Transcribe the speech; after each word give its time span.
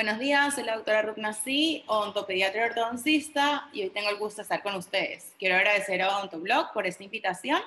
Buenos 0.00 0.18
días, 0.18 0.54
soy 0.54 0.64
la 0.64 0.76
doctora 0.76 1.02
Ruth 1.02 1.18
Nasi, 1.18 1.84
odontopediatra 1.86 2.64
ortodoncista, 2.64 3.68
y 3.70 3.82
hoy 3.82 3.90
tengo 3.90 4.08
el 4.08 4.16
gusto 4.16 4.36
de 4.36 4.44
estar 4.44 4.62
con 4.62 4.74
ustedes. 4.74 5.34
Quiero 5.38 5.56
agradecer 5.56 6.00
a 6.00 6.16
Odontoblog 6.16 6.72
por 6.72 6.86
esta 6.86 7.04
invitación 7.04 7.60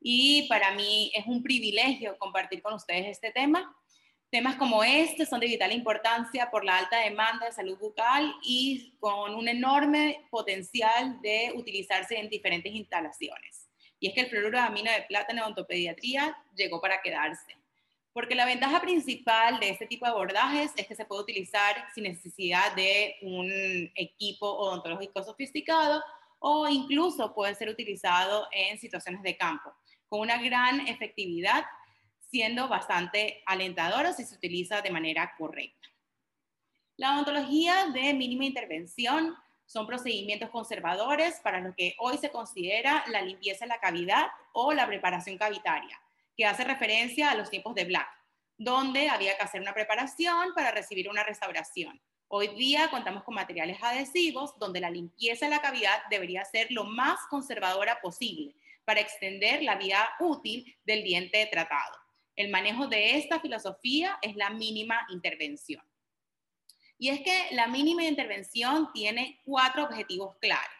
y 0.00 0.46
para 0.48 0.70
mí 0.74 1.10
es 1.12 1.26
un 1.26 1.42
privilegio 1.42 2.16
compartir 2.18 2.62
con 2.62 2.74
ustedes 2.74 3.06
este 3.06 3.32
tema. 3.32 3.76
Temas 4.30 4.54
como 4.54 4.84
este 4.84 5.26
son 5.26 5.40
de 5.40 5.48
vital 5.48 5.72
importancia 5.72 6.52
por 6.52 6.64
la 6.64 6.78
alta 6.78 7.00
demanda 7.00 7.46
de 7.46 7.52
salud 7.52 7.76
bucal 7.80 8.32
y 8.44 8.96
con 9.00 9.34
un 9.34 9.48
enorme 9.48 10.24
potencial 10.30 11.20
de 11.20 11.50
utilizarse 11.56 12.16
en 12.16 12.28
diferentes 12.28 12.72
instalaciones. 12.72 13.68
Y 13.98 14.06
es 14.06 14.14
que 14.14 14.20
el 14.20 14.28
fluoruro 14.28 14.56
de 14.56 14.64
amino 14.66 14.92
de 14.92 15.02
plata 15.02 15.32
en 15.32 15.40
odontopediatría 15.40 16.38
llegó 16.54 16.80
para 16.80 17.02
quedarse 17.02 17.56
porque 18.16 18.34
la 18.34 18.46
ventaja 18.46 18.80
principal 18.80 19.60
de 19.60 19.68
este 19.68 19.86
tipo 19.86 20.06
de 20.06 20.12
abordajes 20.12 20.72
es 20.74 20.86
que 20.86 20.94
se 20.94 21.04
puede 21.04 21.20
utilizar 21.20 21.86
sin 21.94 22.04
necesidad 22.04 22.74
de 22.74 23.16
un 23.20 23.92
equipo 23.94 24.50
odontológico 24.50 25.22
sofisticado 25.22 26.02
o 26.38 26.66
incluso 26.66 27.34
puede 27.34 27.54
ser 27.54 27.68
utilizado 27.68 28.48
en 28.52 28.78
situaciones 28.78 29.22
de 29.22 29.36
campo, 29.36 29.70
con 30.08 30.20
una 30.20 30.42
gran 30.42 30.88
efectividad, 30.88 31.66
siendo 32.30 32.68
bastante 32.68 33.42
alentadora 33.44 34.14
si 34.14 34.24
se 34.24 34.34
utiliza 34.34 34.80
de 34.80 34.90
manera 34.90 35.34
correcta. 35.36 35.86
La 36.96 37.16
odontología 37.16 37.88
de 37.92 38.14
mínima 38.14 38.46
intervención 38.46 39.36
son 39.66 39.86
procedimientos 39.86 40.48
conservadores 40.48 41.38
para 41.40 41.60
lo 41.60 41.74
que 41.74 41.94
hoy 41.98 42.16
se 42.16 42.30
considera 42.30 43.04
la 43.08 43.20
limpieza 43.20 43.66
de 43.66 43.68
la 43.68 43.80
cavidad 43.80 44.28
o 44.54 44.72
la 44.72 44.86
preparación 44.86 45.36
cavitaria 45.36 46.00
que 46.36 46.44
hace 46.44 46.64
referencia 46.64 47.30
a 47.30 47.34
los 47.34 47.50
tiempos 47.50 47.74
de 47.74 47.84
Black, 47.84 48.08
donde 48.58 49.08
había 49.08 49.36
que 49.36 49.42
hacer 49.42 49.60
una 49.60 49.74
preparación 49.74 50.52
para 50.54 50.70
recibir 50.70 51.08
una 51.08 51.24
restauración. 51.24 52.00
Hoy 52.28 52.48
día 52.48 52.90
contamos 52.90 53.22
con 53.22 53.34
materiales 53.34 53.78
adhesivos 53.80 54.58
donde 54.58 54.80
la 54.80 54.90
limpieza 54.90 55.46
de 55.46 55.52
la 55.52 55.62
cavidad 55.62 56.02
debería 56.10 56.44
ser 56.44 56.66
lo 56.70 56.84
más 56.84 57.20
conservadora 57.30 58.00
posible 58.00 58.54
para 58.84 59.00
extender 59.00 59.62
la 59.62 59.76
vida 59.76 60.08
útil 60.20 60.76
del 60.84 61.02
diente 61.04 61.46
tratado. 61.50 61.96
El 62.34 62.50
manejo 62.50 62.86
de 62.86 63.16
esta 63.16 63.40
filosofía 63.40 64.18
es 64.20 64.36
la 64.36 64.50
mínima 64.50 65.06
intervención. 65.10 65.82
Y 66.98 67.10
es 67.10 67.20
que 67.20 67.48
la 67.52 67.66
mínima 67.66 68.04
intervención 68.04 68.90
tiene 68.92 69.40
cuatro 69.44 69.84
objetivos 69.84 70.36
claros. 70.40 70.75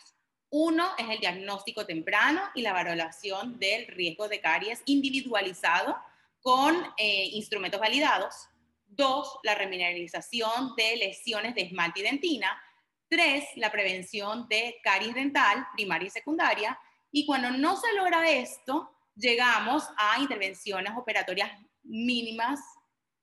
Uno 0.59 0.89
es 0.97 1.07
el 1.11 1.19
diagnóstico 1.19 1.85
temprano 1.85 2.41
y 2.55 2.62
la 2.62 2.73
valoración 2.73 3.59
del 3.59 3.87
riesgo 3.89 4.27
de 4.27 4.41
caries 4.41 4.83
individualizado 4.87 5.95
con 6.41 6.75
eh, 6.97 7.27
instrumentos 7.33 7.79
validados. 7.79 8.48
Dos, 8.87 9.39
la 9.43 9.55
remineralización 9.55 10.75
de 10.75 10.97
lesiones 10.97 11.55
de 11.55 11.61
esmalte 11.61 12.01
y 12.01 12.05
dentina. 12.05 12.59
Tres, 13.07 13.45
la 13.57 13.71
prevención 13.71 14.48
de 14.48 14.81
caries 14.83 15.15
dental 15.15 15.67
primaria 15.75 16.07
y 16.07 16.11
secundaria. 16.11 16.81
Y 17.13 17.27
cuando 17.27 17.51
no 17.51 17.77
se 17.77 17.93
logra 17.93 18.27
esto, 18.31 18.91
llegamos 19.15 19.87
a 19.98 20.23
intervenciones 20.23 20.95
operatorias 20.97 21.51
mínimas 21.83 22.61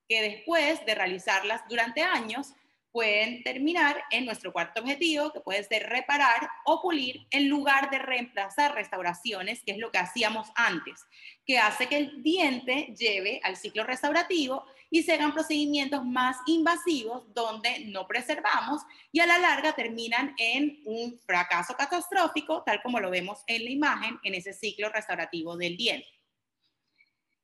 que 0.08 0.22
después 0.22 0.86
de 0.86 0.94
realizarlas 0.94 1.64
durante 1.68 2.03
años 2.03 2.53
pueden 2.94 3.41
terminar 3.44 4.03
en 4.11 4.23
nuestro 4.23 4.53
cuarto 4.53 4.80
objetivo, 4.80 5.33
que 5.33 5.39
puede 5.39 5.63
ser 5.63 5.89
reparar 5.89 6.47
o 6.63 6.80
pulir 6.80 7.25
en 7.31 7.50
lugar 7.50 7.89
de 7.89 7.97
reemplazar 7.97 8.75
restauraciones, 8.75 9.63
que 9.63 9.72
es 9.72 9.80
lo 9.80 9.91
que 9.91 9.97
hacíamos 9.97 10.47
antes, 10.55 11.03
que 11.44 11.58
hace 11.58 11.88
que 11.88 11.97
el 11.97 12.22
diente 12.22 12.94
lleve 12.95 13.41
al 13.44 13.58
ciclo 13.58 13.83
restaurativo 13.83 14.63
y 14.91 15.02
se 15.02 15.13
hagan 15.13 15.33
procedimientos 15.33 16.05
más 16.05 16.38
invasivos 16.45 17.33
donde 17.33 17.80
no 17.85 18.08
preservamos 18.08 18.83
y 19.11 19.22
a 19.22 19.25
la 19.25 19.39
larga 19.39 19.73
terminan 19.73 20.35
en 20.38 20.80
un 20.85 21.19
fracaso 21.25 21.73
catastrófico, 21.75 22.61
tal 22.63 22.80
como 22.83 23.00
lo 23.00 23.09
vemos 23.09 23.44
en 23.47 23.66
la 23.66 23.72
imagen 23.72 24.19
en 24.23 24.35
ese 24.35 24.53
ciclo 24.53 24.89
restaurativo 24.89 25.57
del 25.57 25.78
diente. 25.78 26.07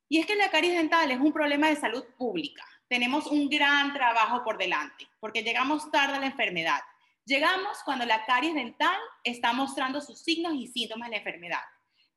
Y 0.08 0.20
es 0.20 0.26
que 0.26 0.36
la 0.36 0.48
caries 0.48 0.76
dental 0.76 1.10
es 1.10 1.18
un 1.18 1.32
problema 1.32 1.68
de 1.68 1.76
salud 1.76 2.04
pública 2.16 2.64
tenemos 2.90 3.28
un 3.28 3.48
gran 3.48 3.92
trabajo 3.92 4.42
por 4.42 4.58
delante, 4.58 5.08
porque 5.20 5.44
llegamos 5.44 5.88
tarde 5.92 6.16
a 6.16 6.20
la 6.20 6.26
enfermedad. 6.26 6.80
Llegamos 7.24 7.78
cuando 7.84 8.04
la 8.04 8.24
caries 8.26 8.52
dental 8.52 8.98
está 9.22 9.52
mostrando 9.52 10.00
sus 10.00 10.18
signos 10.18 10.54
y 10.54 10.66
síntomas 10.66 11.08
de 11.08 11.12
la 11.12 11.18
enfermedad, 11.18 11.62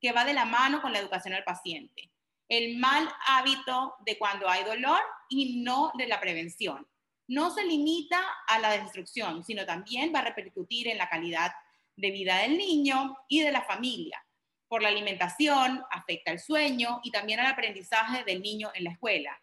que 0.02 0.12
va 0.12 0.26
de 0.26 0.34
la 0.34 0.46
mano 0.46 0.82
con 0.82 0.92
la 0.92 0.98
educación 0.98 1.36
al 1.36 1.44
paciente. 1.44 2.10
El 2.50 2.80
mal 2.80 3.08
hábito 3.28 3.98
de 4.04 4.18
cuando 4.18 4.50
hay 4.50 4.64
dolor 4.64 5.00
y 5.30 5.62
no 5.62 5.92
de 5.94 6.08
la 6.08 6.20
prevención. 6.20 6.88
No 7.28 7.52
se 7.52 7.64
limita 7.66 8.20
a 8.48 8.58
la 8.58 8.72
destrucción, 8.72 9.44
sino 9.44 9.68
también 9.68 10.12
va 10.14 10.20
a 10.20 10.26
repercutir 10.26 10.88
en 10.88 10.98
la 10.98 11.08
calidad 11.08 11.52
de 11.96 12.10
vida 12.10 12.40
del 12.40 12.58
niño 12.58 13.16
y 13.28 13.42
de 13.42 13.52
la 13.52 13.62
familia. 13.62 14.26
Por 14.68 14.82
la 14.82 14.90
alimentación, 14.90 15.84
afecta 15.92 16.32
el 16.32 16.40
sueño 16.40 17.00
y 17.04 17.12
también 17.12 17.40
al 17.42 17.46
aprendizaje 17.46 18.24
del 18.24 18.42
niño 18.42 18.72
en 18.74 18.86
la 18.86 18.92
escuela. 18.92 19.40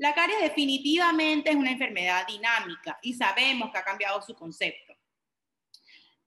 La 0.00 0.14
caries 0.14 0.40
definitivamente 0.40 1.50
es 1.50 1.56
una 1.56 1.72
enfermedad 1.72 2.26
dinámica 2.26 2.98
y 3.02 3.12
sabemos 3.12 3.70
que 3.70 3.76
ha 3.76 3.84
cambiado 3.84 4.22
su 4.22 4.34
concepto. 4.34 4.94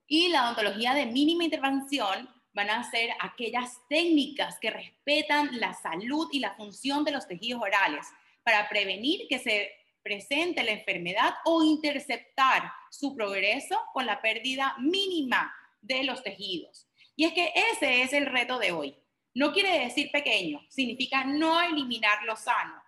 Y 0.06 0.28
la 0.28 0.44
odontología 0.44 0.94
de 0.94 1.08
mínima 1.08 1.44
intervención 1.44 2.30
van 2.54 2.70
a 2.70 2.84
ser 2.92 3.10
aquellas 3.20 3.80
técnicas 3.90 4.60
que 4.60 4.70
respetan 4.70 5.60
la 5.60 5.74
salud 5.74 6.30
y 6.32 6.40
la 6.40 6.54
función 6.54 7.04
de 7.04 7.14
los 7.14 7.28
tejidos 7.28 7.64
orales 7.64 8.06
para 8.44 8.70
prevenir 8.70 9.28
que 9.28 9.40
se 9.40 9.72
presente 10.04 10.62
la 10.62 10.74
enfermedad 10.74 11.34
o 11.44 11.64
interceptar 11.64 12.72
su 12.92 13.16
progreso 13.16 13.80
con 13.92 14.06
la 14.06 14.22
pérdida 14.22 14.76
mínima 14.78 15.52
de 15.82 16.04
los 16.04 16.22
tejidos. 16.22 16.88
Y 17.16 17.26
es 17.26 17.34
que 17.34 17.52
ese 17.72 18.04
es 18.04 18.14
el 18.14 18.28
reto 18.28 18.60
de 18.60 18.72
hoy. 18.72 18.96
No 19.34 19.52
quiere 19.52 19.80
decir 19.80 20.12
pequeño, 20.12 20.62
significa 20.70 21.24
no 21.24 21.60
eliminar 21.60 22.22
lo 22.26 22.36
sano, 22.36 22.83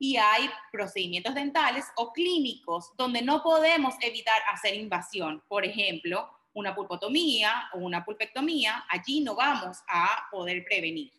y 0.00 0.16
hay 0.16 0.50
procedimientos 0.72 1.34
dentales 1.34 1.84
o 1.94 2.10
clínicos 2.12 2.90
donde 2.96 3.20
no 3.20 3.42
podemos 3.42 3.94
evitar 4.00 4.40
hacer 4.50 4.74
invasión. 4.74 5.44
Por 5.46 5.66
ejemplo, 5.66 6.28
una 6.54 6.74
pulpotomía 6.74 7.68
o 7.74 7.78
una 7.78 8.02
pulpectomía, 8.02 8.86
allí 8.88 9.20
no 9.20 9.34
vamos 9.34 9.78
a 9.86 10.26
poder 10.30 10.64
prevenir. 10.64 11.12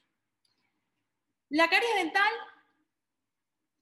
La 1.50 1.70
caries 1.70 1.96
dental 1.96 2.32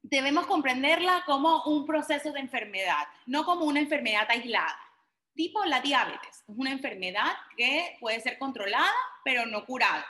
debemos 0.02 0.46
comprenderla 0.48 1.24
como 1.26 1.64
un 1.64 1.86
proceso 1.86 2.34
de 2.34 2.42
enfermedad, 2.42 3.08
no 3.26 3.46
como 3.46 3.66
una 3.66 3.80
enfermedad 3.80 4.28
aislada. 4.30 4.78
Tipo 5.34 5.64
la 5.64 5.80
diabetes, 5.80 6.44
es 6.46 6.58
una 6.58 6.72
enfermedad 6.72 7.38
que 7.56 7.96
puede 8.02 8.20
ser 8.20 8.38
controlada, 8.38 8.92
pero 9.24 9.46
no 9.46 9.66
curada. 9.66 10.06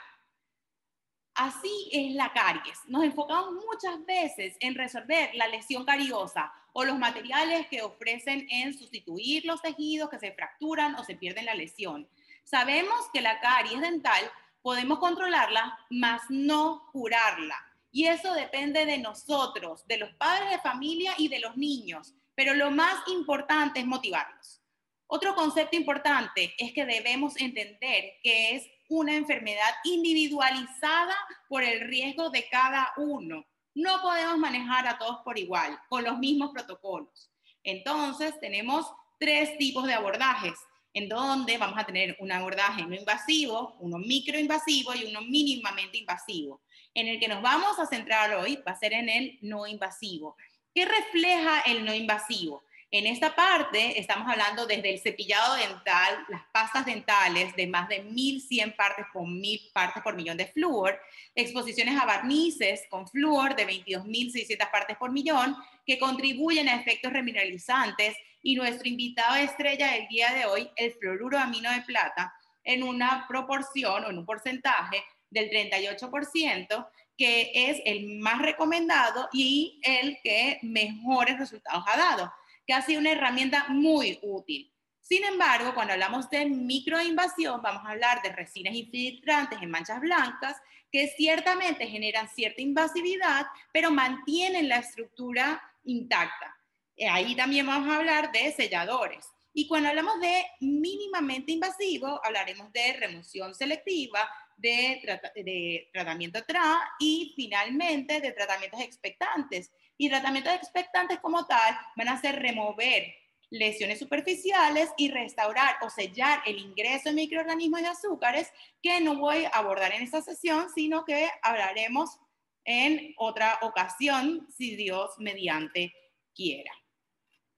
Así 1.40 1.88
es 1.90 2.12
la 2.12 2.30
caries. 2.34 2.80
Nos 2.86 3.02
enfocamos 3.02 3.54
muchas 3.54 4.04
veces 4.04 4.58
en 4.60 4.74
resolver 4.74 5.30
la 5.32 5.48
lesión 5.48 5.86
cariosa 5.86 6.52
o 6.74 6.84
los 6.84 6.98
materiales 6.98 7.66
que 7.68 7.80
ofrecen 7.80 8.46
en 8.50 8.76
sustituir 8.76 9.46
los 9.46 9.62
tejidos 9.62 10.10
que 10.10 10.18
se 10.18 10.32
fracturan 10.32 10.96
o 10.96 11.04
se 11.04 11.14
pierden 11.14 11.46
la 11.46 11.54
lesión. 11.54 12.06
Sabemos 12.44 13.08
que 13.10 13.22
la 13.22 13.40
caries 13.40 13.80
dental 13.80 14.20
podemos 14.60 14.98
controlarla, 14.98 15.78
mas 15.88 16.20
no 16.28 16.90
curarla. 16.92 17.56
Y 17.90 18.04
eso 18.04 18.34
depende 18.34 18.84
de 18.84 18.98
nosotros, 18.98 19.86
de 19.86 19.96
los 19.96 20.12
padres 20.16 20.50
de 20.50 20.58
familia 20.58 21.14
y 21.16 21.28
de 21.28 21.40
los 21.40 21.56
niños. 21.56 22.12
Pero 22.34 22.52
lo 22.52 22.70
más 22.70 22.96
importante 23.06 23.80
es 23.80 23.86
motivarlos. 23.86 24.60
Otro 25.06 25.34
concepto 25.34 25.74
importante 25.74 26.54
es 26.58 26.74
que 26.74 26.84
debemos 26.84 27.40
entender 27.40 28.18
que 28.22 28.56
es 28.56 28.70
una 28.90 29.14
enfermedad 29.14 29.72
individualizada 29.84 31.14
por 31.48 31.62
el 31.62 31.80
riesgo 31.80 32.28
de 32.28 32.46
cada 32.50 32.92
uno. 32.96 33.46
No 33.74 34.02
podemos 34.02 34.36
manejar 34.36 34.86
a 34.88 34.98
todos 34.98 35.20
por 35.24 35.38
igual, 35.38 35.78
con 35.88 36.02
los 36.04 36.18
mismos 36.18 36.50
protocolos. 36.52 37.30
Entonces, 37.62 38.38
tenemos 38.40 38.86
tres 39.18 39.56
tipos 39.58 39.86
de 39.86 39.94
abordajes, 39.94 40.54
en 40.92 41.08
donde 41.08 41.56
vamos 41.56 41.78
a 41.78 41.84
tener 41.84 42.16
un 42.18 42.32
abordaje 42.32 42.84
no 42.84 42.96
invasivo, 42.96 43.76
uno 43.78 43.96
microinvasivo 43.96 44.92
y 44.96 45.04
uno 45.04 45.20
mínimamente 45.22 45.98
invasivo. 45.98 46.60
En 46.92 47.06
el 47.06 47.20
que 47.20 47.28
nos 47.28 47.42
vamos 47.42 47.78
a 47.78 47.86
centrar 47.86 48.34
hoy 48.34 48.56
va 48.66 48.72
a 48.72 48.78
ser 48.78 48.92
en 48.92 49.08
el 49.08 49.38
no 49.40 49.68
invasivo. 49.68 50.36
¿Qué 50.74 50.84
refleja 50.84 51.60
el 51.60 51.84
no 51.84 51.94
invasivo? 51.94 52.64
En 52.92 53.06
esta 53.06 53.36
parte 53.36 54.00
estamos 54.00 54.28
hablando 54.28 54.66
desde 54.66 54.92
el 54.92 54.98
cepillado 54.98 55.54
dental, 55.54 56.26
las 56.28 56.42
pastas 56.52 56.84
dentales 56.84 57.54
de 57.54 57.68
más 57.68 57.88
de 57.88 58.02
1100 58.02 58.74
partes 58.74 59.06
por, 59.12 59.28
mil 59.28 59.60
partes 59.72 60.02
por 60.02 60.16
millón 60.16 60.36
de 60.36 60.46
flúor, 60.46 61.00
exposiciones 61.36 61.96
a 62.00 62.04
barnices 62.04 62.82
con 62.90 63.06
flúor 63.06 63.54
de 63.54 63.64
22.600 63.64 64.70
partes 64.72 64.96
por 64.96 65.12
millón 65.12 65.56
que 65.86 66.00
contribuyen 66.00 66.68
a 66.68 66.74
efectos 66.74 67.12
remineralizantes 67.12 68.16
y 68.42 68.56
nuestro 68.56 68.88
invitado 68.88 69.36
estrella 69.36 69.92
del 69.92 70.08
día 70.08 70.32
de 70.32 70.46
hoy, 70.46 70.68
el 70.74 70.90
fluoruro 70.94 71.38
amino 71.38 71.70
de 71.70 71.82
plata, 71.82 72.34
en 72.64 72.82
una 72.82 73.24
proporción 73.28 74.04
o 74.04 74.10
en 74.10 74.18
un 74.18 74.26
porcentaje 74.26 75.04
del 75.30 75.48
38%, 75.48 76.88
que 77.16 77.52
es 77.54 77.80
el 77.84 78.18
más 78.18 78.42
recomendado 78.42 79.28
y 79.32 79.80
el 79.84 80.18
que 80.24 80.58
mejores 80.62 81.38
resultados 81.38 81.84
ha 81.86 81.96
dado 81.96 82.32
que 82.70 82.74
ha 82.74 82.82
sido 82.82 83.00
una 83.00 83.10
herramienta 83.10 83.66
muy 83.68 84.20
útil. 84.22 84.72
Sin 85.00 85.24
embargo, 85.24 85.74
cuando 85.74 85.92
hablamos 85.92 86.30
de 86.30 86.44
microinvasión, 86.44 87.60
vamos 87.60 87.82
a 87.84 87.90
hablar 87.90 88.22
de 88.22 88.30
resinas 88.30 88.76
infiltrantes 88.76 89.60
en 89.60 89.72
manchas 89.72 90.00
blancas 90.00 90.56
que 90.88 91.08
ciertamente 91.08 91.88
generan 91.88 92.28
cierta 92.28 92.62
invasividad, 92.62 93.48
pero 93.72 93.90
mantienen 93.90 94.68
la 94.68 94.76
estructura 94.76 95.60
intacta. 95.82 96.56
Eh, 96.96 97.08
ahí 97.08 97.34
también 97.34 97.66
vamos 97.66 97.88
a 97.88 97.96
hablar 97.96 98.30
de 98.30 98.52
selladores. 98.52 99.26
Y 99.52 99.66
cuando 99.66 99.88
hablamos 99.88 100.20
de 100.20 100.44
mínimamente 100.60 101.50
invasivo, 101.50 102.24
hablaremos 102.24 102.72
de 102.72 102.92
remoción 102.92 103.52
selectiva, 103.52 104.30
de, 104.56 105.88
tratamiento 105.92 106.44
TRA 106.44 106.82
y 107.00 107.32
finalmente 107.34 108.20
de 108.20 108.30
tratamientos 108.30 108.80
expectantes. 108.80 109.72
Y 110.00 110.08
tratamientos 110.08 110.54
expectantes 110.54 111.18
como 111.20 111.44
tal 111.44 111.76
van 111.94 112.08
a 112.08 112.18
ser 112.18 112.40
remover 112.40 113.14
lesiones 113.50 113.98
superficiales 113.98 114.88
y 114.96 115.10
restaurar 115.10 115.76
o 115.82 115.90
sellar 115.90 116.40
el 116.46 116.58
ingreso 116.58 117.10
de 117.10 117.16
microorganismos 117.16 117.82
y 117.82 117.84
azúcares 117.84 118.50
que 118.82 118.98
no 119.02 119.16
voy 119.16 119.44
a 119.44 119.50
abordar 119.50 119.92
en 119.92 120.00
esta 120.00 120.22
sesión, 120.22 120.68
sino 120.74 121.04
que 121.04 121.28
hablaremos 121.42 122.18
en 122.64 123.12
otra 123.18 123.58
ocasión, 123.60 124.48
si 124.56 124.74
Dios 124.74 125.10
mediante 125.18 125.92
quiera. 126.34 126.72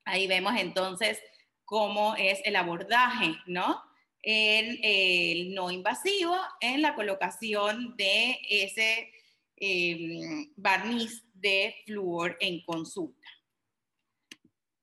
Ahí 0.05 0.27
vemos 0.27 0.55
entonces 0.59 1.23
cómo 1.65 2.17
es 2.17 2.41
el 2.45 2.57
abordaje, 2.57 3.37
¿no? 3.47 3.81
En 4.21 4.81
el 4.83 5.55
no 5.55 5.71
invasivo, 5.71 6.37
en 6.61 6.83
la 6.83 6.97
colocación 6.97 7.97
de 7.97 8.37
ese 8.51 9.13
em, 9.55 10.53
barniz 10.57 11.23
de 11.43 11.77
flúor 11.85 12.39
en 12.41 12.65
consulta. 12.65 13.29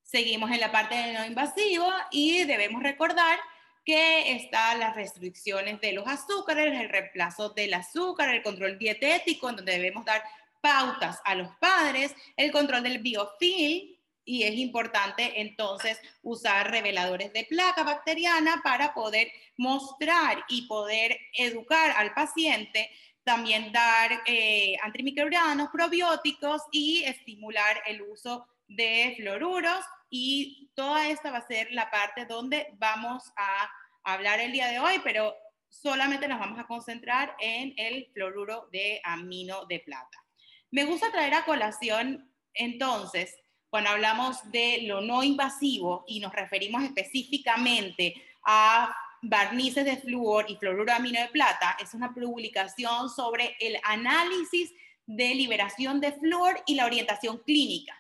Seguimos 0.04 0.52
en 0.52 0.60
la 0.60 0.72
parte 0.72 0.96
de 0.96 1.14
no 1.14 1.26
invasivo 1.26 1.88
y 2.12 2.44
debemos 2.44 2.84
recordar 2.84 3.40
que 3.86 4.34
están 4.34 4.80
las 4.80 4.96
restricciones 4.96 5.82
de 5.82 5.94
los 5.94 6.08
azúcares, 6.08 6.80
el 6.80 6.90
reemplazo 6.90 7.50
del 7.50 7.74
azúcar, 7.74 8.30
el 8.30 8.44
control 8.44 8.78
dietético, 8.78 9.50
en 9.50 9.56
donde 9.56 9.72
debemos 9.72 10.06
dar 10.06 10.24
pautas 10.62 11.20
a 11.26 11.34
los 11.36 11.56
padres, 11.58 12.14
el 12.38 12.52
control 12.52 12.84
del 12.84 13.00
biofilm, 13.00 13.98
y 14.26 14.44
es 14.44 14.54
importante 14.56 15.42
entonces 15.42 16.00
usar 16.22 16.70
reveladores 16.70 17.34
de 17.34 17.46
placa 17.46 17.84
bacteriana 17.84 18.62
para 18.64 18.94
poder 18.94 19.32
mostrar 19.58 20.46
y 20.50 20.68
poder 20.68 21.18
educar 21.34 21.92
al 21.98 22.14
paciente, 22.14 22.92
también 23.24 23.72
dar 23.72 24.12
eh, 24.26 24.76
antimicrobianos, 24.82 25.70
probióticos 25.70 26.62
y 26.72 27.04
estimular 27.04 27.82
el 27.86 28.02
uso 28.02 28.48
de 28.68 29.14
fluoruros 29.18 29.84
y 30.10 30.72
toda 30.74 31.10
esta 31.10 31.32
va 31.32 31.40
a 31.40 31.48
ser 31.48 31.72
la 31.72 31.92
parte 31.92 32.26
donde 32.26 32.68
vamos 32.78 33.24
a 33.36 33.70
hablar 34.04 34.40
el 34.40 34.52
día 34.52 34.68
de 34.68 34.80
hoy, 34.80 35.00
pero 35.04 35.36
solamente 35.68 36.28
nos 36.28 36.40
vamos 36.40 36.60
a 36.60 36.66
concentrar 36.66 37.36
en 37.40 37.74
el 37.78 38.10
fluoruro 38.14 38.68
de 38.72 39.02
amino 39.04 39.66
de 39.66 39.80
plata. 39.80 40.26
Me 40.72 40.86
gusta 40.86 41.12
traer 41.12 41.34
a 41.34 41.46
colación 41.46 42.30
entonces, 42.54 43.36
cuando 43.70 43.92
hablamos 43.92 44.52
de 44.52 44.82
lo 44.84 45.02
no 45.02 45.24
invasivo 45.24 46.04
y 46.08 46.20
nos 46.20 46.34
referimos 46.34 46.84
específicamente 46.84 48.16
a 48.44 48.96
barnices 49.22 49.86
de 49.86 49.98
flúor 49.98 50.46
y 50.48 50.56
fluoruro 50.56 50.86
de 50.86 50.92
amino 50.94 51.20
de 51.20 51.28
plata, 51.28 51.78
es 51.82 51.94
una 51.94 52.14
publicación 52.14 53.10
sobre 53.10 53.56
el 53.60 53.78
análisis 53.84 54.72
de 55.06 55.36
liberación 55.36 56.00
de 56.00 56.12
flúor 56.12 56.62
y 56.66 56.76
la 56.76 56.86
orientación 56.86 57.40
clínica 57.40 58.00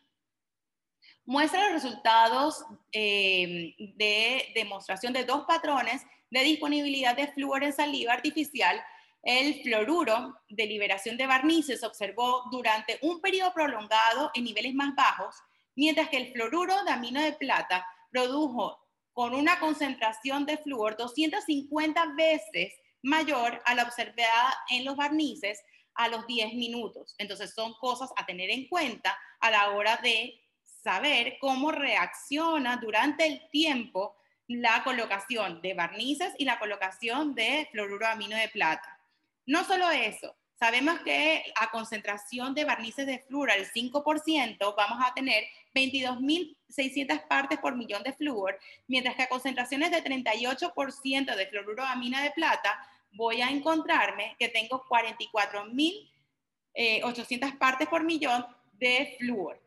muestra 1.29 1.69
los 1.69 1.83
resultados 1.83 2.65
eh, 2.91 3.75
de 3.77 4.51
demostración 4.55 5.13
de 5.13 5.25
dos 5.25 5.45
patrones 5.45 6.01
de 6.31 6.41
disponibilidad 6.41 7.15
de 7.15 7.27
flúor 7.27 7.63
en 7.63 7.71
saliva 7.71 8.13
artificial. 8.13 8.81
El 9.21 9.61
fluoruro 9.61 10.39
de 10.49 10.65
liberación 10.65 11.17
de 11.17 11.27
barnices 11.27 11.81
se 11.81 11.85
observó 11.85 12.45
durante 12.49 12.97
un 13.03 13.21
periodo 13.21 13.53
prolongado 13.53 14.31
en 14.33 14.43
niveles 14.43 14.73
más 14.73 14.95
bajos, 14.95 15.35
mientras 15.75 16.09
que 16.09 16.17
el 16.17 16.33
fluoruro 16.33 16.83
de 16.83 16.91
amino 16.93 17.21
de 17.21 17.33
plata 17.33 17.85
produjo 18.09 18.79
con 19.19 19.35
una 19.35 19.59
concentración 19.59 20.45
de 20.45 20.57
flúor 20.59 20.95
250 20.95 22.13
veces 22.15 22.73
mayor 23.01 23.61
a 23.65 23.75
la 23.75 23.83
observada 23.83 24.55
en 24.69 24.85
los 24.85 24.95
barnices 24.95 25.61
a 25.95 26.07
los 26.07 26.25
10 26.25 26.53
minutos. 26.53 27.15
Entonces 27.17 27.53
son 27.53 27.73
cosas 27.81 28.11
a 28.15 28.25
tener 28.25 28.49
en 28.49 28.69
cuenta 28.69 29.19
a 29.41 29.51
la 29.51 29.71
hora 29.71 29.99
de 30.01 30.41
saber 30.63 31.35
cómo 31.41 31.69
reacciona 31.73 32.77
durante 32.77 33.27
el 33.27 33.41
tiempo 33.51 34.15
la 34.47 34.85
colocación 34.85 35.61
de 35.61 35.73
barnices 35.73 36.33
y 36.37 36.45
la 36.45 36.57
colocación 36.57 37.35
de 37.35 37.67
fluoruro 37.73 38.07
amino 38.07 38.37
de 38.37 38.47
plata. 38.47 39.01
No 39.45 39.65
solo 39.65 39.91
eso, 39.91 40.33
sabemos 40.59 40.99
que 40.99 41.51
a 41.55 41.71
concentración 41.71 42.53
de 42.53 42.65
barnices 42.65 43.07
de 43.07 43.19
flúor 43.19 43.49
al 43.49 43.65
5% 43.65 44.75
vamos 44.75 44.99
a 45.05 45.13
tener 45.13 45.45
22.600 45.73 47.27
partes 47.27 47.59
por 47.59 47.77
millón 47.77 48.03
de 48.03 48.11
flúor, 48.13 48.59
mientras 48.87 49.15
que 49.15 49.23
a 49.23 49.29
concentraciones 49.29 49.89
de 49.89 50.03
38% 50.03 51.35
de 51.35 51.47
fluoruro 51.47 51.83
amino 51.83 52.21
de 52.21 52.31
plata 52.31 52.77
voy 53.13 53.41
a 53.41 53.49
encontrarme 53.49 54.35
que 54.37 54.49
tengo 54.49 54.83
44.800 54.83 56.09
eh, 56.73 57.01
partes 57.57 57.87
por 57.87 58.03
millón 58.03 58.45
de 58.73 59.15
flúor. 59.17 59.61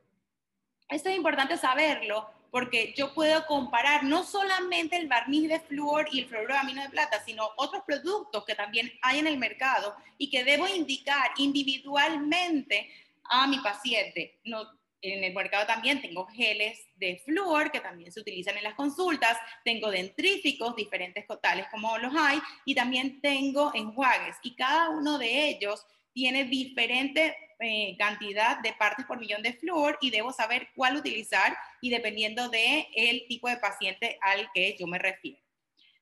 Esto 0.88 1.08
es 1.08 1.16
importante 1.16 1.56
saberlo 1.56 2.28
porque 2.52 2.92
yo 2.94 3.14
puedo 3.14 3.46
comparar 3.46 4.04
no 4.04 4.24
solamente 4.24 4.98
el 4.98 5.08
barniz 5.08 5.48
de 5.48 5.58
flúor 5.58 6.06
y 6.12 6.20
el 6.20 6.26
fluoruro 6.26 6.52
de 6.52 6.60
amino 6.60 6.82
de 6.82 6.90
plata, 6.90 7.24
sino 7.24 7.48
otros 7.56 7.82
productos 7.86 8.44
que 8.44 8.54
también 8.54 8.92
hay 9.00 9.20
en 9.20 9.26
el 9.26 9.38
mercado 9.38 9.96
y 10.18 10.28
que 10.28 10.44
debo 10.44 10.68
indicar 10.68 11.30
individualmente 11.38 12.90
a 13.24 13.46
mi 13.46 13.58
paciente. 13.60 14.38
No, 14.44 14.68
en 15.00 15.24
el 15.24 15.32
mercado 15.32 15.66
también 15.66 16.02
tengo 16.02 16.26
geles 16.26 16.78
de 16.96 17.22
flúor 17.24 17.72
que 17.72 17.80
también 17.80 18.12
se 18.12 18.20
utilizan 18.20 18.58
en 18.58 18.64
las 18.64 18.74
consultas, 18.74 19.38
tengo 19.64 19.90
dentríficos 19.90 20.76
diferentes 20.76 21.24
tales 21.40 21.66
como 21.70 21.96
los 21.96 22.14
hay 22.14 22.38
y 22.66 22.74
también 22.74 23.22
tengo 23.22 23.72
enjuagues 23.74 24.36
y 24.42 24.54
cada 24.54 24.90
uno 24.90 25.16
de 25.16 25.48
ellos 25.48 25.86
tiene 26.12 26.44
diferente 26.44 27.36
eh, 27.60 27.96
cantidad 27.96 28.58
de 28.60 28.72
partes 28.72 29.06
por 29.06 29.20
millón 29.20 29.42
de 29.42 29.52
flúor 29.52 29.96
y 30.00 30.10
debo 30.10 30.32
saber 30.32 30.70
cuál 30.74 30.96
utilizar 30.96 31.56
y 31.80 31.90
dependiendo 31.90 32.48
de 32.48 32.88
el 32.94 33.24
tipo 33.28 33.48
de 33.48 33.58
paciente 33.58 34.18
al 34.20 34.50
que 34.52 34.76
yo 34.78 34.86
me 34.86 34.98
refiero. 34.98 35.38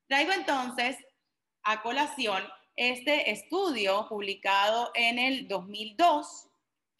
Traigo 0.08 0.32
entonces 0.32 0.96
a 1.62 1.82
colación 1.82 2.42
este 2.76 3.30
estudio 3.30 4.06
publicado 4.08 4.90
en 4.94 5.18
el 5.18 5.48
2002 5.48 6.48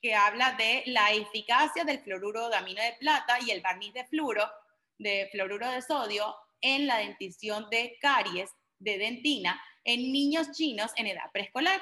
que 0.03 0.15
habla 0.15 0.53
de 0.53 0.83
la 0.87 1.13
eficacia 1.13 1.85
del 1.85 2.01
fluoruro 2.01 2.49
de 2.51 2.57
amino 2.57 2.83
de 2.83 2.97
plata 3.01 3.39
y 3.47 3.51
el 3.51 3.63
barniz 3.63 3.95
de 3.95 4.05
fluoro, 4.05 4.47
de 4.99 5.29
fluoruro 5.33 5.71
de 5.71 5.81
sodio 5.81 6.35
en 6.61 6.87
la 6.87 6.99
dentición 6.99 7.67
de 7.71 7.97
caries 8.01 8.51
de 8.79 8.99
dentina 8.99 9.59
en 9.85 10.13
niños 10.13 10.53
chinos 10.53 10.93
en 10.97 11.07
edad 11.07 11.31
preescolar 11.33 11.81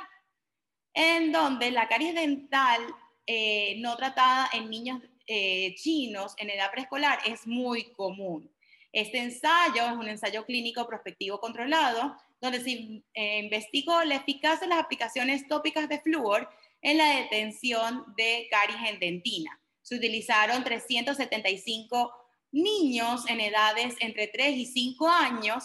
en 0.99 1.31
donde 1.31 1.71
la 1.71 1.87
caries 1.87 2.13
dental 2.13 2.83
eh, 3.25 3.77
no 3.79 3.97
tratada 3.97 4.51
en 4.53 4.69
niños 4.69 5.01
eh, 5.29 5.77
chinos 5.77 6.35
en 6.39 6.51
edad 6.51 6.73
preescolar 6.73 7.21
es 7.25 7.47
muy 7.47 7.93
común. 7.93 8.51
Este 8.93 9.19
ensayo 9.19 9.87
es 9.87 9.93
un 9.93 10.09
ensayo 10.09 10.45
clínico 10.45 10.89
prospectivo 10.89 11.39
controlado, 11.39 12.17
donde 12.41 12.61
se 12.61 13.05
eh, 13.15 13.39
investigó 13.39 14.03
la 14.03 14.17
eficacia 14.17 14.67
de 14.67 14.75
las 14.75 14.83
aplicaciones 14.83 15.47
tópicas 15.47 15.89
de 15.89 16.01
flúor 16.01 16.49
en 16.83 16.99
la 16.99 17.17
detención 17.21 18.05
de 18.17 18.49
caries 18.51 18.91
en 18.91 18.99
dentina. 18.99 19.61
Se 19.83 19.95
utilizaron 19.95 20.65
375 20.65 22.13
niños 22.51 23.25
en 23.29 23.41
edades 23.41 23.95
entre 24.01 24.27
3 24.27 24.57
y 24.57 24.67
5 24.67 25.09
años 25.09 25.63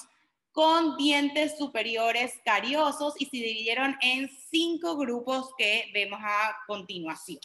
con 0.53 0.97
dientes 0.97 1.57
superiores 1.57 2.39
cariosos 2.45 3.15
y 3.17 3.25
se 3.25 3.37
dividieron 3.37 3.97
en 4.01 4.29
cinco 4.51 4.95
grupos 4.95 5.49
que 5.57 5.89
vemos 5.93 6.19
a 6.23 6.55
continuación. 6.67 7.39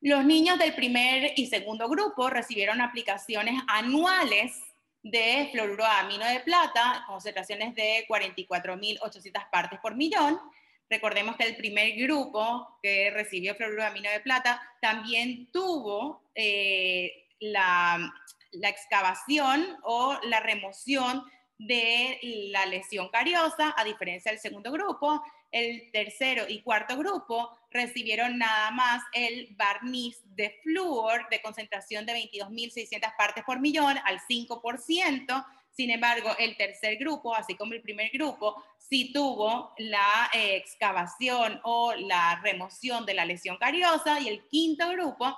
Los 0.00 0.24
niños 0.24 0.58
del 0.58 0.74
primer 0.74 1.32
y 1.36 1.46
segundo 1.46 1.86
grupo 1.88 2.30
recibieron 2.30 2.80
aplicaciones 2.80 3.60
anuales 3.68 4.58
de 5.02 5.50
fluoruro 5.52 5.84
de 5.84 6.40
plata, 6.40 7.04
concentraciones 7.06 7.74
de 7.74 8.06
44.800 8.08 9.50
partes 9.50 9.78
por 9.80 9.94
millón. 9.94 10.40
Recordemos 10.88 11.36
que 11.36 11.44
el 11.44 11.56
primer 11.56 11.94
grupo 11.96 12.78
que 12.82 13.10
recibió 13.10 13.54
fluoruro 13.54 13.82
de 13.82 13.88
amino 13.88 14.10
de 14.10 14.20
plata 14.20 14.62
también 14.80 15.50
tuvo 15.52 16.22
eh, 16.34 17.26
la 17.40 18.14
excavación 18.62 19.76
o 19.82 20.18
la 20.22 20.40
remoción 20.40 21.22
de 21.58 22.18
la 22.50 22.66
lesión 22.66 23.08
cariosa, 23.08 23.74
a 23.76 23.84
diferencia 23.84 24.30
del 24.30 24.40
segundo 24.40 24.72
grupo, 24.72 25.22
el 25.54 25.90
tercero 25.92 26.46
y 26.48 26.62
cuarto 26.62 26.96
grupo 26.96 27.56
recibieron 27.70 28.38
nada 28.38 28.72
más 28.72 29.02
el 29.12 29.54
barniz 29.56 30.20
de 30.24 30.58
flúor 30.62 31.28
de 31.30 31.40
concentración 31.40 32.04
de 32.06 32.14
22.600 32.14 33.16
partes 33.16 33.44
por 33.44 33.60
millón 33.60 33.96
al 34.04 34.18
5%. 34.28 35.46
Sin 35.70 35.90
embargo, 35.90 36.30
el 36.38 36.56
tercer 36.56 36.96
grupo, 36.96 37.34
así 37.34 37.54
como 37.54 37.72
el 37.72 37.82
primer 37.82 38.10
grupo, 38.10 38.62
sí 38.78 39.12
tuvo 39.12 39.74
la 39.78 40.28
eh, 40.32 40.56
excavación 40.56 41.60
o 41.62 41.94
la 41.94 42.40
remoción 42.42 43.06
de 43.06 43.14
la 43.14 43.24
lesión 43.24 43.56
cariosa 43.56 44.20
y 44.20 44.28
el 44.28 44.46
quinto 44.48 44.88
grupo 44.90 45.36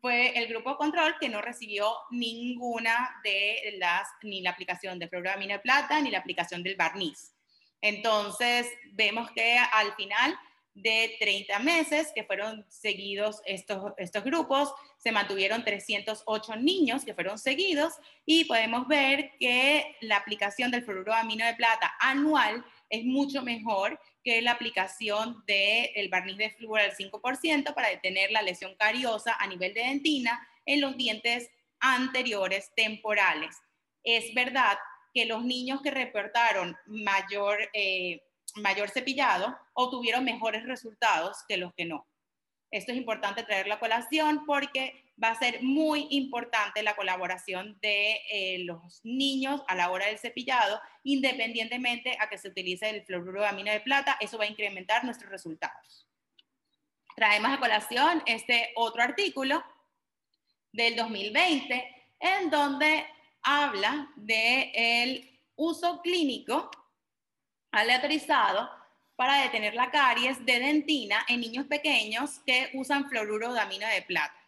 fue 0.00 0.38
el 0.38 0.46
grupo 0.48 0.76
control 0.76 1.16
que 1.20 1.28
no 1.28 1.42
recibió 1.42 1.92
ninguna 2.10 3.20
de 3.22 3.76
las, 3.78 4.08
ni 4.22 4.40
la 4.40 4.50
aplicación 4.50 4.98
de 4.98 5.08
fluoramina 5.08 5.54
de 5.54 5.60
plata 5.60 6.00
ni 6.00 6.10
la 6.10 6.18
aplicación 6.18 6.62
del 6.62 6.76
barniz. 6.76 7.34
Entonces, 7.80 8.66
vemos 8.92 9.30
que 9.32 9.58
al 9.58 9.94
final 9.94 10.36
de 10.74 11.16
30 11.18 11.58
meses 11.60 12.12
que 12.14 12.24
fueron 12.24 12.64
seguidos 12.68 13.40
estos, 13.46 13.92
estos 13.96 14.24
grupos, 14.24 14.72
se 14.98 15.10
mantuvieron 15.10 15.64
308 15.64 16.56
niños 16.56 17.04
que 17.04 17.14
fueron 17.14 17.38
seguidos 17.38 17.94
y 18.26 18.44
podemos 18.44 18.86
ver 18.86 19.32
que 19.38 19.96
la 20.00 20.16
aplicación 20.16 20.70
del 20.70 20.84
fluoruro 20.84 21.14
amino 21.14 21.46
de 21.46 21.54
plata 21.54 21.94
anual 21.98 22.64
es 22.90 23.04
mucho 23.04 23.42
mejor 23.42 23.98
que 24.26 24.42
la 24.42 24.50
aplicación 24.50 25.44
del 25.46 26.08
barniz 26.08 26.36
de 26.36 26.50
flúor 26.50 26.80
al 26.80 26.96
5% 26.96 27.72
para 27.74 27.90
detener 27.90 28.32
la 28.32 28.42
lesión 28.42 28.74
cariosa 28.74 29.36
a 29.38 29.46
nivel 29.46 29.72
de 29.72 29.82
dentina 29.82 30.44
en 30.64 30.80
los 30.80 30.96
dientes 30.96 31.48
anteriores 31.78 32.72
temporales. 32.74 33.56
Es 34.02 34.34
verdad 34.34 34.78
que 35.14 35.26
los 35.26 35.44
niños 35.44 35.80
que 35.80 35.92
reportaron 35.92 36.76
mayor, 36.86 37.70
eh, 37.72 38.20
mayor 38.56 38.90
cepillado 38.90 39.56
obtuvieron 39.74 40.24
mejores 40.24 40.64
resultados 40.64 41.36
que 41.46 41.56
los 41.56 41.72
que 41.74 41.84
no. 41.84 42.04
Esto 42.72 42.90
es 42.90 42.98
importante 42.98 43.44
traer 43.44 43.68
la 43.68 43.78
colación 43.78 44.44
porque 44.44 45.04
va 45.22 45.30
a 45.30 45.38
ser 45.38 45.62
muy 45.62 46.06
importante 46.10 46.82
la 46.82 46.94
colaboración 46.94 47.78
de 47.80 48.20
eh, 48.30 48.58
los 48.64 49.00
niños 49.04 49.62
a 49.66 49.74
la 49.74 49.90
hora 49.90 50.06
del 50.06 50.18
cepillado, 50.18 50.80
independientemente 51.04 52.16
a 52.20 52.28
que 52.28 52.38
se 52.38 52.48
utilice 52.48 52.90
el 52.90 53.04
fluoruro 53.04 53.42
de 53.42 53.80
plata, 53.80 54.18
eso 54.20 54.38
va 54.38 54.44
a 54.44 54.48
incrementar 54.48 55.04
nuestros 55.04 55.30
resultados. 55.30 56.06
Traemos 57.14 57.50
a 57.50 57.60
colación 57.60 58.22
este 58.26 58.72
otro 58.76 59.02
artículo 59.02 59.64
del 60.72 60.96
2020, 60.96 62.06
en 62.20 62.50
donde 62.50 63.06
habla 63.42 64.10
del 64.16 64.70
el 64.74 65.40
uso 65.56 66.02
clínico 66.02 66.70
aleatorizado 67.72 68.68
para 69.16 69.42
detener 69.42 69.74
la 69.74 69.90
caries 69.90 70.44
de 70.44 70.58
dentina 70.58 71.24
en 71.28 71.40
niños 71.40 71.66
pequeños 71.66 72.40
que 72.40 72.70
usan 72.74 73.08
fluoruro 73.08 73.54
de 73.54 73.60
amina 73.60 73.88
de 73.88 74.02
plata. 74.02 74.45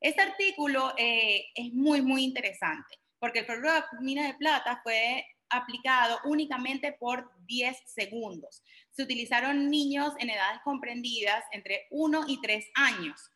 Este 0.00 0.22
artículo 0.22 0.92
eh, 0.96 1.46
es 1.54 1.72
muy, 1.72 2.02
muy 2.02 2.24
interesante 2.24 2.96
porque 3.18 3.40
el 3.40 3.46
fluoruro 3.46 3.72
de 3.72 3.82
amina 3.98 4.26
de 4.26 4.34
plata 4.34 4.80
fue 4.82 5.26
aplicado 5.48 6.18
únicamente 6.24 6.92
por 6.92 7.30
10 7.46 7.76
segundos. 7.86 8.62
Se 8.90 9.02
utilizaron 9.02 9.70
niños 9.70 10.12
en 10.18 10.30
edades 10.30 10.60
comprendidas 10.64 11.44
entre 11.52 11.86
1 11.90 12.24
y 12.28 12.40
3 12.40 12.66
años. 12.74 13.30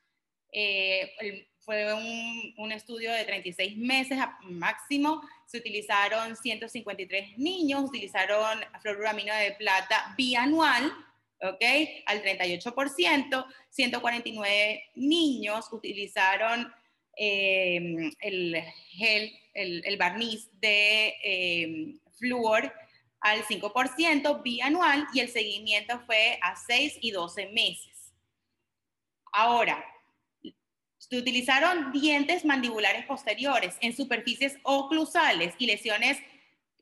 Eh, 0.52 1.12
el, 1.20 1.48
fue 1.60 1.94
un, 1.94 2.72
estudio 2.72 3.12
de 3.12 3.24
36 3.24 3.76
meses 3.76 4.18
máximo. 4.42 5.22
Se 5.46 5.58
utilizaron 5.58 6.36
153 6.36 7.38
niños, 7.38 7.82
utilizaron 7.84 8.58
fluoramino 8.80 9.34
de 9.34 9.52
plata 9.52 10.14
bianual, 10.16 10.92
¿ok? 11.42 11.64
Al 12.06 12.22
38%. 12.22 13.46
149 13.70 14.82
niños 14.96 15.66
utilizaron 15.72 16.72
em, 17.16 18.10
el 18.20 18.62
gel, 18.90 19.32
el, 19.54 19.96
barniz 19.96 20.48
de 20.60 21.14
eh, 21.22 21.94
flúor 22.18 22.72
al 23.20 23.44
5% 23.44 24.42
bianual 24.42 25.06
y 25.12 25.20
el 25.20 25.28
seguimiento 25.28 26.00
fue 26.06 26.38
a 26.42 26.56
6 26.56 26.98
y 27.00 27.10
12 27.10 27.46
meses. 27.48 28.12
Ahora, 29.32 29.84
utilizaron 31.16 31.92
dientes 31.92 32.44
mandibulares 32.44 33.04
posteriores 33.06 33.76
en 33.80 33.94
superficies 33.94 34.58
oclusales 34.62 35.54
y 35.58 35.66
lesiones 35.66 36.18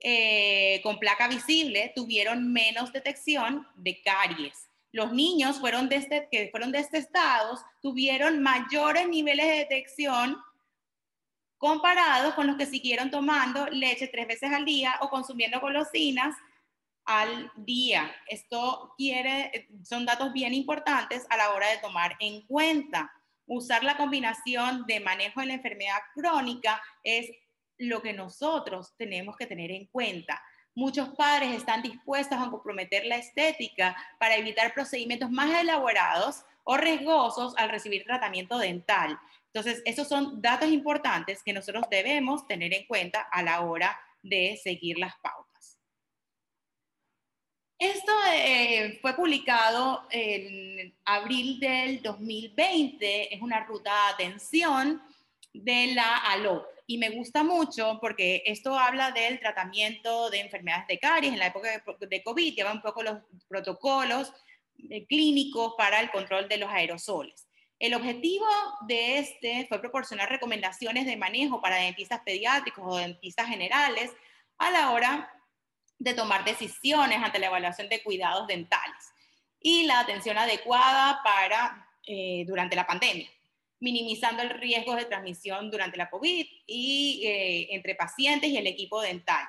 eh, 0.00 0.80
con 0.82 0.98
placa 0.98 1.28
visible 1.28 1.92
tuvieron 1.94 2.52
menos 2.52 2.92
detección 2.92 3.66
de 3.76 4.00
caries. 4.02 4.68
Los 4.92 5.12
niños 5.12 5.58
fueron 5.60 5.92
este, 5.92 6.28
que 6.30 6.48
fueron 6.50 6.72
detestados 6.72 7.60
tuvieron 7.82 8.42
mayores 8.42 9.08
niveles 9.08 9.46
de 9.46 9.52
detección 9.52 10.38
comparados 11.58 12.34
con 12.34 12.46
los 12.46 12.56
que 12.56 12.66
siguieron 12.66 13.10
tomando 13.10 13.66
leche 13.66 14.08
tres 14.08 14.26
veces 14.26 14.52
al 14.52 14.64
día 14.64 14.94
o 15.00 15.10
consumiendo 15.10 15.60
golosinas 15.60 16.36
al 17.04 17.50
día. 17.56 18.14
Esto 18.28 18.94
quiere, 18.96 19.68
son 19.82 20.06
datos 20.06 20.32
bien 20.32 20.54
importantes 20.54 21.26
a 21.30 21.36
la 21.36 21.50
hora 21.50 21.68
de 21.68 21.78
tomar 21.78 22.16
en 22.20 22.42
cuenta 22.46 23.12
usar 23.46 23.82
la 23.82 23.96
combinación 23.96 24.84
de 24.86 25.00
manejo 25.00 25.40
de 25.40 25.46
la 25.46 25.54
enfermedad 25.54 25.98
crónica 26.14 26.80
es 27.02 27.30
lo 27.78 28.02
que 28.02 28.12
nosotros 28.12 28.94
tenemos 28.96 29.36
que 29.36 29.46
tener 29.46 29.70
en 29.70 29.86
cuenta. 29.86 30.42
Muchos 30.74 31.08
padres 31.10 31.56
están 31.56 31.82
dispuestos 31.82 32.38
a 32.38 32.50
comprometer 32.50 33.04
la 33.06 33.16
estética 33.16 33.96
para 34.18 34.36
evitar 34.36 34.74
procedimientos 34.74 35.30
más 35.30 35.60
elaborados 35.60 36.44
o 36.64 36.76
riesgosos 36.76 37.54
al 37.56 37.70
recibir 37.70 38.04
tratamiento 38.04 38.58
dental. 38.58 39.18
Entonces, 39.46 39.82
esos 39.86 40.08
son 40.08 40.42
datos 40.42 40.68
importantes 40.68 41.42
que 41.42 41.52
nosotros 41.52 41.84
debemos 41.90 42.46
tener 42.46 42.74
en 42.74 42.86
cuenta 42.86 43.22
a 43.22 43.42
la 43.42 43.62
hora 43.62 43.98
de 44.22 44.58
seguir 44.62 44.98
las 44.98 45.14
pautas. 45.22 45.78
Esto 47.78 48.12
eh, 48.32 48.98
fue 49.00 49.14
publicado 49.14 50.06
en 50.10 50.94
abril 51.04 51.60
del 51.60 52.02
2020, 52.02 53.34
es 53.34 53.40
una 53.40 53.64
ruta 53.64 53.90
de 53.92 54.12
atención 54.14 55.02
de 55.52 55.94
la 55.94 56.16
ALOP 56.16 56.77
y 56.90 56.96
me 56.96 57.10
gusta 57.10 57.44
mucho 57.44 57.98
porque 58.00 58.42
esto 58.46 58.76
habla 58.76 59.12
del 59.12 59.38
tratamiento 59.38 60.30
de 60.30 60.40
enfermedades 60.40 60.86
de 60.88 60.98
caries 60.98 61.34
en 61.34 61.38
la 61.38 61.48
época 61.48 61.82
de 62.00 62.22
COVID, 62.22 62.54
lleva 62.54 62.72
un 62.72 62.80
poco 62.80 63.02
los 63.02 63.18
protocolos 63.46 64.32
eh, 64.88 65.06
clínicos 65.06 65.74
para 65.76 66.00
el 66.00 66.10
control 66.10 66.48
de 66.48 66.56
los 66.56 66.70
aerosoles. 66.70 67.46
El 67.78 67.92
objetivo 67.92 68.46
de 68.86 69.18
este 69.18 69.66
fue 69.68 69.82
proporcionar 69.82 70.30
recomendaciones 70.30 71.04
de 71.04 71.18
manejo 71.18 71.60
para 71.60 71.76
dentistas 71.76 72.22
pediátricos 72.24 72.82
o 72.86 72.96
dentistas 72.96 73.48
generales 73.48 74.10
a 74.56 74.70
la 74.70 74.90
hora 74.92 75.30
de 75.98 76.14
tomar 76.14 76.42
decisiones 76.46 77.18
ante 77.22 77.38
la 77.38 77.48
evaluación 77.48 77.90
de 77.90 78.02
cuidados 78.02 78.46
dentales 78.46 79.12
y 79.60 79.84
la 79.84 80.00
atención 80.00 80.38
adecuada 80.38 81.20
para 81.22 81.86
eh, 82.06 82.44
durante 82.46 82.76
la 82.76 82.86
pandemia, 82.86 83.28
minimizando 83.80 84.42
el 84.42 84.50
riesgo 84.50 84.94
de 84.94 85.04
transmisión 85.04 85.70
durante 85.70 85.96
la 85.96 86.10
COVID 86.10 86.46
y 86.66 87.22
eh, 87.26 87.74
entre 87.74 87.94
pacientes 87.94 88.50
y 88.50 88.56
el 88.56 88.66
equipo 88.66 89.00
dental. 89.00 89.46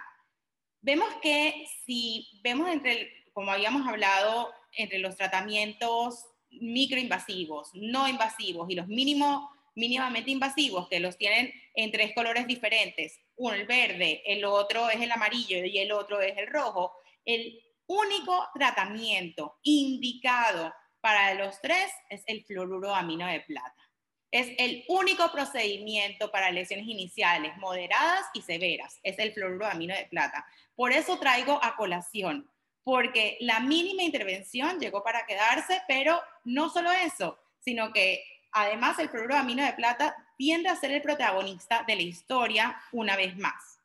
Vemos 0.81 1.09
que 1.21 1.65
si 1.85 2.27
vemos 2.43 2.69
entre, 2.69 3.25
como 3.33 3.51
habíamos 3.51 3.87
hablado, 3.87 4.51
entre 4.71 4.99
los 4.99 5.15
tratamientos 5.15 6.25
microinvasivos, 6.51 7.71
no 7.73 8.07
invasivos 8.07 8.69
y 8.69 8.75
los 8.75 8.87
mínimo, 8.87 9.51
mínimamente 9.75 10.31
invasivos, 10.31 10.87
que 10.87 10.99
los 10.99 11.17
tienen 11.17 11.53
en 11.75 11.91
tres 11.91 12.13
colores 12.13 12.47
diferentes, 12.47 13.19
uno 13.35 13.55
el 13.55 13.65
verde, 13.65 14.21
el 14.25 14.45
otro 14.45 14.89
es 14.89 15.01
el 15.01 15.11
amarillo 15.11 15.63
y 15.65 15.77
el 15.77 15.91
otro 15.91 16.21
es 16.21 16.37
el 16.37 16.47
rojo, 16.47 16.93
el 17.25 17.59
único 17.87 18.47
tratamiento 18.53 19.57
indicado 19.63 20.73
para 21.01 21.33
los 21.33 21.59
tres 21.61 21.91
es 22.09 22.23
el 22.27 22.43
fluoruro 22.43 22.93
amino 22.93 23.25
de 23.27 23.41
plata. 23.41 23.88
Es 24.31 24.47
el 24.57 24.85
único 24.87 25.31
procedimiento 25.31 26.31
para 26.31 26.51
lesiones 26.51 26.87
iniciales 26.87 27.57
moderadas 27.57 28.25
y 28.33 28.41
severas. 28.41 28.99
Es 29.03 29.17
el 29.19 29.33
fluoruro 29.33 29.65
amino 29.65 29.95
de 29.95 30.05
plata. 30.05 30.45
Por 30.75 30.91
eso 30.91 31.19
traigo 31.19 31.59
a 31.63 31.75
colación, 31.75 32.49
porque 32.83 33.37
la 33.39 33.59
mínima 33.59 34.03
intervención 34.03 34.79
llegó 34.79 35.03
para 35.03 35.25
quedarse, 35.25 35.81
pero 35.87 36.21
no 36.43 36.69
solo 36.69 36.91
eso, 36.91 37.39
sino 37.59 37.91
que 37.91 38.23
además 38.51 38.99
el 38.99 39.09
fluoruro 39.09 39.35
amino 39.35 39.63
de 39.63 39.73
plata 39.73 40.15
tiende 40.37 40.69
a 40.69 40.75
ser 40.75 40.91
el 40.91 41.01
protagonista 41.01 41.83
de 41.87 41.95
la 41.95 42.01
historia 42.01 42.81
una 42.91 43.15
vez 43.15 43.35
más. 43.37 43.79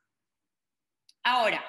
Ahora, 1.23 1.65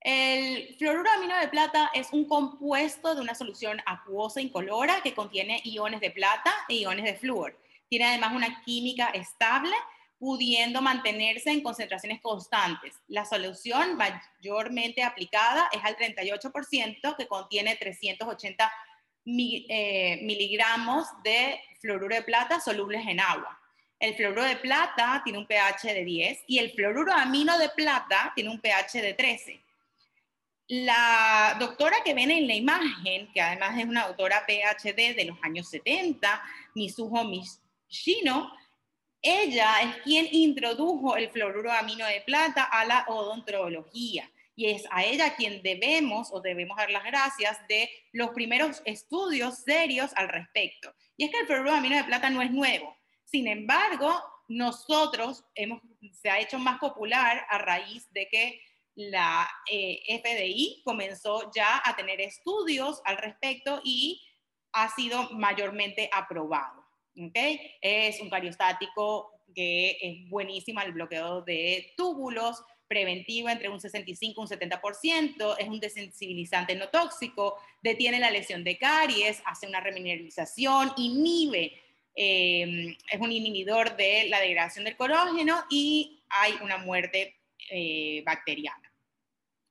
el 0.00 0.76
fluoruro 0.78 1.10
amino 1.10 1.36
de 1.38 1.48
plata 1.48 1.90
es 1.92 2.08
un 2.12 2.26
compuesto 2.26 3.14
de 3.14 3.20
una 3.20 3.34
solución 3.34 3.82
acuosa 3.84 4.40
incolora 4.40 5.02
que 5.02 5.14
contiene 5.14 5.60
iones 5.64 6.00
de 6.00 6.10
plata 6.10 6.52
e 6.68 6.76
iones 6.76 7.04
de 7.04 7.16
flúor. 7.16 7.58
Tiene 7.88 8.06
además 8.06 8.32
una 8.34 8.62
química 8.62 9.10
estable 9.10 9.74
pudiendo 10.18 10.80
mantenerse 10.80 11.50
en 11.50 11.62
concentraciones 11.62 12.20
constantes. 12.20 12.94
La 13.08 13.24
solución 13.24 13.96
mayormente 13.96 15.02
aplicada 15.02 15.68
es 15.72 15.82
al 15.82 15.96
38% 15.96 17.16
que 17.16 17.26
contiene 17.26 17.76
380 17.76 18.72
eh, 19.26 20.20
miligramos 20.22 21.08
de 21.22 21.60
fluoruro 21.80 22.14
de 22.14 22.22
plata 22.22 22.60
solubles 22.60 23.06
en 23.06 23.20
agua. 23.20 23.58
El 23.98 24.14
fluoruro 24.14 24.44
de 24.44 24.56
plata 24.56 25.20
tiene 25.24 25.38
un 25.38 25.46
pH 25.46 25.92
de 25.92 26.04
10 26.04 26.44
y 26.46 26.58
el 26.58 26.72
fluoruro 26.72 27.12
amino 27.12 27.58
de 27.58 27.68
plata 27.68 28.32
tiene 28.34 28.50
un 28.50 28.60
pH 28.60 29.02
de 29.02 29.12
13. 29.12 29.60
La 30.70 31.56
doctora 31.58 31.96
que 32.04 32.14
ven 32.14 32.30
en 32.30 32.46
la 32.46 32.54
imagen, 32.54 33.28
que 33.32 33.40
además 33.40 33.76
es 33.76 33.86
una 33.86 34.06
doctora 34.06 34.46
PhD 34.46 35.16
de 35.16 35.24
los 35.24 35.36
años 35.42 35.68
70, 35.68 36.40
Mizuho 36.76 37.24
Mishino, 37.24 38.52
ella 39.20 39.80
es 39.82 39.96
quien 40.04 40.28
introdujo 40.30 41.16
el 41.16 41.28
fluoruro 41.30 41.72
amino 41.72 42.06
de 42.06 42.20
plata 42.20 42.62
a 42.62 42.84
la 42.84 43.04
odontología 43.08 44.30
y 44.54 44.70
es 44.70 44.84
a 44.92 45.02
ella 45.02 45.34
quien 45.34 45.60
debemos 45.60 46.28
o 46.30 46.40
debemos 46.40 46.76
dar 46.76 46.92
las 46.92 47.02
gracias 47.02 47.58
de 47.68 47.90
los 48.12 48.30
primeros 48.30 48.80
estudios 48.84 49.58
serios 49.64 50.12
al 50.14 50.28
respecto. 50.28 50.94
Y 51.16 51.24
es 51.24 51.32
que 51.32 51.40
el 51.40 51.46
fluoruro 51.46 51.72
amino 51.72 51.96
de 51.96 52.04
plata 52.04 52.30
no 52.30 52.42
es 52.42 52.52
nuevo. 52.52 52.96
Sin 53.24 53.48
embargo, 53.48 54.22
nosotros 54.46 55.44
hemos, 55.56 55.82
se 56.12 56.30
ha 56.30 56.38
hecho 56.38 56.60
más 56.60 56.78
popular 56.78 57.44
a 57.48 57.58
raíz 57.58 58.08
de 58.12 58.28
que 58.28 58.60
la 58.94 59.48
eh, 59.70 60.00
FDI 60.22 60.82
comenzó 60.84 61.50
ya 61.54 61.80
a 61.84 61.96
tener 61.96 62.20
estudios 62.20 63.00
al 63.04 63.16
respecto 63.16 63.80
y 63.84 64.22
ha 64.72 64.88
sido 64.94 65.30
mayormente 65.30 66.08
aprobado. 66.12 66.84
¿okay? 67.28 67.76
Es 67.80 68.20
un 68.20 68.30
cariostático 68.30 69.32
que 69.54 69.96
es 70.00 70.28
buenísimo 70.28 70.80
el 70.80 70.92
bloqueo 70.92 71.42
de 71.42 71.92
túbulos, 71.96 72.62
preventivo 72.90 73.48
entre 73.48 73.68
un 73.68 73.80
65 73.80 74.40
y 74.40 74.42
un 74.42 74.48
70%, 74.48 75.56
es 75.58 75.68
un 75.68 75.78
desensibilizante 75.78 76.74
no 76.74 76.88
tóxico, 76.88 77.56
detiene 77.82 78.18
la 78.18 78.32
lesión 78.32 78.64
de 78.64 78.78
caries, 78.78 79.40
hace 79.46 79.68
una 79.68 79.80
remineralización, 79.80 80.92
inhibe, 80.96 81.80
em, 82.16 82.96
es 83.12 83.20
un 83.20 83.30
inhibidor 83.30 83.96
de 83.96 84.28
la 84.28 84.40
degradación 84.40 84.84
del 84.84 84.96
colágeno 84.96 85.62
y 85.70 86.24
hay 86.30 86.54
una 86.62 86.78
muerte 86.78 87.39
eh, 87.70 88.22
bacteriana. 88.24 88.92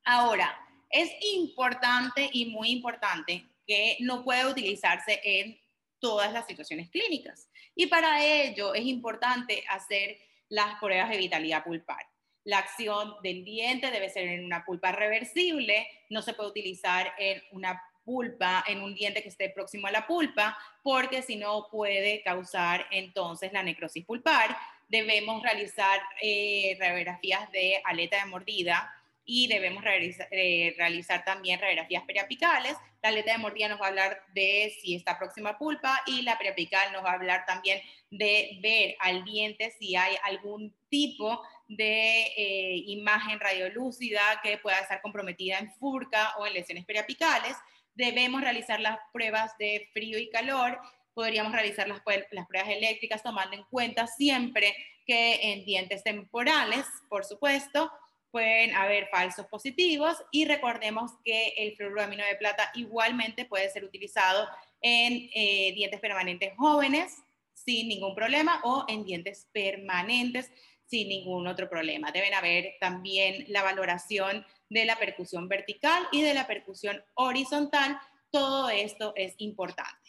Ahora, 0.04 0.58
es 0.90 1.12
importante 1.34 2.30
y 2.34 2.46
muy 2.46 2.72
importante 2.72 3.46
que 3.68 3.98
no 4.00 4.24
puede 4.24 4.48
utilizarse 4.48 5.22
en 5.24 5.60
todas 6.00 6.34
las 6.34 6.48
situaciones 6.48 6.90
clínicas. 6.90 7.50
Y 7.76 7.88
para 7.88 8.26
ello 8.26 8.74
es 8.74 8.86
importante 8.86 9.64
hacer 9.70 10.18
las 10.50 10.80
pruebas 10.80 11.10
de 11.10 11.18
vitalidad 11.18 11.64
pulpar. 11.64 12.04
La 12.44 12.60
acción 12.60 13.16
del 13.22 13.46
diente 13.46 13.92
debe 13.92 14.10
ser 14.10 14.28
en 14.28 14.46
una 14.46 14.66
pulpa 14.66 14.92
reversible, 14.92 15.88
no 16.10 16.22
se 16.22 16.34
puede 16.34 16.50
utilizar 16.50 17.14
en 17.20 17.44
una 17.52 17.82
pulpa, 18.04 18.64
en 18.66 18.82
un 18.82 18.96
diente 18.96 19.22
que 19.22 19.30
esté 19.30 19.50
próximo 19.50 19.86
a 19.86 19.92
la 19.92 20.08
pulpa, 20.08 20.58
porque 20.82 21.22
si 21.22 21.36
no 21.36 21.68
puede 21.70 22.24
causar 22.24 22.88
entonces 22.90 23.54
la 23.54 23.62
necrosis 23.62 24.04
pulpar. 24.04 24.58
Debemos 24.90 25.42
realizar 25.42 26.02
eh, 26.22 26.76
radiografías 26.80 27.50
de 27.52 27.82
aleta 27.86 28.18
de 28.18 28.26
mordida 28.26 28.94
y 29.24 29.48
debemos 29.48 29.84
realizar, 29.84 30.28
eh, 30.32 30.76
realizar 30.78 31.24
también 31.24 31.60
radiografías 31.60 32.04
periapicales 32.04 32.76
la 33.02 33.10
aleta 33.10 33.32
de 33.32 33.38
mordida 33.38 33.70
nos 33.70 33.80
va 33.80 33.86
a 33.86 33.90
hablar 33.90 34.22
de 34.34 34.76
si 34.82 34.96
está 34.96 35.18
próxima 35.18 35.58
pulpa 35.58 36.02
y 36.06 36.22
la 36.24 36.38
periapical 36.38 36.92
nos 36.92 37.04
va 37.04 37.12
a 37.12 37.14
hablar 37.14 37.46
también 37.46 37.82
de 38.12 38.60
ver 38.62 38.96
al 39.00 39.24
diente 39.24 39.72
si 39.80 39.96
hay 39.96 40.18
algún 40.24 40.76
tipo 40.90 41.42
de 41.68 42.24
eh, 42.36 42.84
imagen 42.88 43.40
radiolúcida 43.40 44.22
que 44.44 44.58
pueda 44.58 44.80
estar 44.80 45.02
comprometida 45.02 45.60
en 45.60 45.72
furca 45.76 46.36
o 46.40 46.46
en 46.46 46.54
lesiones 46.54 46.86
periapicales. 46.86 47.56
Debemos 47.96 48.42
realizar 48.42 48.82
las 48.82 49.00
pruebas 49.14 49.58
de 49.58 49.90
frío 49.94 50.18
y 50.20 50.30
calor. 50.30 50.80
Podríamos 51.20 51.52
realizar 51.52 51.86
las, 51.86 52.00
pruebas 52.00 52.70
eléctricas 52.70 53.22
tomando 53.22 53.54
en 53.54 53.66
cuenta 53.66 54.08
siempre 54.08 54.74
que 55.06 55.52
en 55.52 55.66
dientes 55.66 56.02
temporales, 56.02 56.86
por 57.10 57.26
supuesto, 57.26 57.92
pueden 58.32 58.74
haber 58.74 59.10
falsos 59.10 59.46
positivos 59.48 60.16
y 60.32 60.46
recordemos 60.46 61.12
que 61.26 61.56
el 61.58 61.76
fluoruro 61.76 62.04
amino 62.04 62.24
de 62.24 62.38
plata 62.38 62.72
igualmente 62.74 63.44
puede 63.44 63.70
ser 63.70 63.84
utilizado 63.84 64.48
en 64.80 65.30
eh, 65.36 65.74
dientes 65.74 66.00
permanentes 66.00 66.54
jóvenes 66.56 67.18
sin 67.54 67.90
ningún 67.90 68.16
problema 68.16 68.62
o 68.64 68.86
en 68.88 69.04
dientes 69.04 69.46
permanentes 69.52 70.50
sin 70.86 71.10
ningún 71.10 71.48
otro 71.48 71.70
problema. 71.70 72.14
Deben 72.14 72.34
haber 72.34 72.76
también 72.80 73.44
la 73.50 73.62
valoración 73.62 74.46
de 74.70 74.86
la 74.86 74.96
percusión 74.96 75.50
vertical 75.50 76.02
y 76.14 76.22
de 76.22 76.34
la 76.34 76.48
percusión 76.48 77.04
horizontal. 77.16 78.00
Todo 78.32 78.70
esto 78.70 79.12
es 79.18 79.36
importante. 79.40 80.09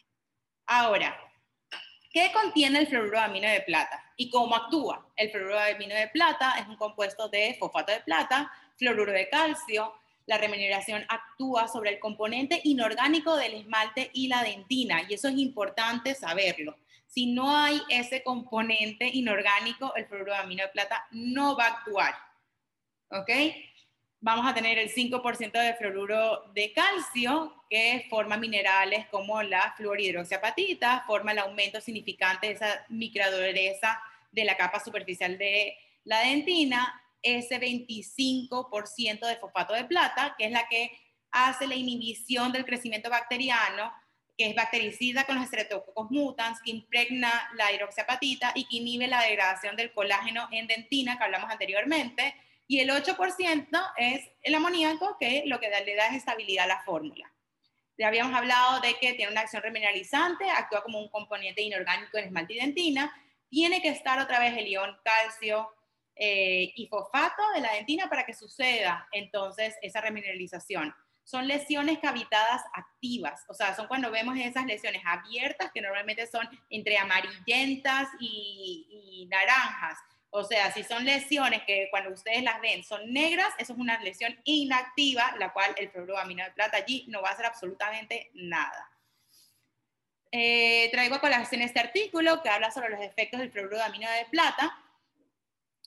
Ahora, 0.72 1.18
¿Qué 2.12 2.32
contiene 2.32 2.80
el 2.80 2.86
fluoruro 2.88 3.20
de 3.20 3.62
plata 3.64 4.04
y 4.16 4.30
cómo 4.30 4.56
actúa? 4.56 5.06
El 5.16 5.30
fluoruro 5.30 5.60
de 5.60 6.10
plata 6.12 6.54
es 6.58 6.66
un 6.66 6.74
compuesto 6.74 7.28
de 7.28 7.56
fosfato 7.56 7.92
de 7.92 8.00
plata, 8.00 8.50
fluoruro 8.76 9.12
de 9.12 9.28
calcio. 9.28 9.94
La 10.26 10.36
remuneración 10.36 11.04
actúa 11.08 11.68
sobre 11.68 11.90
el 11.90 12.00
componente 12.00 12.60
inorgánico 12.64 13.36
del 13.36 13.54
esmalte 13.54 14.10
y 14.12 14.26
la 14.26 14.42
dentina 14.42 15.02
y 15.08 15.14
eso 15.14 15.28
es 15.28 15.38
importante 15.38 16.16
saberlo. 16.16 16.76
Si 17.06 17.26
no 17.26 17.56
hay 17.56 17.80
ese 17.88 18.24
componente 18.24 19.08
inorgánico, 19.12 19.94
el 19.94 20.06
fluoruro 20.06 20.32
de 20.32 20.38
amino 20.38 20.64
de 20.64 20.70
plata 20.70 21.06
no 21.12 21.56
va 21.56 21.66
a 21.66 21.68
actuar. 21.78 22.14
¿Ok? 23.10 23.30
Vamos 24.20 24.46
a 24.46 24.54
tener 24.54 24.78
el 24.78 24.92
5% 24.92 25.52
de 25.52 25.74
fluoruro 25.74 26.44
de 26.54 26.72
calcio, 26.72 27.54
que 27.70 28.06
forma 28.10 28.36
minerales 28.36 29.06
como 29.06 29.42
la 29.42 29.74
fluorhidroxiapatita, 29.76 31.04
forma 31.06 31.32
el 31.32 31.38
aumento 31.38 31.80
significante 31.80 32.48
de 32.48 32.52
esa 32.54 32.84
microdureza 32.88 34.00
de 34.30 34.44
la 34.44 34.56
capa 34.56 34.80
superficial 34.80 35.38
de 35.38 35.76
la 36.04 36.20
dentina, 36.20 37.02
ese 37.22 37.60
25% 37.60 39.26
de 39.26 39.36
fosfato 39.36 39.74
de 39.74 39.84
plata, 39.84 40.34
que 40.38 40.46
es 40.46 40.52
la 40.52 40.68
que 40.68 40.92
hace 41.30 41.66
la 41.66 41.74
inhibición 41.74 42.52
del 42.52 42.64
crecimiento 42.64 43.08
bacteriano, 43.08 43.92
que 44.36 44.48
es 44.48 44.54
bactericida 44.54 45.24
con 45.24 45.36
los 45.36 45.46
Streptococcus 45.46 46.10
mutans, 46.10 46.60
que 46.62 46.70
impregna 46.70 47.50
la 47.54 47.72
hidroxiapatita 47.72 48.52
y 48.54 48.64
que 48.64 48.78
inhibe 48.78 49.06
la 49.06 49.22
degradación 49.22 49.76
del 49.76 49.92
colágeno 49.92 50.48
en 50.50 50.66
dentina, 50.66 51.18
que 51.18 51.24
hablamos 51.24 51.50
anteriormente, 51.50 52.34
y 52.70 52.78
el 52.78 52.90
8% 52.90 53.92
es 53.96 54.30
el 54.42 54.54
amoníaco, 54.54 55.16
que 55.18 55.42
lo 55.46 55.58
que 55.58 55.68
le 55.68 55.96
da 55.96 56.06
es 56.06 56.18
estabilidad 56.18 56.66
a 56.66 56.68
la 56.68 56.82
fórmula. 56.84 57.28
Ya 57.98 58.06
habíamos 58.06 58.32
hablado 58.32 58.80
de 58.80 58.94
que 58.94 59.14
tiene 59.14 59.32
una 59.32 59.40
acción 59.40 59.60
remineralizante, 59.60 60.48
actúa 60.48 60.84
como 60.84 61.00
un 61.00 61.08
componente 61.08 61.62
inorgánico 61.62 62.16
en 62.16 62.26
esmalte 62.26 62.54
y 62.54 62.60
dentina, 62.60 63.12
tiene 63.48 63.82
que 63.82 63.88
estar 63.88 64.20
otra 64.20 64.38
vez 64.38 64.56
el 64.56 64.68
ion 64.68 64.96
calcio 65.02 65.68
eh, 66.14 66.72
y 66.76 66.86
fosfato 66.86 67.42
de 67.56 67.60
la 67.60 67.72
dentina 67.72 68.08
para 68.08 68.24
que 68.24 68.34
suceda 68.34 69.08
entonces 69.10 69.74
esa 69.82 70.00
remineralización. 70.00 70.94
Son 71.24 71.48
lesiones 71.48 71.98
cavitadas 71.98 72.62
activas, 72.72 73.44
o 73.48 73.54
sea, 73.54 73.74
son 73.74 73.88
cuando 73.88 74.12
vemos 74.12 74.38
esas 74.38 74.64
lesiones 74.64 75.02
abiertas 75.04 75.72
que 75.74 75.80
normalmente 75.80 76.24
son 76.28 76.48
entre 76.68 76.98
amarillentas 76.98 78.10
y 78.20 79.26
naranjas 79.28 79.98
o 80.30 80.44
sea, 80.44 80.72
si 80.72 80.84
son 80.84 81.04
lesiones 81.04 81.62
que 81.64 81.88
cuando 81.90 82.10
ustedes 82.10 82.42
las 82.42 82.60
ven 82.60 82.84
son 82.84 83.12
negras, 83.12 83.52
eso 83.58 83.72
es 83.72 83.78
una 83.78 84.00
lesión 84.00 84.38
inactiva, 84.44 85.34
la 85.38 85.52
cual 85.52 85.74
el 85.76 85.90
fluoruro 85.90 86.16
de 86.24 86.50
plata 86.54 86.76
allí 86.76 87.04
no 87.08 87.20
va 87.20 87.30
a 87.30 87.32
hacer 87.32 87.46
absolutamente 87.46 88.30
nada. 88.34 88.90
Eh, 90.30 90.88
traigo 90.92 91.16
a 91.16 91.20
colación 91.20 91.62
este 91.62 91.80
artículo 91.80 92.40
que 92.42 92.48
habla 92.48 92.70
sobre 92.70 92.90
los 92.90 93.00
efectos 93.00 93.40
del 93.40 93.50
fluoruro 93.50 93.78
de 93.78 94.26
plata 94.30 94.78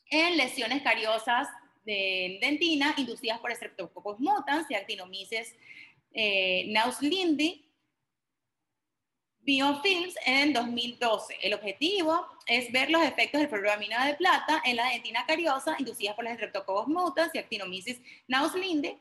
en 0.09 0.35
lesiones 0.35 0.81
cariosas 0.81 1.47
de 1.85 2.39
dentina 2.41 2.93
inducidas 2.97 3.39
por 3.39 3.55
Streptococcus 3.55 4.19
mutans 4.19 4.69
y 4.69 4.75
Actinomyces 4.75 5.55
eh, 6.13 6.65
nauslindi 6.67 7.72
Biofilms 9.43 10.15
en 10.25 10.53
2012. 10.53 11.37
El 11.41 11.53
objetivo 11.53 12.27
es 12.47 12.71
ver 12.71 12.89
los 12.89 13.03
efectos 13.03 13.41
del 13.41 13.49
fluoroamina 13.49 14.05
de 14.05 14.15
plata 14.15 14.61
en 14.63 14.77
la 14.77 14.89
dentina 14.89 15.25
cariosa 15.25 15.75
inducida 15.77 16.15
por 16.15 16.23
las 16.23 16.35
Streptococcus 16.35 16.87
mutans 16.87 17.35
y 17.35 17.39
Actinomyces 17.39 17.99
nauslinde. 18.27 18.97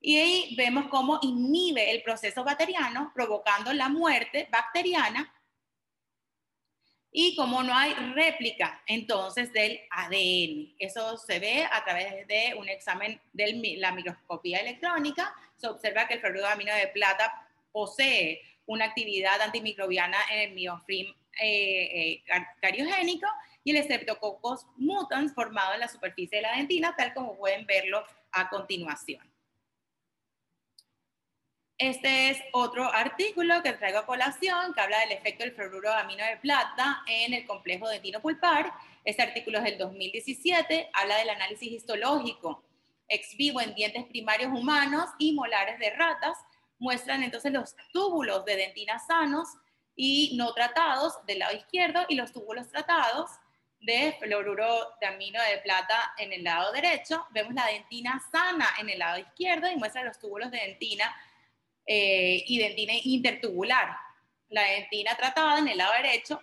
Y 0.00 0.18
ahí 0.18 0.54
vemos 0.56 0.86
cómo 0.88 1.18
inhibe 1.22 1.90
el 1.90 2.02
proceso 2.02 2.44
bacteriano, 2.44 3.12
provocando 3.14 3.72
la 3.72 3.88
muerte 3.88 4.48
bacteriana 4.50 5.30
y 7.16 7.36
como 7.36 7.62
no 7.62 7.72
hay 7.72 7.94
réplica 8.14 8.82
entonces 8.86 9.52
del 9.52 9.80
ADN. 9.90 10.74
Eso 10.78 11.16
se 11.16 11.38
ve 11.38 11.64
a 11.70 11.84
través 11.84 12.26
de 12.26 12.54
un 12.58 12.68
examen 12.68 13.20
de 13.32 13.76
la 13.78 13.92
microscopía 13.92 14.58
electrónica. 14.58 15.32
Se 15.56 15.68
observa 15.68 16.08
que 16.08 16.14
el 16.14 16.20
fluoruro 16.20 16.48
de 16.48 16.88
plata 16.88 17.48
posee 17.70 18.42
una 18.66 18.86
actividad 18.86 19.40
antimicrobiana 19.40 20.18
en 20.32 20.40
el 20.40 20.54
miofilm 20.54 21.14
eh, 21.40 22.22
eh, 22.22 22.24
cariogénico 22.60 23.26
y 23.62 23.76
el 23.76 23.82
Streptococcus 23.82 24.66
mutans 24.76 25.34
formado 25.34 25.74
en 25.74 25.80
la 25.80 25.88
superficie 25.88 26.38
de 26.38 26.42
la 26.42 26.56
dentina, 26.56 26.94
tal 26.96 27.14
como 27.14 27.36
pueden 27.36 27.66
verlo 27.66 28.04
a 28.32 28.48
continuación. 28.48 29.30
Este 31.76 32.30
es 32.30 32.38
otro 32.52 32.84
artículo 32.84 33.62
que 33.62 33.72
traigo 33.72 33.98
a 33.98 34.06
colación 34.06 34.72
que 34.74 34.80
habla 34.80 35.00
del 35.00 35.12
efecto 35.12 35.42
del 35.42 35.54
fluoruro 35.54 35.90
de 35.90 35.96
amino 35.96 36.24
de 36.24 36.36
plata 36.36 37.02
en 37.08 37.34
el 37.34 37.46
complejo 37.46 37.88
dentino 37.88 38.20
pulpar. 38.20 38.72
Este 39.04 39.22
artículo 39.22 39.58
es 39.58 39.64
del 39.64 39.78
2017, 39.78 40.90
habla 40.92 41.16
del 41.16 41.30
análisis 41.30 41.72
histológico 41.72 42.62
ex 43.08 43.36
vivo 43.36 43.60
en 43.60 43.74
dientes 43.74 44.04
primarios 44.04 44.52
humanos 44.52 45.10
y 45.18 45.32
molares 45.32 45.78
de 45.78 45.90
ratas. 45.90 46.38
Muestran 46.84 47.22
entonces 47.22 47.50
los 47.50 47.74
túbulos 47.94 48.44
de 48.44 48.56
dentina 48.56 48.98
sanos 48.98 49.48
y 49.96 50.36
no 50.36 50.52
tratados 50.52 51.14
del 51.24 51.38
lado 51.38 51.56
izquierdo 51.56 52.04
y 52.10 52.14
los 52.14 52.30
túbulos 52.30 52.68
tratados 52.68 53.30
de 53.80 54.14
fluoruro 54.20 54.90
de 55.00 55.06
amino 55.06 55.40
de 55.50 55.62
plata 55.62 56.12
en 56.18 56.34
el 56.34 56.44
lado 56.44 56.72
derecho. 56.72 57.26
Vemos 57.30 57.54
la 57.54 57.64
dentina 57.68 58.22
sana 58.30 58.68
en 58.78 58.90
el 58.90 58.98
lado 58.98 59.18
izquierdo 59.18 59.70
y 59.72 59.76
muestra 59.76 60.04
los 60.04 60.18
túbulos 60.18 60.50
de 60.50 60.58
dentina 60.58 61.10
eh, 61.86 62.44
y 62.46 62.58
dentina 62.58 62.92
intertubular. 63.02 63.96
La 64.50 64.64
dentina 64.64 65.16
tratada 65.16 65.60
en 65.60 65.68
el 65.68 65.78
lado 65.78 65.94
derecho 65.94 66.42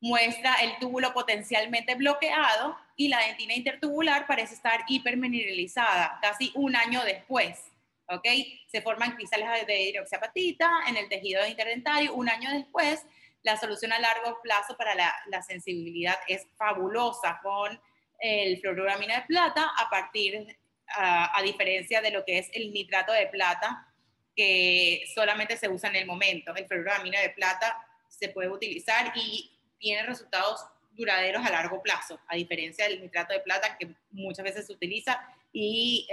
muestra 0.00 0.54
el 0.62 0.78
túbulo 0.78 1.12
potencialmente 1.12 1.96
bloqueado 1.96 2.78
y 2.96 3.08
la 3.08 3.18
dentina 3.26 3.52
intertubular 3.52 4.26
parece 4.26 4.54
estar 4.54 4.86
hipermineralizada 4.88 6.18
casi 6.22 6.50
un 6.54 6.76
año 6.76 7.04
después. 7.04 7.71
¿Ok? 8.12 8.26
Se 8.66 8.82
forman 8.82 9.16
cristales 9.16 9.66
de 9.66 9.82
hidroxiapatita 9.82 10.70
en 10.88 10.96
el 10.96 11.08
tejido 11.08 11.46
interdentario 11.46 12.14
un 12.14 12.28
año 12.28 12.50
después. 12.52 13.04
La 13.42 13.56
solución 13.56 13.92
a 13.92 13.98
largo 13.98 14.38
plazo 14.42 14.76
para 14.76 14.94
la, 14.94 15.42
sensibilidad 15.42 16.16
es 16.28 16.46
fabulosa 16.56 17.40
con 17.42 17.80
el 18.20 18.60
fluoruramina 18.60 19.16
de 19.16 19.26
plata 19.26 19.72
a 19.76 19.90
partir, 19.90 20.56
a 20.86 21.40
diferencia 21.42 22.00
de 22.00 22.10
lo 22.10 22.24
que 22.24 22.38
es 22.38 22.50
el 22.52 22.72
nitrato 22.72 23.12
de 23.12 23.26
plata, 23.26 23.88
que 24.36 25.04
solamente 25.14 25.56
se 25.56 25.68
usa 25.68 25.90
en 25.90 25.96
el 25.96 26.06
momento. 26.06 26.54
El 26.54 26.88
amino 26.88 27.18
de 27.18 27.30
plata 27.30 27.76
se 28.08 28.28
puede 28.28 28.48
utilizar 28.48 29.12
y 29.16 29.50
tiene 29.78 30.04
resultados 30.04 30.64
duraderos 30.92 31.44
a 31.44 31.50
largo 31.50 31.82
plazo, 31.82 32.20
a 32.28 32.36
diferencia 32.36 32.86
del 32.86 33.00
nitrato 33.00 33.32
de 33.32 33.40
plata 33.40 33.76
que 33.78 33.94
muchas 34.10 34.44
veces 34.44 34.66
se 34.66 34.72
utiliza 34.72 35.20
y 35.52 36.06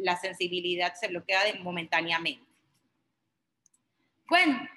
la 0.00 0.16
sensibilidad 0.16 0.94
se 0.94 1.08
bloquea 1.08 1.40
momentáneamente. 1.60 2.44
Bueno, 4.28 4.68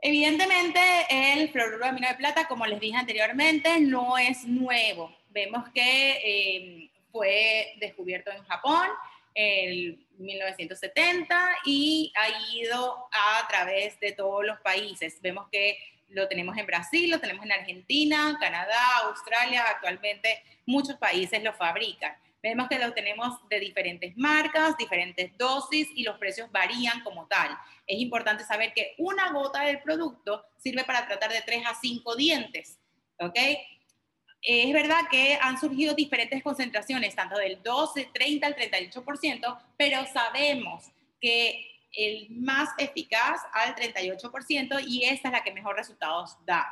evidentemente 0.00 0.80
el 1.08 1.50
fluoruro 1.50 1.78
de 1.78 1.88
amino 1.88 2.08
de 2.08 2.14
plata, 2.14 2.46
como 2.48 2.66
les 2.66 2.80
dije 2.80 2.96
anteriormente, 2.96 3.80
no 3.80 4.18
es 4.18 4.44
nuevo. 4.44 5.16
Vemos 5.30 5.68
que 5.70 6.10
eh, 6.24 6.90
fue 7.12 7.74
descubierto 7.80 8.30
en 8.30 8.42
Japón 8.44 8.88
en 9.34 10.04
1970 10.18 11.58
y 11.64 12.12
ha 12.16 12.54
ido 12.54 13.08
a 13.12 13.46
través 13.48 13.98
de 14.00 14.12
todos 14.12 14.44
los 14.44 14.58
países. 14.60 15.20
Vemos 15.20 15.48
que 15.50 15.78
lo 16.08 16.28
tenemos 16.28 16.56
en 16.56 16.66
Brasil, 16.66 17.10
lo 17.10 17.20
tenemos 17.20 17.44
en 17.44 17.52
Argentina, 17.52 18.36
Canadá, 18.40 18.98
Australia, 19.04 19.64
actualmente 19.68 20.42
muchos 20.66 20.96
países 20.96 21.42
lo 21.42 21.52
fabrican. 21.52 22.16
Vemos 22.48 22.68
que 22.68 22.78
lo 22.78 22.92
tenemos 22.92 23.40
de 23.48 23.58
diferentes 23.58 24.16
marcas, 24.16 24.76
diferentes 24.76 25.36
dosis 25.36 25.88
y 25.96 26.04
los 26.04 26.16
precios 26.16 26.48
varían 26.52 27.02
como 27.02 27.26
tal. 27.26 27.58
Es 27.88 27.98
importante 27.98 28.44
saber 28.44 28.72
que 28.72 28.94
una 28.98 29.32
gota 29.32 29.62
del 29.62 29.80
producto 29.80 30.44
sirve 30.56 30.84
para 30.84 31.08
tratar 31.08 31.32
de 31.32 31.42
3 31.42 31.66
a 31.66 31.74
5 31.74 32.14
dientes, 32.14 32.78
¿ok? 33.18 33.36
es 34.42 34.72
verdad 34.72 35.00
que 35.10 35.36
han 35.42 35.58
surgido 35.58 35.94
diferentes 35.94 36.40
concentraciones, 36.40 37.16
tanto 37.16 37.36
del 37.36 37.60
12, 37.64 38.10
30 38.14 38.46
al 38.46 38.54
38%, 38.54 39.58
pero 39.76 40.06
sabemos 40.06 40.92
que 41.20 41.80
el 41.90 42.28
más 42.30 42.68
eficaz 42.78 43.40
al 43.52 43.74
38% 43.74 44.84
y 44.86 45.02
esta 45.02 45.28
es 45.28 45.32
la 45.32 45.42
que 45.42 45.52
mejor 45.52 45.74
resultados 45.74 46.36
da. 46.46 46.64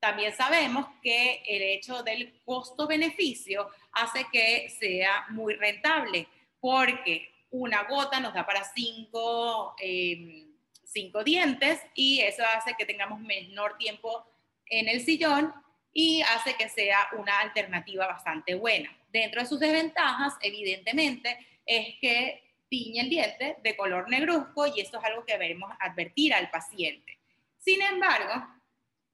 También 0.00 0.34
sabemos 0.34 0.86
que 1.02 1.42
el 1.46 1.62
hecho 1.62 2.02
del 2.02 2.40
costo-beneficio 2.44 3.68
hace 3.92 4.26
que 4.32 4.70
sea 4.70 5.26
muy 5.30 5.54
rentable, 5.54 6.28
porque 6.60 7.28
una 7.50 7.84
gota 7.84 8.20
nos 8.20 8.34
da 8.34 8.46
para 8.46 8.62
cinco, 8.64 9.74
em, 9.80 10.46
cinco 10.84 11.24
dientes 11.24 11.80
y 11.94 12.20
eso 12.20 12.42
hace 12.56 12.74
que 12.78 12.86
tengamos 12.86 13.20
menor 13.20 13.76
tiempo 13.76 14.24
en 14.66 14.88
el 14.88 15.00
sillón 15.00 15.52
y 15.92 16.22
hace 16.22 16.54
que 16.54 16.68
sea 16.68 17.08
una 17.18 17.40
alternativa 17.40 18.06
bastante 18.06 18.54
buena. 18.54 18.94
Dentro 19.10 19.40
de 19.40 19.48
sus 19.48 19.58
desventajas, 19.58 20.34
evidentemente, 20.42 21.38
es 21.64 21.96
que 22.00 22.42
tiñe 22.68 23.00
el 23.00 23.10
diente 23.10 23.56
de 23.62 23.76
color 23.76 24.08
negruzco 24.08 24.66
y 24.66 24.80
esto 24.80 24.98
es 24.98 25.04
algo 25.04 25.24
que 25.24 25.32
debemos 25.32 25.70
advertir 25.80 26.34
al 26.34 26.50
paciente. 26.50 27.18
Sin 27.58 27.80
embargo, 27.82 28.46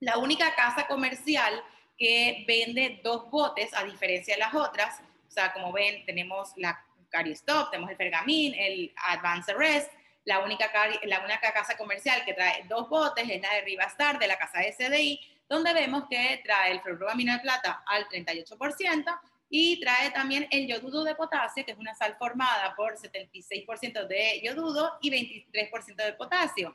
la 0.00 0.18
única 0.18 0.54
casa 0.54 0.86
comercial 0.86 1.62
que 1.96 2.44
vende 2.46 3.00
dos 3.02 3.30
botes, 3.30 3.72
a 3.74 3.84
diferencia 3.84 4.34
de 4.34 4.40
las 4.40 4.54
otras, 4.54 5.00
o 5.28 5.30
sea, 5.30 5.52
como 5.52 5.72
ven, 5.72 6.04
tenemos 6.06 6.52
la 6.56 6.84
Caristop, 7.08 7.70
tenemos 7.70 7.90
el 7.90 7.96
Fergamin, 7.96 8.54
el 8.54 8.92
Advanced 9.08 9.56
Rest, 9.56 9.90
la 10.24 10.40
única, 10.40 10.70
la 11.04 11.20
única 11.20 11.52
casa 11.52 11.76
comercial 11.76 12.24
que 12.24 12.34
trae 12.34 12.64
dos 12.68 12.88
botes 12.88 13.28
es 13.28 13.40
la 13.40 13.54
de 13.54 13.60
Rivastar, 13.62 14.18
de 14.18 14.26
la 14.26 14.36
casa 14.36 14.60
SDI, 14.62 15.20
donde 15.48 15.74
vemos 15.74 16.04
que 16.08 16.40
trae 16.44 16.72
el 16.72 16.80
fluoroamino 16.80 17.32
de 17.34 17.40
plata 17.40 17.84
al 17.86 18.08
38% 18.08 19.20
y 19.50 19.78
trae 19.80 20.10
también 20.10 20.48
el 20.50 20.66
yodudo 20.66 21.04
de 21.04 21.14
potasio, 21.14 21.64
que 21.64 21.72
es 21.72 21.78
una 21.78 21.94
sal 21.94 22.16
formada 22.18 22.74
por 22.74 22.96
76% 22.96 24.06
de 24.06 24.40
yodudo 24.42 24.98
y 25.02 25.10
23% 25.10 25.96
de 25.96 26.12
potasio. 26.14 26.74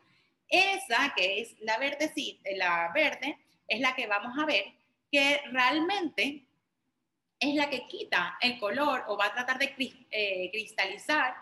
Esa, 0.49 1.13
que 1.15 1.41
es 1.41 1.55
la 1.59 1.77
verde, 1.77 2.11
sí, 2.13 2.41
la 2.55 2.91
verde, 2.93 3.37
es 3.67 3.79
la 3.79 3.95
que 3.95 4.07
vamos 4.07 4.37
a 4.37 4.45
ver 4.45 4.65
que 5.11 5.41
realmente 5.51 6.45
es 7.39 7.55
la 7.55 7.69
que 7.69 7.87
quita 7.87 8.37
el 8.41 8.59
color 8.59 9.05
o 9.07 9.17
va 9.17 9.27
a 9.27 9.33
tratar 9.33 9.57
de 9.57 9.73
eh, 10.11 10.49
cristalizar 10.51 11.35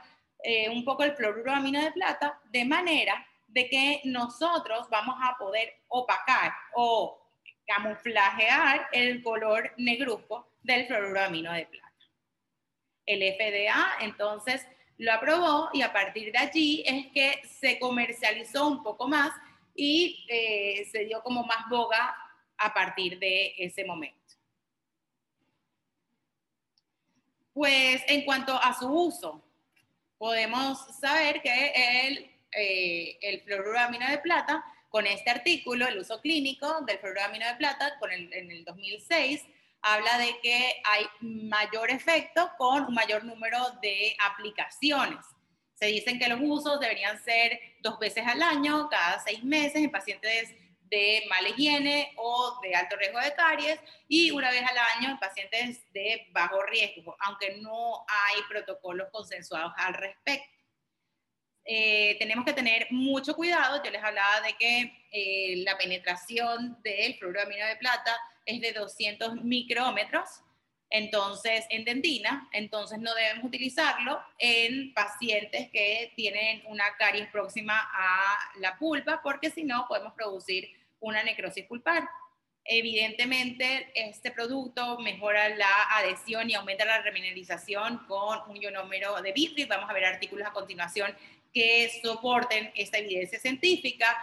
eh, 0.44 0.70
un 0.70 0.86
poco 0.86 1.04
el 1.04 1.16
fluoruro 1.16 1.52
amino 1.52 1.82
de 1.82 1.92
plata 1.92 2.40
de 2.52 2.66
manera 2.66 3.26
de 3.48 3.68
que 3.68 4.02
nosotros 4.06 4.88
vamos 4.90 5.16
a 5.24 5.38
poder 5.38 5.82
opacar 5.88 6.54
o 6.76 7.20
camuflajear 7.66 8.88
el 8.92 9.24
color 9.24 9.74
negruzco 9.78 10.54
del 10.62 10.86
fluoruro 10.86 11.22
amino 11.22 11.52
de 11.54 11.66
plata. 11.66 11.88
El 13.06 13.22
FDA 13.22 13.98
entonces 14.02 14.66
lo 14.98 15.14
aprobó 15.14 15.70
y 15.74 15.82
a 15.82 15.94
partir 15.94 16.32
de 16.32 16.38
allí 16.38 16.84
es 16.86 17.08
que 17.08 17.42
se 17.48 17.80
comercializó 17.80 18.68
un 18.68 18.84
poco 18.84 19.08
más 19.08 19.32
y 19.76 20.26
eh, 20.28 20.88
se 20.92 21.06
dio 21.06 21.22
como 21.22 21.44
más 21.44 21.70
boga 21.70 22.16
a 22.58 22.74
partir 22.74 23.20
de 23.20 23.54
ese 23.58 23.86
momento. 23.86 24.18
Pues 27.54 28.04
en 28.08 28.24
cuanto 28.26 28.54
a 28.54 28.74
su 28.78 28.88
uso, 28.88 29.44
podemos 30.18 30.80
saber 31.00 31.42
que 31.42 32.08
el 32.08 32.38
eh, 32.52 33.18
el 33.22 33.44
de 33.46 34.18
plata 34.24 34.64
con 34.90 35.06
este 35.06 35.30
artículo, 35.30 35.88
el 35.88 36.00
uso 36.00 36.22
clínico 36.22 36.82
del 36.82 36.98
fluoruro 36.98 37.24
amino 37.26 37.46
de 37.46 37.56
plata 37.56 38.00
con 38.00 38.12
el, 38.12 38.34
en 38.34 38.52
el 38.52 38.64
2006, 38.64 39.46
habla 39.82 40.18
de 40.18 40.40
que 40.42 40.82
hay 40.84 41.06
mayor 41.22 41.90
efecto 41.90 42.52
con 42.58 42.86
un 42.86 42.94
mayor 42.94 43.24
número 43.24 43.60
de 43.82 44.16
aplicaciones. 44.26 45.20
Se 45.76 45.86
dicen 45.88 46.18
que 46.18 46.28
los 46.28 46.40
usos 46.42 46.80
deberían 46.80 47.22
ser 47.24 47.60
dos 47.82 48.00
veces 48.00 48.26
al 48.26 48.42
año, 48.42 48.90
cada 48.90 49.20
seis 49.20 49.44
meses, 49.44 49.76
en 49.76 49.92
pacientes 49.92 50.54
de 50.90 51.24
mala 51.30 51.50
higiene 51.50 52.14
o 52.18 52.60
de 52.62 52.74
alto 52.74 52.96
riesgo 52.96 53.20
de 53.20 53.34
caries 53.34 53.80
y 54.08 54.32
una 54.32 54.50
vez 54.50 54.64
al 54.64 54.78
año 54.78 55.12
en 55.12 55.20
pacientes 55.20 55.82
de 55.92 56.28
bajo 56.32 56.64
riesgo, 56.64 57.16
aunque 57.20 57.58
no 57.58 58.06
hay 58.08 58.42
protocolos 58.50 59.10
consensuados 59.12 59.74
al 59.78 59.94
respecto. 59.94 60.58
Eh, 61.70 62.16
tenemos 62.18 62.46
que 62.46 62.54
tener 62.54 62.88
mucho 62.92 63.36
cuidado. 63.36 63.84
Yo 63.84 63.92
les 63.92 64.02
hablaba 64.02 64.40
de 64.42 64.54
que 64.54 65.06
eh, 65.12 65.58
la 65.66 65.78
penetración 65.78 66.82
del 66.82 67.18
fluoruro 67.18 67.42
de 67.42 67.46
amino 67.46 67.66
de 67.68 67.76
plata 67.76 68.18
es 68.48 68.60
de 68.62 68.72
200 68.72 69.44
micrómetros, 69.44 70.28
entonces 70.90 71.66
en 71.70 71.84
dentina, 71.84 72.50
entonces 72.54 72.98
no 73.00 73.14
debemos 73.14 73.44
utilizarlo 73.44 74.20
en 74.40 74.94
pacientes 74.94 75.70
que 75.70 76.14
tienen 76.16 76.64
una 76.68 76.86
caries 76.98 77.30
próxima 77.30 77.78
a 77.78 78.38
la 78.60 78.78
pulpa, 78.78 79.22
porque 79.22 79.52
si 79.52 79.64
no 79.64 79.86
podemos 79.88 80.14
producir 80.14 80.70
una 81.00 81.22
necrosis 81.24 81.66
pulpar. 81.66 82.08
Evidentemente, 82.64 83.92
este 83.96 84.32
producto 84.32 84.98
mejora 85.00 85.50
la 85.50 85.84
adhesión 85.98 86.50
y 86.50 86.54
aumenta 86.54 86.84
la 86.86 87.02
remineralización 87.02 88.06
con 88.08 88.40
un 88.50 88.58
ionómero 88.58 89.22
de 89.22 89.32
vitrio. 89.32 89.68
Vamos 89.70 89.90
a 89.90 89.94
ver 89.94 90.06
artículos 90.06 90.48
a 90.48 90.52
continuación 90.52 91.16
que 91.54 91.90
soporten 92.04 92.72
esta 92.76 92.98
evidencia 92.98 93.40
científica. 93.40 94.18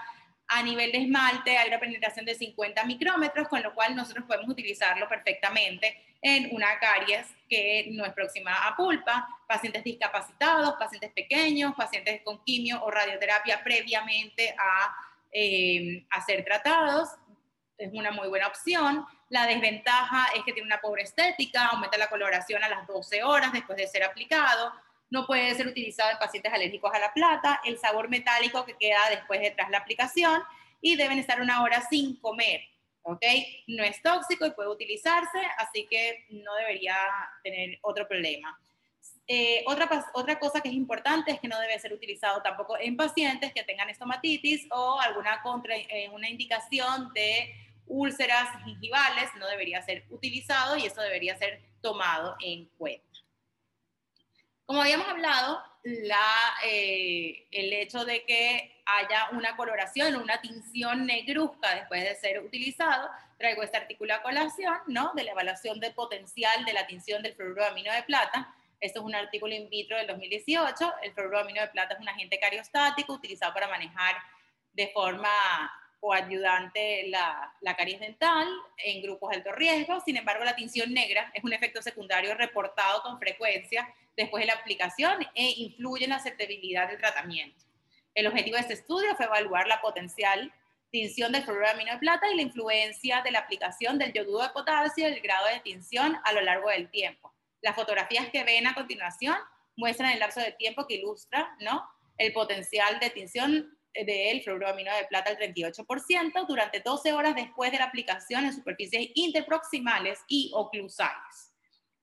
A 0.49 0.63
nivel 0.63 0.93
de 0.93 0.99
esmalte 0.99 1.57
hay 1.57 1.69
una 1.69 1.81
penetración 1.81 2.27
de 2.27 2.35
50 2.35 2.85
micrómetros, 2.85 3.49
con 3.49 3.63
lo 3.63 3.75
cual 3.75 3.97
nosotros 3.97 4.27
podemos 4.27 4.49
utilizarlo 4.49 5.09
perfectamente 5.09 5.97
en 6.21 6.55
una 6.55 6.79
caries 6.79 7.27
que 7.49 7.89
no 7.93 8.05
es 8.05 8.13
próxima 8.13 8.67
a 8.67 8.77
pulpa, 8.77 9.27
pacientes 9.47 9.85
discapacitados, 9.85 10.75
pacientes 10.79 11.13
pequeños, 11.13 11.75
pacientes 11.75 12.23
con 12.25 12.43
quimio 12.45 12.83
o 12.83 12.91
radioterapia 12.91 13.63
previamente 13.63 14.55
a, 14.59 14.95
eh, 15.33 16.07
ser 16.27 16.45
tratados. 16.45 17.09
Es 17.77 17.93
una 17.93 18.11
muy 18.11 18.29
buena 18.29 18.47
opción. 18.47 19.05
La 19.31 19.47
desventaja 19.47 20.29
es 20.37 20.45
que 20.45 20.53
tiene 20.53 20.67
una 20.67 20.81
pobre 20.81 21.03
estética, 21.03 21.67
aumenta 21.67 21.99
la 21.99 22.09
coloración 22.09 22.63
a 22.63 22.69
las 22.69 22.87
12 22.87 23.23
horas 23.25 23.53
después 23.53 23.77
de 23.77 23.87
ser 23.87 24.05
aplicado 24.05 24.73
no 25.15 25.29
puede 25.29 25.55
ser 25.55 25.69
utilizado 25.69 26.11
en 26.11 26.19
pacientes 26.19 26.53
alérgicos 26.53 26.93
a 26.93 26.99
la 26.99 27.15
plata, 27.15 27.61
el 27.65 27.79
sabor 27.79 28.09
metálico 28.09 28.65
que 28.65 28.77
queda 28.77 28.99
después 29.11 29.41
de 29.41 29.53
tras 29.53 29.71
la 29.71 29.79
aplicación 29.79 30.43
y 30.81 30.97
deben 30.97 31.21
estar 31.21 31.41
una 31.41 31.63
hora 31.63 31.81
sin 31.89 32.17
comer, 32.17 32.63
¿ok? 33.03 33.25
No 33.69 33.85
es 33.85 34.03
tóxico 34.03 34.45
y 34.45 34.51
puede 34.51 34.71
utilizarse, 34.71 35.39
así 35.59 35.87
que 35.89 36.27
no 36.31 36.53
debería 36.57 36.97
tener 37.45 37.79
otro 37.83 38.09
problema. 38.09 38.59
Eh, 39.29 39.63
otra, 39.69 39.89
otra 40.15 40.41
cosa 40.41 40.61
que 40.61 40.69
es 40.69 40.75
importante 40.75 41.31
es 41.31 41.39
que 41.39 41.47
no 41.47 41.61
debe 41.61 41.79
ser 41.79 41.93
utilizado 41.93 42.43
tampoco 42.43 42.77
en 42.77 42.97
pacientes 42.97 43.53
que 43.53 43.63
tengan 43.63 43.89
estomatitis 43.89 44.67
o 44.73 45.01
alguna 45.01 45.41
contra, 45.43 45.77
eh, 45.77 46.11
una 46.13 46.29
indicación 46.29 47.13
de 47.15 47.55
úlceras 47.87 48.49
gingivales, 48.65 49.31
no 49.39 49.47
debería 49.47 49.81
ser 49.81 50.07
utilizado 50.11 50.77
y 50.77 50.87
eso 50.87 51.01
debería 51.01 51.39
ser 51.39 51.63
tomado 51.81 52.35
en 52.41 52.67
cuenta. 52.77 53.14
Como 54.67 54.81
habíamos 54.81 55.09
hablado, 55.09 55.63
eh, 56.65 57.47
el 57.51 57.73
hecho 57.75 58.05
de 58.05 58.25
que 58.25 58.83
haya 58.87 59.29
una 59.33 59.57
coloración, 59.57 60.17
una 60.17 60.41
tinción 60.41 61.05
negruzca 61.05 61.75
después 61.75 62.03
de 62.03 62.15
ser 62.17 62.41
utilizado, 62.41 63.11
traigo 63.39 63.63
esta 63.63 63.79
artículo 63.79 64.15
a 64.15 64.23
colación, 64.23 64.75
¿no? 64.87 65.13
De 65.15 65.25
la 65.25 65.33
evaluación 65.33 65.81
de 65.81 65.91
potencial 65.91 66.65
de 66.65 66.73
la 66.73 66.87
tinción 66.87 67.23
del 67.23 67.35
fluoruro 67.35 67.65
de 67.75 68.03
plata. 68.05 68.55
Esto 68.81 69.01
es 69.01 69.05
un 69.05 69.15
artículo 69.15 69.55
in 69.55 69.69
vitro 69.69 69.99
del 69.99 70.07
2018. 70.07 70.95
El 71.03 71.13
fluoruro 71.13 71.39
de 71.39 71.45
amino 71.45 71.61
de 71.61 71.69
plata 71.69 71.95
es 71.95 72.01
un 72.01 72.09
agente 72.09 72.39
cariostático 72.39 73.13
utilizado 73.13 73.53
para 73.53 73.69
manejar 73.69 74.17
de 74.73 74.89
forma 74.89 75.29
coayudante 76.05 77.09
la, 77.09 77.55
la 77.63 77.75
caries 77.75 77.99
dental 77.99 78.47
en 78.77 79.01
grupos 79.01 79.31
de 79.31 79.37
alto 79.37 79.53
riesgo. 79.53 80.01
Sin 80.01 80.19
embargo, 80.19 80.45
la 80.45 80.55
tinción 80.55 80.93
negra 80.93 81.31
es 81.33 81.43
un 81.43 81.55
efecto 81.55 81.81
secundario 81.81 82.35
reportado 82.35 83.01
con 83.01 83.19
frecuencia 83.19 83.89
después 84.15 84.43
de 84.43 84.49
la 84.49 84.53
aplicación 84.53 85.27
e 85.35 85.55
influye 85.57 86.05
en 86.05 86.11
la 86.11 86.17
aceptabilidad 86.17 86.89
del 86.89 86.99
tratamiento. 86.99 87.65
El 88.15 88.27
objetivo 88.27 88.57
de 88.57 88.61
este 88.61 88.75
estudio 88.75 89.17
fue 89.17 89.25
evaluar 89.25 89.67
la 89.67 89.81
potencial 89.81 90.53
tinción 90.91 91.33
del 91.33 91.43
fluoruro 91.43 91.69
de 91.69 91.73
amino 91.73 91.93
de 91.93 91.99
plata 91.99 92.31
y 92.31 92.37
la 92.37 92.43
influencia 92.43 93.23
de 93.23 93.31
la 93.31 93.39
aplicación 93.39 93.99
del 93.99 94.13
yoduro 94.13 94.43
de 94.43 94.51
potasio 94.51 95.09
y 95.09 95.13
el 95.13 95.21
grado 95.23 95.47
de 95.47 95.61
tinción 95.61 96.19
a 96.23 96.33
lo 96.35 96.43
largo 96.43 96.69
del 96.69 96.91
tiempo. 96.91 97.33
Las 97.63 97.75
fotografías 97.75 98.29
que 98.29 98.45
ven 98.45 98.67
a 98.67 98.75
continuación 98.75 99.37
muestran 99.75 100.11
el 100.11 100.19
lapso 100.19 100.41
de 100.41 100.53
tiempo 100.53 100.87
que 100.87 100.97
ilustra 100.97 101.57
¿no? 101.61 101.83
el 102.19 102.31
potencial 102.35 103.01
de 103.01 103.09
tinción 103.09 103.79
del 103.95 104.43
fluoruro 104.43 104.75
de 104.75 104.85
de 104.85 105.07
plata 105.09 105.31
al 105.31 105.39
38% 105.39 106.47
durante 106.47 106.81
12 106.81 107.13
horas 107.13 107.35
después 107.35 107.71
de 107.71 107.79
la 107.79 107.85
aplicación 107.85 108.45
en 108.45 108.53
superficies 108.53 109.11
interproximales 109.15 110.21
y 110.27 110.51
oclusales. 110.55 111.53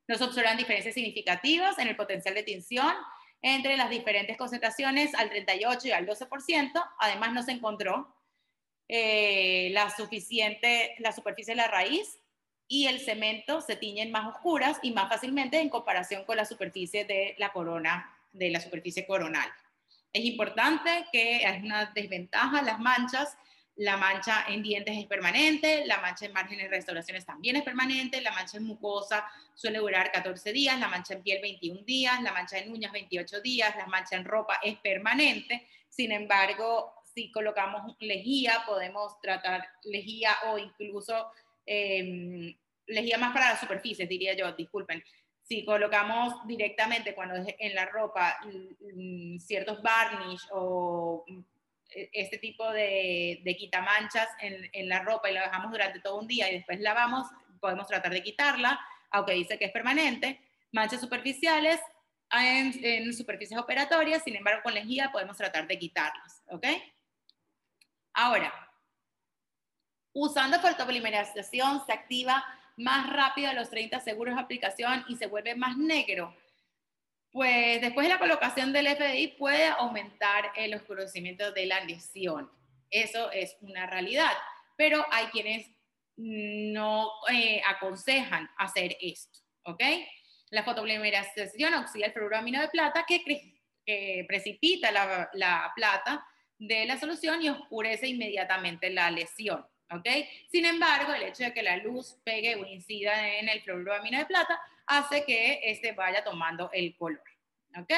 Nos 0.08 0.22
observan 0.22 0.58
diferencias 0.58 0.94
significativas 0.94 1.78
en 1.80 1.88
el 1.88 1.96
potencial 1.96 2.36
de 2.36 2.44
tinción 2.44 2.94
entre 3.42 3.76
las 3.78 3.90
diferentes 3.90 4.38
concentraciones 4.38 5.14
al 5.16 5.30
38 5.30 5.88
y 5.88 5.92
al 5.92 6.08
12%. 6.08 6.72
Además, 7.00 7.34
no 7.34 7.44
se 7.44 7.52
encontró 7.52 8.16
eh, 8.88 9.70
la 9.72 9.90
suficiente, 9.90 10.96
la 11.00 11.12
superficie 11.12 11.54
de 11.54 11.62
la 11.62 11.68
raíz 11.68 12.20
y 12.68 12.88
el 12.88 13.00
cemento 13.00 13.62
se 13.62 13.76
tiñen 13.76 14.12
más 14.12 14.28
oscuras 14.28 14.80
y 14.82 14.92
más 14.92 15.10
fácilmente 15.10 15.60
en 15.60 15.70
comparación 15.70 16.24
con 16.26 16.38
la 16.38 16.46
superficie 16.46 17.06
de 17.06 17.36
la 17.38 17.52
corona, 17.52 18.18
de 18.32 18.50
la 18.50 18.62
superficie 18.62 19.06
coronal. 19.06 19.50
Es 20.14 20.26
importante 20.26 21.06
que 21.12 21.46
hay 21.46 21.62
una 21.62 21.86
desventaja, 21.94 22.62
las 22.62 22.80
manchas 22.80 23.38
la 23.78 23.98
mancha 23.98 24.46
en 24.48 24.62
dientes 24.62 24.96
es 24.98 25.08
permanente, 25.08 25.86
la 25.86 26.00
mancha 26.02 26.26
en 26.26 26.34
márgenes 26.34 26.70
de 26.70 26.76
restauraciones 26.76 27.26
también 27.26 27.56
es 27.56 27.64
permanente, 27.64 28.22
la 28.22 28.32
mancha 28.32 28.58
en 28.58 28.66
mucosa 28.66 29.26
suele 29.56 29.80
durar 29.80 30.12
14 30.12 30.54
días, 30.54 30.80
la 30.80 30.88
mancha 30.88 31.14
en 31.14 31.24
piel 31.24 31.42
21 31.42 31.82
días, 31.84 32.22
la 32.22 32.32
mancha 32.34 32.60
en 32.60 32.72
uñas 32.72 32.92
28 32.92 33.42
días, 33.42 33.76
la 33.76 33.88
mancha 33.88 34.18
en 34.18 34.26
ropa 34.26 34.60
es 34.62 34.78
permanente. 34.78 35.68
Sin 35.90 36.12
embargo, 36.12 36.94
si 37.16 37.32
colocamos 37.32 37.96
lejía, 38.00 38.62
podemos 38.68 39.20
tratar 39.22 39.68
lejía 39.84 40.36
o 40.48 40.58
incluso 40.58 41.32
eh, 41.66 42.56
lejía 42.88 43.18
más 43.18 43.34
para 43.34 43.50
las 43.50 43.60
superficies, 43.60 44.08
diría 44.08 44.36
yo, 44.36 44.52
disculpen. 44.52 45.04
Si 45.52 45.66
colocamos 45.66 46.48
directamente 46.48 47.14
cuando 47.14 47.36
en 47.36 47.76
la 47.76 47.86
ropa 47.86 48.38
mm, 48.96 49.38
ciertos 49.38 49.82
varnish 49.82 50.40
o 50.54 51.26
e, 51.90 52.10
este 52.14 52.38
tipo 52.38 52.72
de, 52.72 53.42
de 53.44 53.58
quitamanchas 53.58 54.30
en, 54.40 54.70
en, 54.72 54.88
la 54.88 55.00
ropa 55.00 55.30
y 55.30 55.34
la 55.34 55.42
dejamos 55.42 55.72
durante 55.72 56.00
todo 56.00 56.20
un 56.20 56.28
día 56.28 56.50
y 56.50 56.56
después 56.56 56.80
lavamos, 56.80 57.28
podemos 57.60 57.86
tratar 57.86 58.14
de 58.14 58.24
quitarla, 58.24 58.80
aunque 59.10 59.34
dice 59.34 59.60
que 59.60 59.66
es 59.66 59.74
permanente. 59.74 60.40
Manchas 60.72 61.02
superficiales 61.02 61.82
en, 62.32 62.86
en 62.86 63.14
superficies 63.14 63.60
operatorias, 63.60 64.24
sin 64.24 64.38
embargo 64.38 64.64
con 64.64 64.74
lejía 64.74 65.12
podemos 65.12 65.36
tratar 65.36 65.68
de 65.68 65.78
quitarlas, 65.78 66.44
¿ok? 66.48 66.66
Ahora, 68.14 68.54
usando 70.14 70.62
fotopolimerización 70.62 71.86
se 71.86 71.92
activa 71.92 72.42
más 72.82 73.10
rápido 73.12 73.50
a 73.50 73.54
los 73.54 73.70
30 73.70 74.00
segundos 74.00 74.36
de 74.36 74.42
aplicación 74.42 75.06
y 75.08 75.16
se 75.16 75.28
vuelve 75.28 75.56
más 75.56 75.78
negro 75.78 76.36
pues 77.32 77.80
después 77.80 78.06
de 78.06 78.14
la 78.14 78.20
colocación 78.20 78.74
del 78.74 78.88
FDI 78.88 79.36
puede 79.38 79.68
aumentar 79.68 80.52
el 80.56 80.76
oscurecimiento 80.76 81.52
de 81.52 81.66
la 81.66 81.84
lesión. 81.86 82.52
Eso 82.90 83.32
es 83.32 83.56
una 83.62 83.88
realidad, 83.88 84.32
pero 84.76 85.06
hay 85.12 85.28
quienes 85.28 85.68
no 86.18 87.10
eh, 87.32 87.62
aconsejan 87.66 88.50
hacer 88.58 88.98
esto, 89.00 89.40
¿ok? 89.64 89.82
La 90.50 90.64
fotopolimerización 90.64 91.74
oxida 91.76 92.08
el 92.08 92.12
fluoruro 92.12 92.38
amino 92.38 92.60
de 92.60 92.68
plata 92.68 93.06
que, 93.08 93.24
precipita 94.28 94.92
la, 94.92 95.30
la, 95.34 95.72
plata 95.76 96.26
de 96.60 96.86
la 96.86 97.00
solución 97.00 97.42
y 97.42 97.50
oscurece 97.50 98.08
inmediatamente 98.08 98.90
la 98.90 99.10
lesión, 99.10 99.66
¿ok? 99.92 100.08
Sin 100.50 100.66
embargo, 100.66 101.14
el 101.14 101.24
hecho 101.24 101.44
de 101.44 101.54
que 101.54 101.64
la 101.64 101.78
luz 101.78 102.18
pegue 102.24 102.56
o 102.56 102.66
incida 102.66 103.38
en 103.38 103.50
el 103.50 103.62
fluoruro 103.62 103.94
amino 103.94 104.18
de 104.18 104.26
plata 104.26 104.60
hace 104.88 105.24
que 105.26 105.60
este 105.64 105.92
vaya 105.94 106.24
tomando 106.24 106.70
el 106.74 106.96
color. 106.96 107.24
¿Ok? 107.80 107.94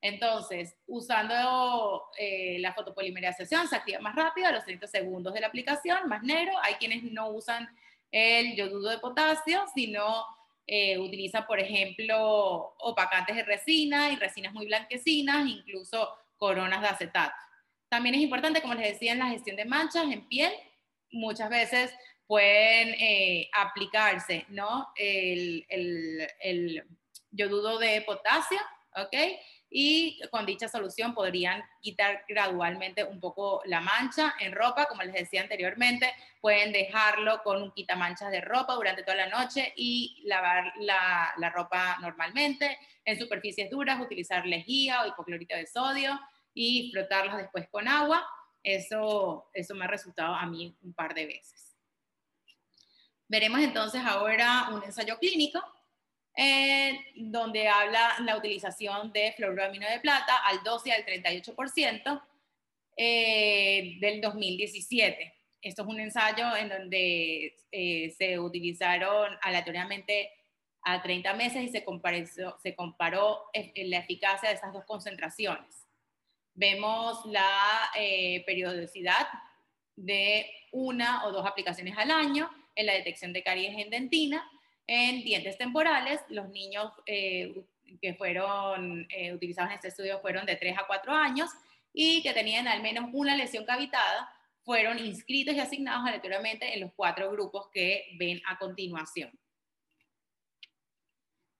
Entonces, 0.00 0.76
usando 0.86 2.10
eh, 2.18 2.58
la 2.60 2.74
fotopolimerización 2.74 3.66
se 3.68 3.76
activa 3.76 4.00
más 4.00 4.14
rápido 4.14 4.48
a 4.48 4.52
los 4.52 4.64
30 4.64 4.86
segundos 4.86 5.32
de 5.32 5.40
la 5.40 5.46
aplicación, 5.46 6.08
más 6.08 6.22
negro. 6.22 6.52
Hay 6.62 6.74
quienes 6.74 7.02
no 7.04 7.30
usan 7.30 7.66
el 8.10 8.54
yoduro 8.54 8.90
de 8.90 8.98
potasio, 8.98 9.64
sino 9.74 10.26
eh, 10.66 10.98
utilizan, 10.98 11.46
por 11.46 11.58
ejemplo, 11.58 12.74
opacantes 12.78 13.34
de 13.34 13.44
resina 13.44 14.12
y 14.12 14.16
resinas 14.16 14.52
muy 14.52 14.66
blanquecinas, 14.66 15.46
incluso 15.46 16.08
coronas 16.36 16.82
de 16.82 16.88
acetato. 16.88 17.34
También 17.88 18.14
es 18.14 18.20
importante, 18.20 18.60
como 18.60 18.74
les 18.74 18.92
decía, 18.92 19.12
en 19.12 19.20
la 19.20 19.28
gestión 19.28 19.56
de 19.56 19.64
manchas 19.64 20.04
en 20.04 20.26
piel, 20.28 20.52
muchas 21.14 21.48
veces 21.48 21.94
pueden 22.26 22.94
eh, 22.98 23.48
aplicarse 23.52 24.44
¿no? 24.48 24.88
el, 24.96 25.64
el, 25.68 26.28
el 26.40 26.84
de 27.30 28.02
potasio, 28.06 28.58
¿ok? 28.96 29.16
Y 29.76 30.20
con 30.30 30.46
dicha 30.46 30.68
solución 30.68 31.14
podrían 31.14 31.62
quitar 31.80 32.24
gradualmente 32.28 33.02
un 33.02 33.18
poco 33.18 33.60
la 33.64 33.80
mancha 33.80 34.34
en 34.38 34.52
ropa, 34.52 34.86
como 34.86 35.02
les 35.02 35.14
decía 35.14 35.42
anteriormente, 35.42 36.12
pueden 36.40 36.72
dejarlo 36.72 37.42
con 37.42 37.60
un 37.60 37.72
quitamanchas 37.72 38.30
de 38.30 38.40
ropa 38.40 38.74
durante 38.74 39.02
toda 39.02 39.16
la 39.16 39.28
noche 39.28 39.72
y 39.76 40.22
lavar 40.26 40.72
la, 40.78 41.34
la 41.38 41.50
ropa 41.50 41.98
normalmente. 42.00 42.78
En 43.04 43.18
superficies 43.18 43.68
duras, 43.68 44.00
utilizar 44.00 44.46
lejía 44.46 45.02
o 45.02 45.08
hipoclorito 45.08 45.56
de 45.56 45.66
sodio 45.66 46.20
y 46.54 46.92
frotarlos 46.92 47.36
después 47.36 47.68
con 47.68 47.88
agua. 47.88 48.24
Eso, 48.64 49.50
eso 49.52 49.74
me 49.74 49.84
ha 49.84 49.88
resultado 49.88 50.34
a 50.34 50.46
mí 50.46 50.74
un 50.82 50.94
par 50.94 51.14
de 51.14 51.26
veces. 51.26 51.76
Veremos 53.28 53.60
entonces 53.60 54.00
ahora 54.04 54.68
un 54.72 54.82
ensayo 54.82 55.18
clínico 55.18 55.60
eh, 56.36 56.98
donde 57.14 57.68
habla 57.68 58.14
la 58.20 58.36
utilización 58.36 59.12
de 59.12 59.32
fluoroamino 59.36 59.88
de 59.88 60.00
plata 60.00 60.38
al 60.46 60.62
12 60.64 60.88
y 60.88 60.92
al 60.92 61.04
38% 61.04 62.22
eh, 62.96 63.96
del 64.00 64.20
2017. 64.20 65.34
Esto 65.62 65.82
es 65.82 65.88
un 65.88 66.00
ensayo 66.00 66.56
en 66.56 66.68
donde 66.70 67.56
eh, 67.70 68.14
se 68.16 68.38
utilizaron 68.38 69.36
aleatoriamente 69.42 70.30
a 70.82 71.02
30 71.02 71.34
meses 71.34 71.62
y 71.62 71.68
se, 71.68 71.84
se 72.62 72.74
comparó 72.74 73.50
la 73.76 73.98
eficacia 73.98 74.48
de 74.48 74.56
esas 74.56 74.72
dos 74.72 74.84
concentraciones. 74.84 75.83
Vemos 76.54 77.24
la 77.26 77.90
periodicidad 78.46 79.26
de 79.96 80.46
una 80.72 81.24
o 81.26 81.32
dos 81.32 81.46
aplicaciones 81.46 81.96
al 81.96 82.10
año 82.10 82.50
en 82.74 82.86
la 82.86 82.94
detección 82.94 83.32
de 83.32 83.42
caries 83.42 83.78
en 83.78 83.90
dentina. 83.90 84.48
En 84.86 85.24
dientes 85.24 85.56
temporales, 85.56 86.20
los 86.28 86.48
niños 86.50 86.92
eh, 87.06 87.64
que 88.02 88.14
fueron 88.14 89.06
eh, 89.10 89.32
utilizados 89.32 89.70
en 89.70 89.76
este 89.76 89.88
estudio 89.88 90.20
fueron 90.20 90.44
de 90.46 90.56
3 90.56 90.76
a 90.78 90.86
4 90.86 91.12
años 91.12 91.50
y 91.92 92.22
que 92.22 92.32
tenían 92.32 92.68
al 92.68 92.82
menos 92.82 93.08
una 93.12 93.36
lesión 93.36 93.64
cavitada, 93.64 94.28
fueron 94.64 94.98
inscritos 94.98 95.54
y 95.54 95.60
asignados 95.60 96.06
aleatoriamente 96.06 96.74
en 96.74 96.80
los 96.80 96.92
cuatro 96.94 97.30
grupos 97.30 97.68
que 97.72 98.16
ven 98.18 98.42
a 98.46 98.58
continuación. 98.58 99.30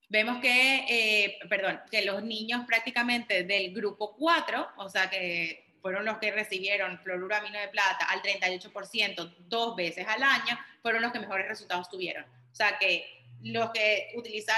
Vemos 0.08 0.38
que, 0.40 0.84
eh, 0.88 1.38
perdón, 1.48 1.80
que 1.90 2.04
los 2.04 2.22
niños 2.22 2.64
prácticamente 2.66 3.44
del 3.44 3.72
grupo 3.74 4.14
4, 4.16 4.68
o 4.76 4.88
sea 4.88 5.08
que 5.10 5.64
fueron 5.80 6.04
los 6.04 6.18
que 6.18 6.30
recibieron 6.30 6.98
fluoruro 7.00 7.36
amino 7.36 7.58
de 7.58 7.68
plata 7.68 8.06
al 8.06 8.22
38% 8.22 9.34
dos 9.40 9.76
veces 9.76 10.06
al 10.08 10.22
año, 10.22 10.58
fueron 10.82 11.02
los 11.02 11.12
que 11.12 11.20
mejores 11.20 11.46
resultados 11.46 11.90
tuvieron. 11.90 12.24
O 12.24 12.54
sea 12.54 12.78
que 12.78 13.24
los 13.42 13.70
que 13.70 14.12
utilizar, 14.16 14.56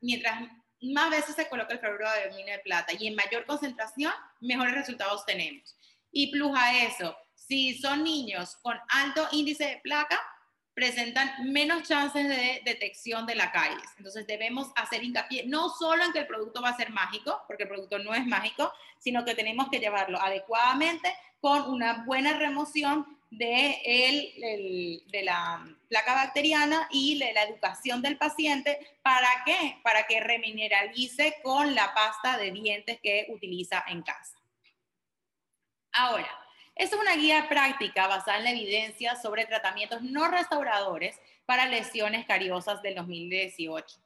mientras 0.00 0.42
más 0.80 1.10
veces 1.10 1.36
se 1.36 1.48
coloca 1.48 1.72
el 1.72 1.78
fluoruro 1.78 2.10
de 2.10 2.24
amino 2.24 2.50
de 2.50 2.58
plata 2.58 2.92
y 2.98 3.06
en 3.06 3.14
mayor 3.14 3.46
concentración, 3.46 4.12
mejores 4.40 4.74
resultados 4.74 5.24
tenemos. 5.24 5.76
Y 6.10 6.30
plus 6.32 6.56
a 6.56 6.84
eso, 6.84 7.16
si 7.34 7.78
son 7.78 8.02
niños 8.02 8.56
con 8.62 8.76
alto 8.88 9.28
índice 9.32 9.66
de 9.66 9.80
placa, 9.82 10.20
presentan 10.74 11.52
menos 11.52 11.88
chances 11.88 12.28
de 12.28 12.60
detección 12.64 13.26
de 13.26 13.36
la 13.36 13.52
caries. 13.52 13.88
Entonces 13.96 14.26
debemos 14.26 14.72
hacer 14.74 15.04
hincapié 15.04 15.46
no 15.46 15.70
solo 15.70 16.04
en 16.04 16.12
que 16.12 16.18
el 16.18 16.26
producto 16.26 16.60
va 16.60 16.70
a 16.70 16.76
ser 16.76 16.90
mágico, 16.90 17.42
porque 17.46 17.62
el 17.62 17.68
producto 17.68 17.98
no 18.00 18.12
es 18.12 18.26
mágico, 18.26 18.72
sino 18.98 19.24
que 19.24 19.34
tenemos 19.34 19.68
que 19.70 19.78
llevarlo 19.78 20.20
adecuadamente 20.20 21.14
con 21.40 21.70
una 21.70 22.04
buena 22.04 22.36
remoción 22.38 23.06
de, 23.30 25.02
la 25.22 25.64
placa 25.88 26.14
bacteriana 26.14 26.88
y 26.90 27.16
la 27.16 27.42
educación 27.44 28.02
del 28.02 28.16
paciente. 28.16 28.78
¿Para 29.02 29.28
qué? 29.44 29.78
Para 29.82 30.06
que 30.06 30.20
remineralice 30.20 31.36
con 31.42 31.74
la 31.74 31.94
pasta 31.94 32.36
de 32.36 32.50
dientes 32.50 32.98
que 33.02 33.26
utiliza 33.28 33.84
en 33.88 34.02
casa. 34.02 34.36
Ahora, 35.92 36.43
es 36.74 36.92
una 36.92 37.16
guía 37.16 37.48
práctica 37.48 38.06
basada 38.06 38.38
en 38.38 38.44
la 38.44 38.50
evidencia 38.50 39.16
sobre 39.16 39.46
tratamientos 39.46 40.02
no 40.02 40.28
restauradores 40.28 41.18
para 41.46 41.66
lesiones 41.66 42.26
cariosas 42.26 42.82
del 42.82 42.96
2018. 42.96 43.98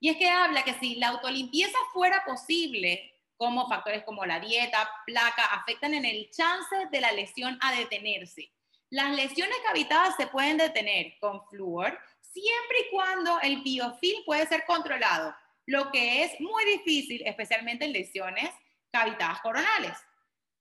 Y 0.00 0.10
es 0.10 0.16
que 0.16 0.28
habla 0.28 0.62
que 0.62 0.74
si 0.74 0.96
la 0.96 1.08
autolimpieza 1.08 1.76
fuera 1.92 2.24
posible, 2.24 3.12
como 3.36 3.68
factores 3.68 4.04
como 4.04 4.24
la 4.24 4.40
dieta, 4.40 4.88
placa, 5.06 5.44
afectan 5.46 5.94
en 5.94 6.04
el 6.04 6.30
chance 6.30 6.74
de 6.90 7.00
la 7.00 7.12
lesión 7.12 7.58
a 7.60 7.72
detenerse. 7.72 8.50
Las 8.90 9.14
lesiones 9.14 9.56
cavitadas 9.66 10.14
se 10.16 10.28
pueden 10.28 10.56
detener 10.56 11.18
con 11.18 11.46
flúor 11.48 11.98
siempre 12.20 12.78
y 12.80 12.90
cuando 12.90 13.40
el 13.40 13.62
biofilm 13.62 14.24
puede 14.24 14.46
ser 14.46 14.64
controlado, 14.66 15.34
lo 15.66 15.90
que 15.90 16.24
es 16.24 16.40
muy 16.40 16.64
difícil, 16.64 17.22
especialmente 17.26 17.84
en 17.84 17.92
lesiones 17.92 18.50
cavitadas 18.90 19.40
coronales. 19.40 19.96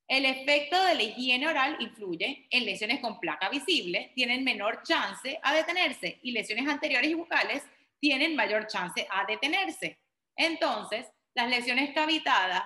El 0.08 0.26
efecto 0.26 0.82
de 0.84 0.96
la 0.96 1.04
higiene 1.04 1.48
oral 1.48 1.78
influye 1.80 2.48
en 2.50 2.66
lesiones 2.66 3.00
con 3.00 3.20
placa 3.20 3.50
visible, 3.50 4.12
tienen 4.16 4.44
menor 4.44 4.84
chance 4.84 5.40
a 5.42 5.54
detenerse 5.54 6.20
y 6.22 6.32
lesiones 6.32 6.68
anteriores 6.68 7.10
y 7.10 7.14
bucales 7.14 7.64
tienen 8.00 8.36
mayor 8.36 8.68
chance 8.68 9.08
a 9.10 9.26
detenerse. 9.26 10.00
Entonces, 10.36 11.08
las 11.34 11.50
lesiones 11.50 11.94
cavitadas, 11.94 12.64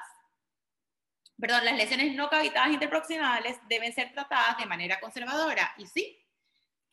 perdón, 1.40 1.66
las 1.66 1.78
lesiones 1.78 2.16
no 2.16 2.30
cavitadas 2.30 2.72
interproximales 2.72 3.58
deben 3.70 3.94
ser 3.94 4.12
tratadas 4.14 4.58
de 4.58 4.66
manera 4.66 5.00
conservadora 5.00 5.74
y 5.78 5.86
sí, 5.86 6.26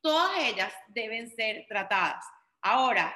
todas 0.02 0.38
ellas 0.42 0.72
deben 0.88 1.35
ser 1.35 1.64
tratadas. 1.66 2.24
Ahora, 2.61 3.14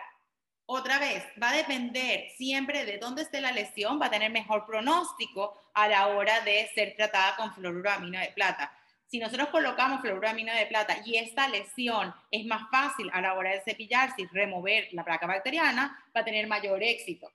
otra 0.70 0.98
vez, 0.98 1.24
va 1.42 1.48
a 1.48 1.56
depender 1.56 2.28
siempre 2.36 2.84
de 2.84 2.98
dónde 2.98 3.22
esté 3.22 3.40
la 3.40 3.52
lesión, 3.52 3.98
va 3.98 4.06
a 4.06 4.10
tener 4.10 4.30
mejor 4.30 4.66
pronóstico 4.66 5.58
a 5.72 5.88
la 5.88 6.08
hora 6.08 6.42
de 6.42 6.68
ser 6.74 6.94
tratada 6.94 7.36
con 7.36 7.54
fluoruro 7.54 7.90
amino 7.90 8.20
de 8.20 8.32
plata. 8.32 8.70
Si 9.06 9.18
nosotros 9.18 9.48
colocamos 9.48 10.02
fluoruro 10.02 10.28
amino 10.28 10.52
de 10.52 10.66
plata 10.66 10.98
y 11.06 11.16
esta 11.16 11.48
lesión 11.48 12.14
es 12.30 12.44
más 12.44 12.70
fácil 12.70 13.08
a 13.14 13.22
la 13.22 13.32
hora 13.32 13.52
de 13.52 13.62
cepillarse 13.62 14.20
y 14.20 14.26
remover 14.26 14.88
la 14.92 15.06
placa 15.06 15.26
bacteriana, 15.26 16.04
va 16.14 16.20
a 16.20 16.24
tener 16.24 16.46
mayor 16.46 16.82
éxito. 16.82 17.32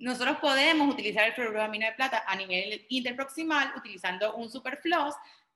Nosotros 0.00 0.38
podemos 0.38 0.92
utilizar 0.92 1.28
el 1.28 1.34
fluoruro 1.34 1.62
amino 1.62 1.86
de 1.86 1.92
plata 1.92 2.24
a 2.26 2.34
nivel 2.34 2.84
interproximal 2.88 3.74
utilizando 3.76 4.34
un 4.34 4.50
superfloss, 4.50 5.14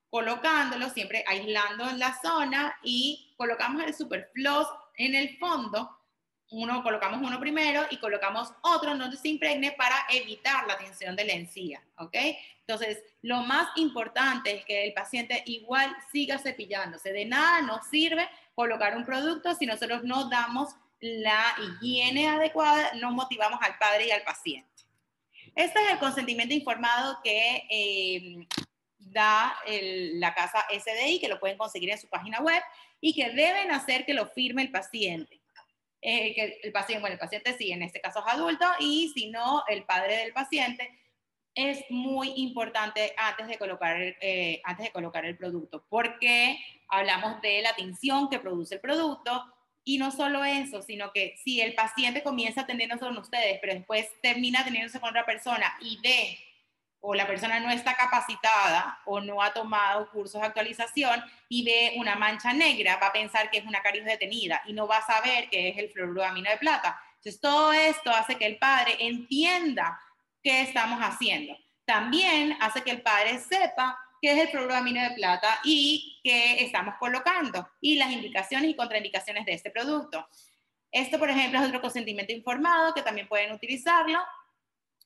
colocándolo 0.09 0.88
siempre 0.90 1.24
aislando 1.26 1.90
en 1.90 1.98
la 1.98 2.16
zona 2.22 2.76
y 2.85 3.35
colocamos 3.37 3.83
el 3.83 3.92
superfloss 3.92 4.68
en 4.96 5.16
el 5.16 5.37
fondo 5.38 6.03
uno, 6.54 6.82
colocamos 6.82 7.20
uno 7.20 7.40
primero 7.40 7.84
y 7.90 7.98
colocamos 7.98 8.52
otro 8.62 8.96
donde 8.96 9.16
se 9.16 9.28
impregne 9.28 9.72
para 9.72 9.96
evitar 10.10 10.66
la 10.66 10.78
tensión 10.78 11.16
de 11.16 11.24
la 11.24 11.32
encía, 11.32 11.82
¿ok? 11.98 12.16
Entonces, 12.60 13.02
lo 13.22 13.42
más 13.42 13.68
importante 13.76 14.54
es 14.54 14.64
que 14.64 14.84
el 14.84 14.94
paciente 14.94 15.42
igual 15.46 15.94
siga 16.12 16.38
cepillándose. 16.38 17.12
De 17.12 17.24
nada 17.24 17.60
nos 17.62 17.86
sirve 17.88 18.28
colocar 18.54 18.96
un 18.96 19.04
producto 19.04 19.54
si 19.54 19.66
nosotros 19.66 20.04
no 20.04 20.28
damos 20.28 20.70
la 21.00 21.54
higiene 21.60 22.28
adecuada, 22.28 22.92
no 22.94 23.10
motivamos 23.10 23.60
al 23.60 23.76
padre 23.76 24.06
y 24.06 24.10
al 24.12 24.22
paciente. 24.22 24.70
Este 25.54 25.80
es 25.82 25.92
el 25.92 25.98
consentimiento 25.98 26.54
informado 26.54 27.18
que 27.22 27.66
eh, 27.68 28.46
da 28.98 29.54
la 29.66 30.34
casa 30.34 30.64
SDI, 30.70 31.20
que 31.20 31.28
lo 31.28 31.38
pueden 31.38 31.58
conseguir 31.58 31.90
en 31.90 31.98
su 31.98 32.08
página 32.08 32.40
web 32.40 32.62
y 33.00 33.12
que 33.12 33.30
deben 33.30 33.70
hacer 33.72 34.06
que 34.06 34.14
lo 34.14 34.26
firme 34.28 34.62
el 34.62 34.70
paciente. 34.70 35.43
Eh, 36.06 36.34
que 36.34 36.60
el 36.62 36.70
paciente, 36.70 37.00
bueno, 37.00 37.14
el 37.14 37.18
paciente 37.18 37.56
sí, 37.56 37.72
en 37.72 37.82
este 37.82 37.98
caso 37.98 38.18
es 38.18 38.34
adulto, 38.34 38.66
y 38.78 39.10
si 39.14 39.30
no, 39.30 39.64
el 39.68 39.84
padre 39.84 40.18
del 40.18 40.34
paciente, 40.34 40.90
es 41.54 41.82
muy 41.88 42.30
importante 42.36 43.14
antes 43.16 43.48
de 43.48 43.56
colocar, 43.56 43.96
eh, 44.20 44.60
antes 44.64 44.84
de 44.84 44.92
colocar 44.92 45.24
el 45.24 45.34
producto, 45.38 45.86
porque 45.88 46.58
hablamos 46.88 47.40
de 47.40 47.62
la 47.62 47.74
tinción 47.74 48.28
que 48.28 48.38
produce 48.38 48.74
el 48.74 48.82
producto, 48.82 49.44
y 49.82 49.96
no 49.96 50.10
solo 50.10 50.44
eso, 50.44 50.82
sino 50.82 51.10
que 51.10 51.36
si 51.42 51.62
el 51.62 51.74
paciente 51.74 52.22
comienza 52.22 52.62
a 52.62 52.66
tenernos 52.66 53.00
con 53.00 53.16
ustedes, 53.16 53.58
pero 53.62 53.72
después 53.72 54.06
termina 54.20 54.62
teniéndose 54.62 55.00
con 55.00 55.08
otra 55.08 55.24
persona 55.24 55.74
y 55.80 55.98
ve 56.02 56.38
o 57.06 57.14
la 57.14 57.26
persona 57.26 57.60
no 57.60 57.70
está 57.70 57.94
capacitada 57.94 58.98
o 59.04 59.20
no 59.20 59.42
ha 59.42 59.52
tomado 59.52 60.08
cursos 60.10 60.40
de 60.40 60.46
actualización 60.46 61.22
y 61.50 61.62
ve 61.62 61.92
una 61.96 62.16
mancha 62.16 62.54
negra, 62.54 62.96
va 62.96 63.08
a 63.08 63.12
pensar 63.12 63.50
que 63.50 63.58
es 63.58 63.66
una 63.66 63.82
caries 63.82 64.06
detenida 64.06 64.62
y 64.64 64.72
no 64.72 64.86
va 64.86 64.98
a 64.98 65.06
saber 65.06 65.50
que 65.50 65.68
es 65.68 65.76
el 65.76 65.90
fluoruro 65.90 66.22
de 66.22 66.56
plata. 66.58 66.98
Entonces, 67.16 67.38
todo 67.42 67.74
esto 67.74 68.10
hace 68.10 68.36
que 68.36 68.46
el 68.46 68.56
padre 68.56 68.96
entienda 69.00 70.00
qué 70.42 70.62
estamos 70.62 70.98
haciendo. 71.00 71.54
También 71.84 72.56
hace 72.60 72.82
que 72.82 72.92
el 72.92 73.02
padre 73.02 73.38
sepa 73.38 73.98
qué 74.22 74.32
es 74.32 74.38
el 74.38 74.48
fluoruro 74.48 74.72
de 74.72 74.80
amino 74.80 75.02
de 75.02 75.14
plata 75.14 75.60
y 75.62 76.20
qué 76.24 76.64
estamos 76.64 76.94
colocando 76.98 77.68
y 77.82 77.96
las 77.96 78.10
indicaciones 78.12 78.70
y 78.70 78.76
contraindicaciones 78.76 79.44
de 79.44 79.52
este 79.52 79.70
producto. 79.70 80.26
Esto, 80.90 81.18
por 81.18 81.28
ejemplo, 81.28 81.60
es 81.60 81.66
otro 81.66 81.82
consentimiento 81.82 82.32
informado 82.32 82.94
que 82.94 83.02
también 83.02 83.28
pueden 83.28 83.52
utilizarlo 83.52 84.20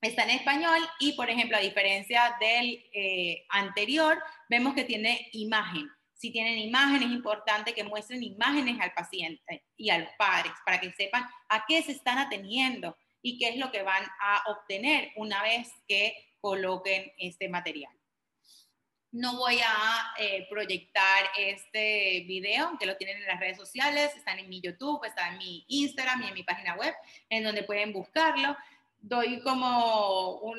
está 0.00 0.22
en 0.24 0.30
español 0.30 0.78
y, 1.00 1.12
por 1.12 1.28
ejemplo, 1.28 1.56
a 1.56 1.60
diferencia 1.60 2.36
del 2.40 2.84
eh, 2.92 3.44
anterior, 3.48 4.22
vemos 4.48 4.74
que 4.74 4.84
tiene 4.84 5.28
imagen. 5.32 5.90
Si 6.14 6.30
tienen 6.30 6.58
imagen, 6.58 7.02
es 7.02 7.10
importante 7.10 7.74
que 7.74 7.84
muestren 7.84 8.22
imágenes 8.22 8.80
al 8.80 8.92
paciente 8.92 9.64
y 9.76 9.90
a 9.90 9.98
los 9.98 10.08
padres 10.18 10.52
para 10.64 10.80
que 10.80 10.92
sepan 10.92 11.24
a 11.48 11.64
qué 11.66 11.82
se 11.82 11.92
están 11.92 12.18
ateniendo 12.18 12.96
y 13.22 13.38
qué 13.38 13.50
es 13.50 13.56
lo 13.56 13.70
que 13.70 13.82
van 13.82 14.04
a 14.20 14.42
obtener 14.50 15.12
una 15.16 15.42
vez 15.42 15.68
que 15.86 16.14
coloquen 16.40 17.12
este 17.18 17.48
material. 17.48 17.92
No 19.10 19.36
voy 19.36 19.58
a 19.60 20.12
eh, 20.18 20.46
proyectar 20.50 21.30
este 21.36 22.24
video, 22.26 22.66
aunque 22.66 22.84
lo 22.84 22.96
tienen 22.96 23.16
en 23.16 23.26
las 23.26 23.40
redes 23.40 23.56
sociales, 23.56 24.14
están 24.14 24.38
en 24.38 24.48
mi 24.48 24.60
YouTube, 24.60 25.02
está 25.04 25.28
en 25.28 25.38
mi 25.38 25.64
Instagram 25.68 26.22
y 26.22 26.28
en 26.28 26.34
mi 26.34 26.42
página 26.42 26.74
web, 26.74 26.94
en 27.30 27.42
donde 27.42 27.62
pueden 27.62 27.92
buscarlo 27.92 28.56
doy 29.00 29.40
como 29.40 30.38
un, 30.40 30.58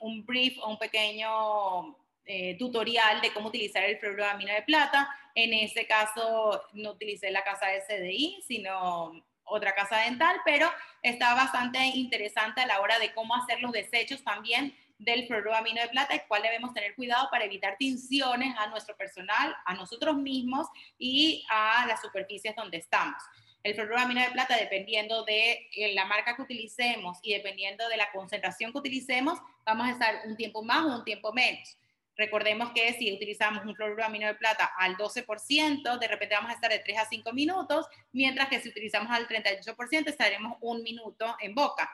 un 0.00 0.24
brief 0.24 0.58
o 0.58 0.70
un 0.70 0.78
pequeño 0.78 1.96
eh, 2.24 2.56
tutorial 2.58 3.20
de 3.20 3.32
cómo 3.32 3.48
utilizar 3.48 3.82
el 3.84 3.98
fluoruro 3.98 4.24
de 4.24 4.62
plata. 4.62 5.08
En 5.34 5.52
este 5.54 5.86
caso 5.86 6.62
no 6.72 6.92
utilicé 6.92 7.30
la 7.30 7.42
casa 7.42 7.66
de 7.66 7.80
CDI, 7.80 8.42
sino 8.46 9.12
otra 9.44 9.74
casa 9.74 9.98
dental, 9.98 10.36
pero 10.44 10.70
está 11.02 11.34
bastante 11.34 11.78
interesante 11.78 12.60
a 12.60 12.66
la 12.66 12.80
hora 12.80 12.98
de 12.98 13.12
cómo 13.12 13.34
hacer 13.34 13.60
los 13.60 13.72
desechos 13.72 14.22
también 14.22 14.74
del 14.98 15.26
fluoruro 15.26 15.50
de 15.50 15.58
amino 15.58 15.82
de 15.82 15.88
plata, 15.88 16.14
el 16.14 16.22
cual 16.28 16.42
debemos 16.42 16.72
tener 16.72 16.94
cuidado 16.94 17.28
para 17.30 17.44
evitar 17.44 17.76
tinciones 17.76 18.56
a 18.56 18.68
nuestro 18.68 18.96
personal, 18.96 19.54
a 19.64 19.74
nosotros 19.74 20.16
mismos 20.16 20.68
y 20.96 21.44
a 21.50 21.86
las 21.86 22.00
superficies 22.00 22.54
donde 22.54 22.78
estamos. 22.78 23.20
El 23.62 23.74
fluoruro 23.74 23.96
de 23.96 24.02
amino 24.02 24.20
de 24.20 24.30
plata, 24.30 24.56
dependiendo 24.56 25.24
de 25.24 25.68
eh, 25.76 25.94
la 25.94 26.04
marca 26.04 26.34
que 26.34 26.42
utilicemos 26.42 27.18
y 27.22 27.34
dependiendo 27.34 27.88
de 27.88 27.96
la 27.96 28.10
concentración 28.10 28.72
que 28.72 28.78
utilicemos, 28.78 29.38
vamos 29.64 29.86
a 29.86 29.92
estar 29.92 30.22
un 30.26 30.36
tiempo 30.36 30.62
más 30.62 30.84
o 30.84 30.98
un 30.98 31.04
tiempo 31.04 31.32
menos. 31.32 31.78
Recordemos 32.16 32.72
que 32.72 32.92
si 32.94 33.12
utilizamos 33.12 33.64
un 33.64 33.74
fluoruro 33.74 34.02
de 34.02 34.06
amino 34.06 34.26
de 34.26 34.34
plata 34.34 34.70
al 34.76 34.96
12%, 34.96 35.98
de 35.98 36.08
repente 36.08 36.34
vamos 36.34 36.50
a 36.50 36.54
estar 36.54 36.70
de 36.70 36.80
3 36.80 36.98
a 36.98 37.06
5 37.06 37.32
minutos, 37.32 37.86
mientras 38.12 38.48
que 38.48 38.60
si 38.60 38.68
utilizamos 38.68 39.10
al 39.10 39.26
38% 39.28 40.08
estaremos 40.08 40.58
un 40.60 40.82
minuto 40.82 41.36
en 41.40 41.54
boca. 41.54 41.90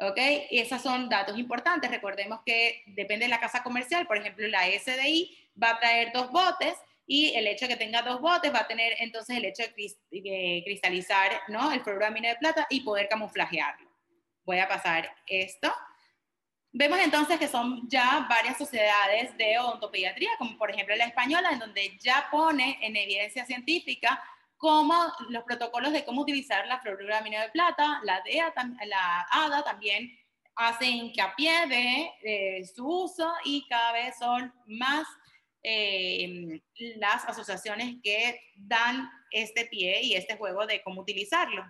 ¿Ok? 0.00 0.16
Esos 0.50 0.82
son 0.82 1.10
datos 1.10 1.38
importantes. 1.38 1.90
Recordemos 1.90 2.40
que 2.44 2.82
depende 2.86 3.26
de 3.26 3.28
la 3.28 3.38
casa 3.38 3.62
comercial, 3.62 4.06
por 4.06 4.16
ejemplo, 4.16 4.48
la 4.48 4.64
SDI 4.66 5.36
va 5.62 5.70
a 5.72 5.78
traer 5.78 6.10
dos 6.12 6.30
botes 6.32 6.74
y 7.12 7.34
el 7.34 7.48
hecho 7.48 7.66
de 7.66 7.72
que 7.72 7.84
tenga 7.84 8.02
dos 8.02 8.20
botes 8.20 8.54
va 8.54 8.60
a 8.60 8.68
tener 8.68 8.94
entonces 9.00 9.36
el 9.36 9.44
hecho 9.44 9.64
de 10.12 10.62
cristalizar 10.64 11.42
¿no? 11.48 11.72
el 11.72 11.80
fluoruro 11.80 12.04
de 12.04 12.12
amino 12.12 12.28
de 12.28 12.36
plata 12.36 12.68
y 12.70 12.82
poder 12.82 13.08
camuflajearlo. 13.08 13.90
Voy 14.44 14.60
a 14.60 14.68
pasar 14.68 15.12
esto. 15.26 15.74
Vemos 16.70 17.00
entonces 17.00 17.36
que 17.40 17.48
son 17.48 17.88
ya 17.88 18.28
varias 18.30 18.56
sociedades 18.56 19.36
de 19.36 19.58
odontopediatría, 19.58 20.30
como 20.38 20.56
por 20.56 20.70
ejemplo 20.70 20.94
la 20.94 21.06
española, 21.06 21.50
en 21.50 21.58
donde 21.58 21.98
ya 21.98 22.28
pone 22.30 22.78
en 22.80 22.94
evidencia 22.94 23.44
científica 23.44 24.22
cómo 24.56 24.94
los 25.30 25.42
protocolos 25.42 25.92
de 25.92 26.04
cómo 26.04 26.20
utilizar 26.20 26.64
la 26.68 26.78
fluoruro 26.78 27.08
de 27.08 27.16
amino 27.16 27.40
de 27.40 27.48
plata, 27.48 28.00
la, 28.04 28.22
DEA, 28.24 28.54
la 28.86 29.26
ADA 29.32 29.64
también 29.64 30.16
hace 30.60 30.86
hincapié 30.86 31.66
de, 32.22 32.64
su 32.72 32.86
uso 32.86 33.32
y 33.44 33.66
cada 33.66 33.92
vez 33.92 34.16
son 34.18 34.52
más 34.66 35.06
eh, 35.62 36.60
las 36.96 37.24
asociaciones 37.24 37.96
que 38.02 38.40
dan 38.56 39.10
este 39.30 39.66
pie 39.66 40.02
y 40.02 40.14
este 40.14 40.36
juego 40.36 40.66
de 40.66 40.82
cómo 40.82 41.02
utilizarlo. 41.02 41.64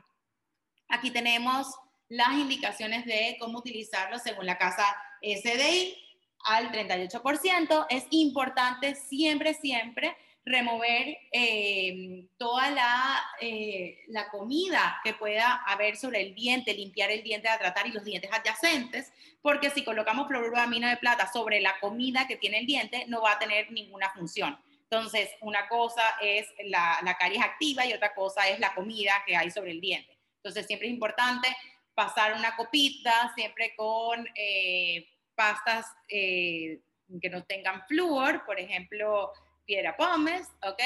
Aquí 0.89 1.11
tenemos 1.11 1.67
las 2.09 2.33
indicaciones 2.33 3.05
de 3.07 3.37
cómo 3.39 3.59
utilizarlo 3.59 4.19
según 4.19 4.47
la 4.47 4.59
casa 4.59 4.85
SDI 5.23 5.97
al 6.45 6.73
38%. 6.73 7.87
Es 7.89 8.07
importante 8.11 8.95
siempre, 8.95 9.55
siempre 9.55 10.17
remover 10.45 11.17
eh, 11.33 12.27
toda 12.39 12.71
la, 12.71 13.21
eh, 13.41 13.99
la, 14.09 14.31
comida 14.31 15.01
que 15.05 15.15
pueda 15.15 15.63
haber 15.67 15.97
sobre 15.97 16.23
el 16.23 16.35
diente, 16.35 16.75
limpiar 16.75 17.11
el 17.11 17.23
diente 17.23 17.49
a 17.49 17.59
tratar 17.59 17.87
y 17.87 17.93
los 17.93 18.05
dientes 18.05 18.31
adyacentes, 18.33 19.13
porque 19.43 19.71
si 19.71 19.85
colocamos 19.85 20.29
fluoruro 20.29 20.57
de 20.57 20.63
amino 20.63 20.89
de 20.89 20.97
plata 20.97 21.31
sobre 21.31 21.61
la 21.61 21.79
comida 21.81 22.27
que 22.27 22.37
tiene 22.37 22.59
el 22.59 22.67
diente, 22.67 23.05
no 23.07 23.23
va 23.23 23.33
a 23.33 23.39
tener 23.39 23.71
ninguna 23.71 24.11
función. 24.11 24.59
Entonces, 24.85 25.31
una 25.41 25.69
cosa 25.69 26.03
es 26.21 26.49
la, 26.65 26.99
la 27.03 27.17
caries 27.17 27.45
activa 27.45 27.87
y 27.87 27.93
otra 27.93 28.15
cosa 28.15 28.49
es 28.49 28.59
la 28.59 28.75
comida 28.75 29.23
que 29.27 29.37
hay 29.37 29.51
sobre 29.51 29.71
el 29.71 29.81
diente. 29.81 30.19
Entonces, 30.37 30.67
siempre 30.67 30.89
es 30.89 30.95
importante 30.95 31.49
pasar 31.95 32.35
una 32.35 32.57
copita, 32.57 33.33
siempre 33.35 33.75
con 33.77 34.27
eh, 34.35 35.07
pastas 35.35 35.87
eh, 36.09 36.81
que 37.21 37.31
no 37.31 37.45
tengan 37.45 37.87
flúor, 37.87 38.45
por 38.47 38.59
ejemplo, 38.59 39.33
piedra 39.65 39.97
pómez, 39.97 40.47
¿ok? 40.63 40.83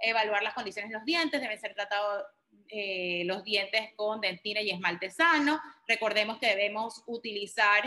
Evaluar 0.00 0.42
las 0.42 0.54
condiciones 0.54 0.90
de 0.90 0.96
los 0.96 1.04
dientes, 1.04 1.40
deben 1.40 1.58
ser 1.60 1.74
tratados 1.74 2.24
eh, 2.68 3.22
los 3.24 3.44
dientes 3.44 3.92
con 3.96 4.20
dentina 4.20 4.60
y 4.60 4.70
esmalte 4.70 5.10
sano. 5.10 5.60
Recordemos 5.86 6.38
que 6.38 6.48
debemos 6.48 7.02
utilizar 7.06 7.82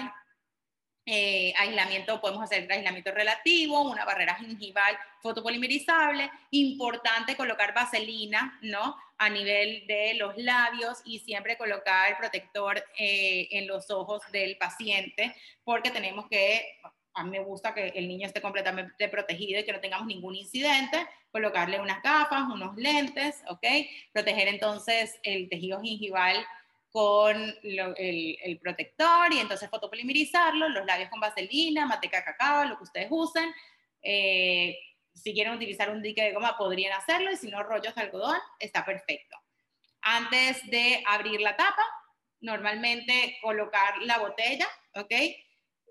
eh, 1.05 1.51
aislamiento, 1.57 2.21
podemos 2.21 2.43
hacer 2.43 2.71
aislamiento 2.71 3.11
relativo, 3.11 3.81
una 3.81 4.05
barrera 4.05 4.35
gingival 4.35 4.95
fotopolimerizable, 5.21 6.29
importante 6.51 7.35
colocar 7.35 7.73
vaselina, 7.73 8.59
¿no? 8.61 8.95
A 9.17 9.29
nivel 9.29 9.85
de 9.87 10.13
los 10.15 10.37
labios 10.37 10.99
y 11.03 11.19
siempre 11.19 11.57
colocar 11.57 12.17
protector 12.17 12.83
eh, 12.97 13.47
en 13.51 13.67
los 13.67 13.89
ojos 13.89 14.21
del 14.31 14.57
paciente, 14.57 15.35
porque 15.63 15.89
tenemos 15.89 16.27
que, 16.29 16.79
a 17.13 17.23
mí 17.23 17.31
me 17.31 17.43
gusta 17.43 17.73
que 17.73 17.89
el 17.89 18.07
niño 18.07 18.27
esté 18.27 18.41
completamente 18.41 19.07
protegido 19.09 19.59
y 19.59 19.65
que 19.65 19.73
no 19.73 19.79
tengamos 19.79 20.07
ningún 20.07 20.35
incidente, 20.35 21.05
colocarle 21.31 21.79
unas 21.79 22.01
gafas, 22.01 22.43
unos 22.51 22.75
lentes, 22.77 23.41
¿ok? 23.47 23.65
Proteger 24.13 24.47
entonces 24.47 25.19
el 25.23 25.49
tejido 25.49 25.81
gingival 25.81 26.45
con 26.89 27.55
el, 27.63 28.59
protector 28.61 29.33
y 29.33 29.39
entonces 29.39 29.69
fotopolimerizarlo, 29.69 30.69
los 30.69 30.85
labios 30.85 31.09
con 31.09 31.19
vaselina, 31.19 31.85
manteca 31.85 32.17
de 32.17 32.23
cacao, 32.23 32.65
lo 32.65 32.77
que 32.77 32.83
ustedes 32.83 33.07
usen. 33.09 33.53
Eh, 34.01 34.77
si 35.13 35.33
quieren 35.33 35.53
utilizar 35.53 35.89
un 35.89 36.01
dique 36.01 36.23
de 36.23 36.33
goma 36.33 36.57
podrían 36.57 36.93
hacerlo 36.93 37.31
y 37.31 37.37
si 37.37 37.49
no 37.49 37.63
rollos 37.63 37.95
de 37.95 38.01
algodón 38.01 38.37
está 38.59 38.85
perfecto. 38.85 39.37
Antes 40.01 40.65
de 40.69 41.03
abrir 41.07 41.41
la 41.41 41.55
tapa, 41.55 41.83
normalmente 42.41 43.37
colocar 43.41 44.01
la 44.01 44.17
botella, 44.17 44.67
¿ok? 44.95 45.13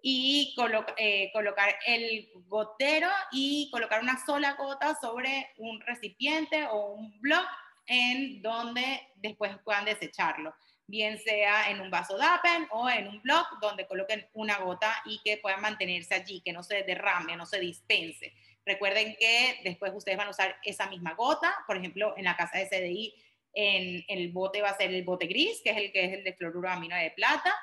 Y 0.03 0.55
eh, 0.97 1.31
colocar 1.33 1.75
el 1.87 2.29
gotero 2.47 3.09
y 3.33 3.69
colocar 3.71 4.03
una 4.03 4.25
sola 4.25 4.55
gota 4.55 4.97
sobre 5.01 5.51
un 5.59 5.81
recipiente 5.81 6.67
o 6.67 6.93
un 6.93 7.21
bloc 7.21 7.47
en 7.87 8.41
donde 8.41 9.01
después 9.17 9.57
puedan 9.65 9.85
desecharlo 9.85 10.55
bien 10.91 11.19
sea 11.19 11.71
en 11.71 11.81
un 11.81 11.91
vaso 11.91 12.19
DAPEN 12.19 12.67
o 12.71 12.91
en 12.91 13.07
un 13.07 13.23
bloc 13.23 13.47
donde 13.63 13.87
coloquen 13.87 14.27
una 14.35 14.59
gota 14.59 15.03
y 15.07 15.21
que 15.25 15.39
puedan 15.39 15.63
mantenerse 15.63 16.15
allí, 16.15 16.43
que 16.45 16.53
no 16.53 16.63
se 16.63 16.83
derrame, 16.83 17.37
no 17.37 17.47
se 17.47 17.61
dispense. 17.61 18.35
Recuerden 18.67 19.17
que 19.19 19.61
después 19.65 19.93
ustedes 19.95 20.19
van 20.19 20.27
a 20.27 20.33
usar 20.33 20.57
esa 20.65 20.89
misma 20.89 21.15
gota, 21.15 21.55
por 21.67 21.77
ejemplo, 21.77 22.15
en 22.17 22.25
la 22.25 22.37
casa 22.37 22.59
de 22.59 22.69
CDI, 22.69 23.15
en, 23.55 24.05
el 24.09 24.33
bote 24.33 24.61
va 24.61 24.71
a 24.71 24.77
ser 24.77 24.93
el 24.93 25.05
bote 25.05 25.27
gris, 25.27 25.61
que 25.63 25.71
es 25.71 25.77
el 25.77 25.93
que 25.93 26.05
es 26.05 26.13
el 26.13 26.25
de 26.25 26.35
fluoruro 26.35 26.69
de 26.69 26.97
de 26.97 27.11
plata. 27.13 27.55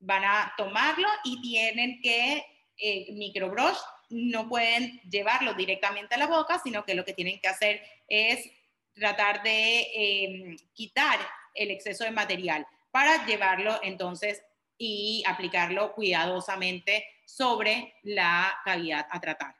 Van 0.00 0.24
a 0.24 0.52
tomarlo 0.56 1.08
y 1.24 1.40
tienen 1.40 2.00
que 2.00 2.44
eh, 2.76 3.12
microbrush, 3.12 3.78
no 4.10 4.48
pueden 4.48 5.00
llevarlo 5.10 5.54
directamente 5.54 6.14
a 6.14 6.18
la 6.18 6.26
boca, 6.26 6.60
sino 6.62 6.84
que 6.84 6.94
lo 6.94 7.04
que 7.04 7.14
tienen 7.14 7.40
que 7.40 7.48
hacer 7.48 7.82
es 8.08 8.50
tratar 8.94 9.42
de 9.42 9.80
eh, 9.80 10.56
quitar 10.74 11.18
el 11.54 11.70
exceso 11.70 12.04
de 12.04 12.10
material 12.10 12.66
para 12.90 13.26
llevarlo 13.26 13.78
entonces 13.82 14.42
y 14.78 15.22
aplicarlo 15.26 15.92
cuidadosamente 15.92 17.06
sobre 17.24 17.94
la 18.02 18.58
cavidad 18.64 19.06
a 19.10 19.20
tratar. 19.20 19.56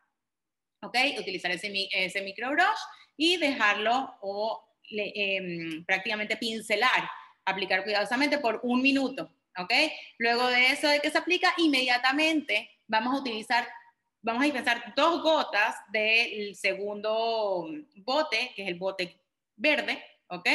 ¿Ok? 0.82 0.96
Utilizar 1.18 1.50
ese, 1.50 1.88
ese 1.90 2.22
microbrush 2.22 2.78
y 3.16 3.36
dejarlo 3.38 4.16
o 4.20 4.62
em, 4.90 5.84
prácticamente 5.84 6.36
pincelar, 6.36 7.08
aplicar 7.44 7.82
cuidadosamente 7.82 8.38
por 8.38 8.60
un 8.62 8.82
minuto. 8.82 9.30
¿Ok? 9.58 9.72
Luego 10.18 10.48
de 10.48 10.68
eso 10.68 10.88
de 10.88 11.00
que 11.00 11.10
se 11.10 11.18
aplica, 11.18 11.54
inmediatamente 11.56 12.70
vamos 12.86 13.14
a 13.14 13.20
utilizar, 13.20 13.66
vamos 14.22 14.42
a 14.42 14.44
dispensar 14.44 14.92
dos 14.94 15.22
gotas 15.22 15.76
del 15.90 16.54
segundo 16.56 17.68
bote, 17.96 18.52
que 18.54 18.62
es 18.62 18.68
el 18.68 18.74
bote 18.74 19.20
verde, 19.56 20.02
¿ok? 20.28 20.48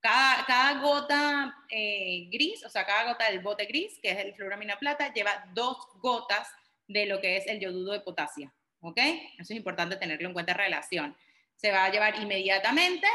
Cada, 0.00 0.80
gota 0.80 1.54
eh, 1.70 2.28
gris, 2.32 2.64
o 2.64 2.68
sea, 2.68 2.84
cada 2.84 3.12
gota 3.12 3.30
del 3.30 3.38
bote 3.38 3.66
gris, 3.66 4.00
que 4.02 4.10
es 4.10 4.18
el 4.18 4.34
fluoramina 4.34 4.76
plata, 4.76 5.12
lleva 5.12 5.44
dos 5.54 5.76
gotas 6.00 6.48
de 6.88 7.06
lo 7.06 7.20
que 7.20 7.36
es 7.36 7.46
el 7.46 7.60
yodudo 7.60 7.92
de 7.92 8.00
potasio. 8.00 8.52
¿Ok? 8.80 8.98
Eso 8.98 9.52
es 9.52 9.56
importante 9.56 9.96
tenerlo 9.96 10.26
en 10.26 10.34
cuenta 10.34 10.54
relación. 10.54 11.16
Se 11.54 11.70
va 11.70 11.84
a 11.84 11.90
llevar 11.90 12.20
inmediatamente 12.20 13.06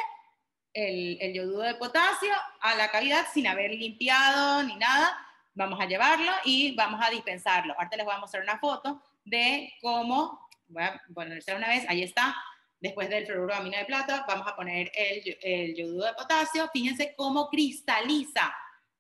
el, 0.74 1.18
el 1.22 1.34
yodudo 1.34 1.62
de 1.62 1.76
potasio 1.76 2.34
a 2.62 2.76
la 2.76 2.90
cavidad 2.92 3.26
sin 3.34 3.48
haber 3.48 3.72
limpiado 3.72 4.64
ni 4.64 4.76
nada. 4.76 5.18
Vamos 5.54 5.80
a 5.80 5.86
llevarlo 5.86 6.32
y 6.46 6.76
vamos 6.76 7.00
a 7.04 7.10
dispensarlo. 7.10 7.74
Ahorita 7.74 7.98
les 7.98 8.06
voy 8.06 8.16
a 8.16 8.20
mostrar 8.20 8.44
una 8.44 8.60
foto 8.60 9.02
de 9.26 9.74
cómo, 9.82 10.48
voy 10.68 10.84
a 10.84 11.02
ponerse 11.14 11.56
una 11.56 11.68
vez, 11.68 11.86
ahí 11.88 12.04
está, 12.04 12.36
Después 12.80 13.10
del 13.10 13.26
fluoruro 13.26 13.54
de 13.54 13.60
amino 13.60 13.78
de 13.78 13.86
plata, 13.86 14.24
vamos 14.28 14.48
a 14.48 14.56
poner 14.56 14.92
el, 14.94 15.38
el 15.42 15.76
yodudo 15.76 16.06
de 16.06 16.14
potasio. 16.14 16.70
Fíjense 16.72 17.16
cómo 17.16 17.50
cristaliza, 17.50 18.54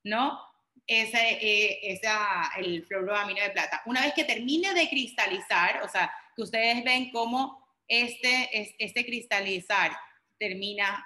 ¿no? 0.03 0.41
Ese, 0.87 1.37
eh, 1.41 1.99
el 2.57 2.85
fluoruro 2.85 3.13
de 3.13 3.19
amino 3.19 3.41
de 3.43 3.51
plata. 3.51 3.83
Una 3.85 4.01
vez 4.01 4.13
que 4.13 4.23
termine 4.23 4.73
de 4.73 4.89
cristalizar, 4.89 5.83
o 5.83 5.89
sea, 5.89 6.11
que 6.35 6.41
ustedes 6.41 6.83
ven 6.83 7.11
cómo 7.11 7.67
este, 7.87 8.49
este 8.83 9.05
cristalizar 9.05 9.91
termina 10.39 11.05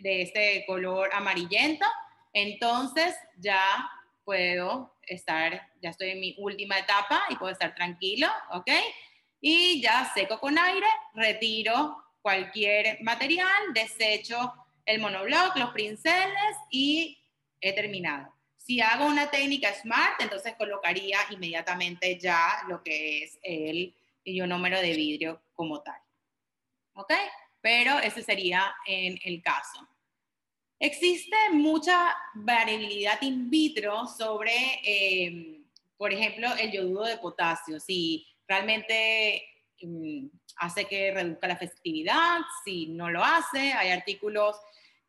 de 0.00 0.22
este 0.22 0.64
color 0.66 1.10
amarillento, 1.12 1.86
entonces 2.32 3.14
ya 3.36 3.90
puedo 4.24 4.96
estar, 5.02 5.70
ya 5.80 5.90
estoy 5.90 6.10
en 6.10 6.20
mi 6.20 6.34
última 6.38 6.78
etapa 6.78 7.22
y 7.30 7.36
puedo 7.36 7.52
estar 7.52 7.74
tranquilo, 7.74 8.28
¿ok? 8.52 8.70
Y 9.40 9.80
ya 9.80 10.10
seco 10.14 10.38
con 10.38 10.58
aire, 10.58 10.86
retiro 11.14 11.96
cualquier 12.20 12.98
material, 13.02 13.72
desecho 13.72 14.52
el 14.84 15.00
monobloc, 15.00 15.56
los 15.56 15.70
princeles 15.70 16.56
y 16.70 17.18
he 17.60 17.72
terminado. 17.72 18.34
Si 18.56 18.80
hago 18.80 19.06
una 19.06 19.30
técnica 19.30 19.72
SMART, 19.72 20.20
entonces 20.20 20.54
colocaría 20.56 21.18
inmediatamente 21.30 22.18
ya 22.18 22.64
lo 22.68 22.82
que 22.82 23.24
es 23.24 23.38
el 23.42 23.94
ionómero 24.24 24.80
de 24.80 24.92
vidrio 24.92 25.42
como 25.54 25.82
tal. 25.82 26.00
¿Ok? 26.94 27.12
Pero 27.68 27.98
ese 27.98 28.22
sería 28.22 28.74
en 28.86 29.18
el 29.22 29.42
caso. 29.42 29.86
Existe 30.80 31.36
mucha 31.52 32.16
variabilidad 32.34 33.20
in 33.20 33.50
vitro 33.50 34.06
sobre, 34.06 34.54
eh, 34.82 35.60
por 35.98 36.10
ejemplo, 36.10 36.48
el 36.58 36.72
yodudo 36.72 37.04
de 37.04 37.18
potasio. 37.18 37.78
Si 37.78 38.26
realmente 38.46 39.44
mm, 39.82 40.28
hace 40.56 40.86
que 40.86 41.12
reduzca 41.12 41.46
la 41.46 41.58
festividad, 41.58 42.38
si 42.64 42.86
no 42.86 43.10
lo 43.10 43.22
hace. 43.22 43.74
Hay 43.74 43.90
artículos 43.90 44.56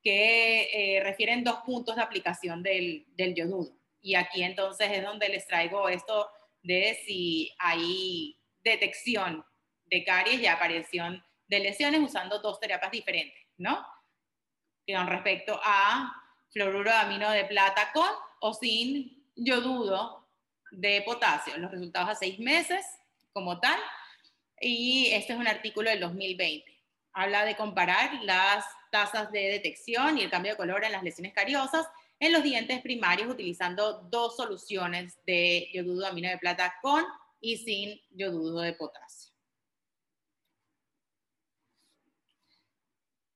que 0.04 0.98
eh, 0.98 1.02
refieren 1.02 1.46
dos 1.46 1.60
puntos 1.66 1.96
de 1.96 2.02
aplicación 2.02 2.62
del, 2.62 3.06
del 3.16 3.36
yodudo. 3.36 3.72
Y 4.02 4.16
aquí 4.16 4.44
entonces 4.44 4.90
es 4.92 5.02
donde 5.02 5.30
les 5.30 5.48
traigo 5.48 5.88
esto 5.88 6.28
de 6.62 7.00
si 7.06 7.56
hay 7.58 8.38
detección 8.66 9.46
de 9.86 10.04
caries 10.04 10.42
y 10.42 10.48
aparición 10.48 11.24
de 11.50 11.60
lesiones 11.60 12.02
usando 12.02 12.40
dos 12.40 12.60
terapias 12.60 12.92
diferentes, 12.92 13.46
¿no? 13.58 13.86
Con 14.88 15.08
respecto 15.08 15.60
a 15.64 16.14
fluoruro 16.52 16.92
de 17.32 17.46
plata 17.46 17.92
con 17.94 18.10
o 18.40 18.54
sin 18.54 19.28
yodudo 19.36 20.28
de 20.72 21.02
potasio. 21.02 21.58
Los 21.58 21.72
resultados 21.72 22.10
a 22.10 22.16
seis 22.16 22.40
meses 22.40 22.86
como 23.34 23.60
tal. 23.60 23.80
Y 24.62 25.10
este 25.12 25.34
es 25.34 25.40
un 25.40 25.48
artículo 25.48 25.90
del 25.90 26.00
2020. 26.00 26.66
Habla 27.14 27.46
de 27.46 27.56
comparar 27.56 28.24
las 28.24 28.66
tasas 28.92 29.32
de 29.32 29.42
detección 29.42 30.18
y 30.18 30.22
el 30.22 30.30
cambio 30.30 30.54
de 30.54 30.58
color 30.58 30.84
en 30.84 30.92
las 30.92 31.04
lesiones 31.04 31.34
cariosas 31.34 31.88
en 32.20 32.34
los 32.34 32.44
dientes 32.44 32.82
primarios 32.82 33.30
utilizando 33.30 34.02
dos 34.10 34.36
soluciones 34.36 35.18
de 35.26 35.70
yodudo 35.74 36.02
de 36.02 36.08
amino 36.08 36.30
de 36.30 36.38
plata 36.38 36.76
con 36.82 37.04
y 37.40 37.58
sin 37.58 38.00
yodudo 38.12 38.62
de 38.62 38.74
potasio. 38.74 39.29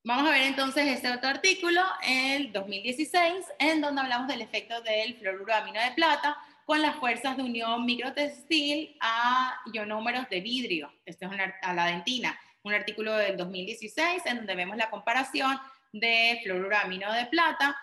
Vamos 0.05 0.27
a 0.27 0.31
ver 0.31 0.41
entonces 0.41 0.85
este 0.87 1.09
otro 1.09 1.29
artículo, 1.29 1.81
el 2.05 2.51
2016, 2.51 3.45
en 3.57 3.79
donde 3.79 4.01
hablamos 4.01 4.27
del 4.27 4.41
efecto 4.41 4.81
del 4.81 5.15
fluoruro 5.15 5.53
de 5.53 5.91
plata 5.95 6.35
con 6.65 6.81
las 6.81 6.97
fuerzas 6.97 7.37
de 7.37 7.43
unión 7.43 7.85
microtextil 7.85 8.97
a 8.99 9.61
ionómeros 9.71 10.27
de 10.29 10.41
vidrio. 10.41 10.91
Esto 11.05 11.27
es 11.27 11.31
una, 11.31 11.55
a 11.61 11.73
la 11.73 11.85
dentina, 11.85 12.37
un 12.63 12.73
artículo 12.73 13.15
del 13.15 13.37
2016 13.37 14.23
en 14.25 14.37
donde 14.39 14.55
vemos 14.55 14.75
la 14.75 14.89
comparación 14.89 15.57
de 15.93 16.41
fluoruro 16.43 16.71
de 16.71 16.75
amino 16.75 17.13
de 17.13 17.25
plata 17.27 17.73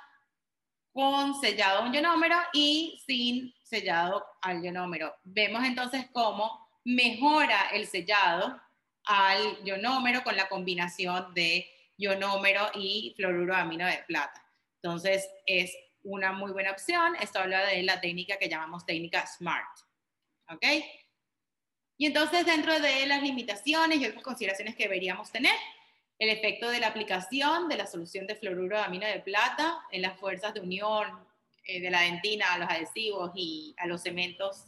con 0.93 1.41
sellado 1.41 1.79
a 1.79 1.87
un 1.87 1.95
ionómero 1.95 2.37
y 2.53 3.03
sin 3.07 3.55
sellado 3.63 4.27
al 4.43 4.63
ionómero. 4.63 5.15
Vemos 5.25 5.65
entonces 5.65 6.05
cómo 6.13 6.69
mejora 6.85 7.71
el 7.73 7.87
sellado 7.87 8.61
al 9.07 9.59
ionómero 9.65 10.23
con 10.23 10.37
la 10.37 10.51
combinación 10.51 11.33
de 11.33 11.67
ionómero 12.01 12.71
y 12.75 13.13
fluoruro 13.17 13.55
de 13.55 14.05
plata. 14.07 14.45
Entonces 14.83 15.29
es 15.47 15.77
una 16.03 16.33
muy 16.33 16.51
buena 16.53 16.73
opción. 16.73 17.15
Esto 17.21 17.41
habla 17.41 17.67
de 17.67 17.83
la 17.83 18.01
técnica 18.01 18.39
que 18.39 18.49
llamamos 18.49 18.87
técnica 18.87 19.27
SMART. 19.27 19.69
¿Ok? 20.49 20.65
Y 21.99 22.07
entonces 22.07 22.47
dentro 22.47 22.81
de 22.81 23.07
las 23.07 23.23
limitaciones 23.23 24.01
y 24.01 24.07
otras 24.07 24.23
consideraciones 24.23 24.75
que 24.75 24.85
deberíamos 24.85 25.31
tener, 25.31 25.55
el 26.19 26.31
efecto 26.31 26.71
de 26.71 26.81
la 26.81 26.89
aplicación 26.89 27.69
de 27.69 27.77
la 27.77 27.87
solución 27.87 28.27
de 28.27 28.37
fluoruro 28.37 28.77
de 28.77 28.83
amino 28.83 29.07
de 29.07 29.21
plata 29.21 29.81
en 29.91 30.03
las 30.03 30.19
fuerzas 30.19 30.55
de 30.55 30.61
unión 30.61 31.07
eh, 31.65 31.81
de 31.81 31.91
la 31.91 32.03
dentina 32.03 32.55
a 32.55 32.59
los 32.59 32.69
adhesivos 32.69 33.33
y 33.35 33.75
a 33.79 33.87
los 33.87 34.03
cementos 34.03 34.67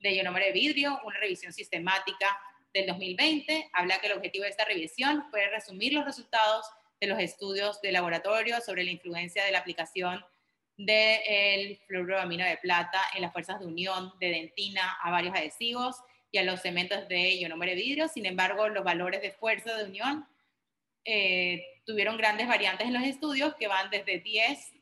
de 0.00 0.14
ionómero 0.14 0.46
de 0.46 0.52
vidrio, 0.52 1.00
una 1.04 1.18
revisión 1.18 1.52
sistemática 1.52 2.38
del 2.74 2.86
2020, 2.88 3.70
habla 3.72 3.98
que 4.00 4.08
el 4.08 4.14
objetivo 4.14 4.44
de 4.44 4.50
esta 4.50 4.64
revisión 4.64 5.24
fue 5.30 5.48
resumir 5.48 5.94
los 5.94 6.04
resultados 6.04 6.66
de 7.00 7.06
los 7.06 7.18
estudios 7.20 7.80
de 7.80 7.92
laboratorio 7.92 8.60
sobre 8.60 8.84
la 8.84 8.90
influencia 8.90 9.44
de 9.44 9.52
la 9.52 9.60
aplicación 9.60 10.24
del 10.76 11.78
fluoruro 11.86 12.28
de 12.28 12.58
plata 12.60 13.00
en 13.14 13.22
las 13.22 13.32
fuerzas 13.32 13.60
de 13.60 13.66
unión 13.66 14.12
de 14.18 14.30
dentina 14.30 14.98
a 15.02 15.12
varios 15.12 15.34
adhesivos 15.36 15.96
y 16.32 16.38
a 16.38 16.42
los 16.42 16.62
cementos 16.62 17.08
de 17.08 17.36
ionómero 17.36 17.70
de 17.70 17.76
vidrio. 17.76 18.08
Sin 18.08 18.26
embargo, 18.26 18.68
los 18.68 18.82
valores 18.82 19.22
de 19.22 19.30
fuerza 19.30 19.76
de 19.76 19.84
unión 19.84 20.26
eh, 21.04 21.64
tuvieron 21.86 22.16
grandes 22.16 22.48
variantes 22.48 22.88
en 22.88 22.94
los 22.94 23.04
estudios 23.04 23.54
que 23.54 23.68
van 23.68 23.88
desde 23.90 24.18
10, 24.18 24.72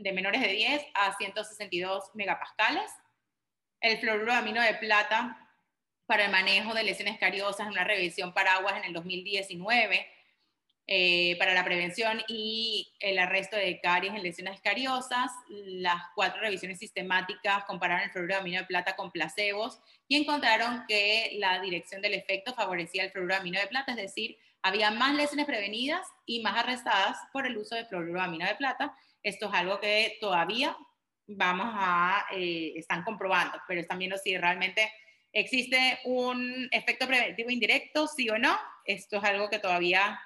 de 0.00 0.12
menores 0.12 0.42
de 0.42 0.48
10 0.48 0.86
a 0.92 1.16
162 1.16 2.10
megapascales. 2.12 2.90
El 3.80 3.98
fluoruro 3.98 4.32
de 4.32 4.38
amino 4.38 4.60
de 4.60 4.74
plata 4.74 5.47
para 6.08 6.24
el 6.24 6.32
manejo 6.32 6.72
de 6.72 6.84
lesiones 6.84 7.18
cariosas, 7.18 7.68
una 7.68 7.84
revisión 7.84 8.32
paraguas 8.32 8.78
en 8.78 8.84
el 8.84 8.94
2019 8.94 10.06
eh, 10.86 11.36
para 11.38 11.52
la 11.52 11.62
prevención 11.66 12.22
y 12.28 12.90
el 12.98 13.18
arresto 13.18 13.56
de 13.56 13.78
caries 13.78 14.14
en 14.14 14.22
lesiones 14.22 14.58
cariosas. 14.62 15.30
Las 15.48 16.00
cuatro 16.14 16.40
revisiones 16.40 16.78
sistemáticas 16.78 17.64
compararon 17.64 18.04
el 18.04 18.10
fluoruro 18.10 18.42
de 18.42 18.64
plata 18.64 18.96
con 18.96 19.10
placebos 19.12 19.80
y 20.08 20.16
encontraron 20.16 20.84
que 20.88 21.36
la 21.38 21.60
dirección 21.60 22.00
del 22.00 22.14
efecto 22.14 22.54
favorecía 22.54 23.04
el 23.04 23.10
fluoruro 23.10 23.42
de 23.42 23.66
plata, 23.68 23.92
es 23.92 23.98
decir, 23.98 24.38
había 24.62 24.90
más 24.90 25.14
lesiones 25.14 25.44
prevenidas 25.44 26.06
y 26.24 26.40
más 26.40 26.56
arrestadas 26.56 27.18
por 27.34 27.46
el 27.46 27.58
uso 27.58 27.74
de 27.74 27.84
fluoruro 27.84 28.22
de 28.22 28.54
plata. 28.56 28.96
Esto 29.22 29.48
es 29.48 29.54
algo 29.54 29.78
que 29.78 30.16
todavía 30.22 30.74
vamos 31.26 31.68
a, 31.74 32.24
eh, 32.32 32.72
están 32.76 33.04
comprobando, 33.04 33.58
pero 33.68 33.82
están 33.82 33.98
viendo 33.98 34.16
si 34.16 34.38
realmente 34.38 34.90
existe 35.32 35.98
un 36.04 36.68
efecto 36.70 37.06
preventivo 37.06 37.50
indirecto, 37.50 38.06
sí 38.06 38.28
o 38.30 38.38
no. 38.38 38.56
Esto 38.84 39.18
es 39.18 39.24
algo 39.24 39.48
que 39.48 39.58
todavía 39.58 40.20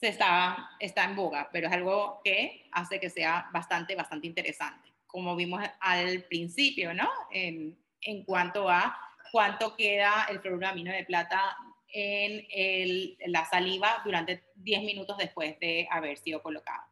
se 0.00 0.08
está, 0.08 0.70
está 0.78 1.04
en 1.04 1.16
boga, 1.16 1.48
pero 1.52 1.68
es 1.68 1.72
algo 1.72 2.20
que 2.22 2.68
hace 2.72 3.00
que 3.00 3.10
sea 3.10 3.48
bastante, 3.52 3.94
bastante 3.94 4.26
interesante, 4.26 4.92
como 5.06 5.34
vimos 5.36 5.62
al 5.80 6.22
principio, 6.24 6.92
¿no? 6.92 7.08
En, 7.30 7.78
en 8.02 8.24
cuanto 8.24 8.68
a 8.68 8.98
cuánto 9.32 9.74
queda 9.74 10.26
el 10.30 10.40
fluoruro 10.40 10.66
de 10.66 10.72
amino 10.72 10.92
de 10.92 11.04
plata 11.04 11.56
en 11.88 13.16
la 13.32 13.44
saliva 13.46 14.02
durante 14.04 14.44
10 14.56 14.82
minutos 14.82 15.16
después 15.16 15.58
de 15.60 15.88
haber 15.90 16.18
sido 16.18 16.42
colocado. 16.42 16.82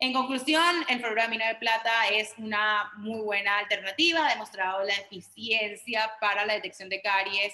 En 0.00 0.12
conclusión, 0.12 0.62
el 0.88 1.18
amino 1.18 1.44
de 1.44 1.56
plata 1.56 2.08
es 2.12 2.32
una 2.38 2.92
muy 2.98 3.20
buena 3.20 3.58
alternativa, 3.58 4.24
ha 4.24 4.30
demostrado 4.30 4.84
la 4.84 4.94
eficiencia 4.94 6.12
para 6.20 6.46
la 6.46 6.54
detección 6.54 6.88
de 6.88 7.02
caries 7.02 7.52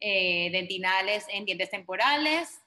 eh, 0.00 0.50
dentinales 0.52 1.24
en 1.30 1.46
dientes 1.46 1.70
temporales. 1.70 2.60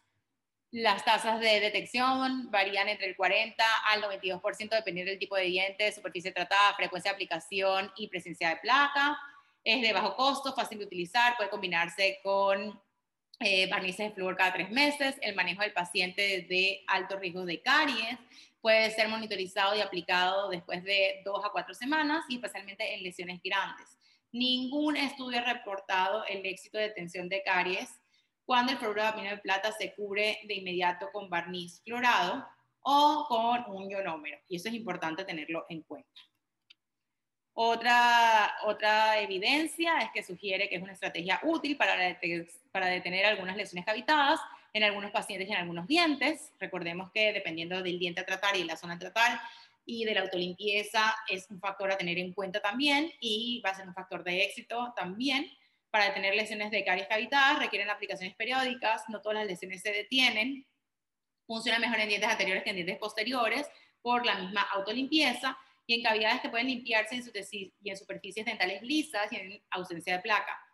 Las 0.71 1.05
tasas 1.05 1.39
de 1.39 1.59
detección 1.59 2.49
varían 2.49 2.89
entre 2.89 3.05
el 3.05 3.15
40 3.15 3.63
al 3.91 4.01
92% 4.01 4.69
dependiendo 4.69 5.11
del 5.11 5.19
tipo 5.19 5.35
de 5.35 5.43
diente, 5.43 5.91
superficie 5.91 6.31
tratada, 6.31 6.73
frecuencia 6.73 7.11
de 7.11 7.13
aplicación 7.13 7.91
y 7.97 8.07
presencia 8.07 8.49
de 8.49 8.55
placa. 8.57 9.19
Es 9.63 9.79
de 9.83 9.93
bajo 9.93 10.15
costo, 10.15 10.55
fácil 10.55 10.79
de 10.79 10.85
utilizar, 10.85 11.37
puede 11.37 11.51
combinarse 11.51 12.19
con 12.23 12.81
eh, 13.39 13.69
barnices 13.69 14.09
de 14.09 14.15
flúor 14.15 14.35
cada 14.35 14.53
tres 14.53 14.71
meses, 14.71 15.15
el 15.21 15.35
manejo 15.35 15.61
del 15.61 15.71
paciente 15.71 16.47
de 16.49 16.83
alto 16.87 17.17
riesgo 17.17 17.45
de 17.45 17.61
caries, 17.61 18.17
puede 18.61 18.91
ser 18.91 19.07
monitorizado 19.07 19.75
y 19.75 19.81
aplicado 19.81 20.49
después 20.49 20.83
de 20.83 21.21
dos 21.23 21.43
a 21.45 21.49
cuatro 21.49 21.73
semanas 21.73 22.25
y 22.29 22.35
especialmente 22.35 22.93
en 22.93 23.03
lesiones 23.03 23.39
grandes. 23.43 23.97
Ningún 24.31 24.97
estudio 24.97 25.39
ha 25.39 25.53
reportado 25.53 26.25
el 26.25 26.45
éxito 26.45 26.77
de 26.77 26.89
detención 26.89 27.29
de 27.29 27.41
caries 27.43 27.89
cuando 28.45 28.71
el 28.71 28.77
fluoruro 28.77 29.03
de 29.03 29.07
amino 29.09 29.29
de 29.29 29.37
plata 29.37 29.71
se 29.71 29.93
cubre 29.93 30.39
de 30.47 30.55
inmediato 30.55 31.09
con 31.11 31.29
barniz 31.29 31.81
fluorado 31.83 32.47
o 32.81 33.25
con 33.27 33.75
un 33.75 33.89
ionómero. 33.89 34.39
Y 34.47 34.55
eso 34.55 34.69
es 34.69 34.75
importante 34.75 35.23
tenerlo 35.23 35.65
en 35.69 35.83
cuenta. 35.83 36.21
Otra, 37.53 38.55
otra 38.63 39.19
evidencia 39.19 39.99
es 39.99 40.11
que 40.13 40.23
sugiere 40.23 40.69
que 40.69 40.77
es 40.77 40.81
una 40.81 40.93
estrategia 40.93 41.39
útil 41.43 41.75
para, 41.75 42.17
para 42.71 42.87
detener 42.87 43.25
algunas 43.25 43.57
lesiones 43.57 43.85
cavitadas 43.85 44.39
en 44.73 44.83
algunos 44.83 45.11
pacientes 45.11 45.47
y 45.47 45.51
en 45.51 45.57
algunos 45.57 45.87
dientes. 45.87 46.53
Recordemos 46.59 47.11
que 47.13 47.33
dependiendo 47.33 47.81
del 47.81 47.99
diente 47.99 48.21
a 48.21 48.25
tratar 48.25 48.55
y 48.55 48.63
la 48.63 48.77
zona 48.77 48.95
a 48.95 48.99
tratar 48.99 49.39
y 49.85 50.05
de 50.05 50.13
la 50.13 50.21
autolimpieza 50.21 51.15
es 51.27 51.49
un 51.49 51.59
factor 51.59 51.91
a 51.91 51.97
tener 51.97 52.19
en 52.19 52.33
cuenta 52.33 52.61
también 52.61 53.11
y 53.19 53.61
va 53.65 53.71
a 53.71 53.75
ser 53.75 53.87
un 53.87 53.93
factor 53.93 54.23
de 54.23 54.43
éxito 54.43 54.93
también. 54.95 55.51
Para 55.89 56.05
detener 56.05 56.35
lesiones 56.35 56.69
de 56.69 56.85
caries 56.85 57.07
cavitadas 57.07 57.59
requieren 57.59 57.89
aplicaciones 57.89 58.35
periódicas, 58.35 59.03
no 59.09 59.21
todas 59.21 59.39
las 59.39 59.47
lesiones 59.47 59.81
se 59.81 59.91
detienen, 59.91 60.67
funciona 61.47 61.79
mejor 61.79 61.99
en 61.99 62.09
dientes 62.09 62.29
anteriores 62.29 62.63
que 62.63 62.69
en 62.69 62.75
dientes 62.75 62.97
posteriores 62.97 63.67
por 64.01 64.25
la 64.25 64.35
misma 64.35 64.61
autolimpieza 64.73 65.57
y 65.87 65.95
en 65.95 66.03
cavidades 66.03 66.41
que 66.41 66.49
pueden 66.49 66.67
limpiarse 66.67 67.15
y 67.15 67.89
en 67.89 67.97
superficies 67.97 68.45
dentales 68.45 68.83
lisas 68.83 69.31
y 69.31 69.37
en 69.37 69.63
ausencia 69.71 70.17
de 70.17 70.21
placa 70.21 70.68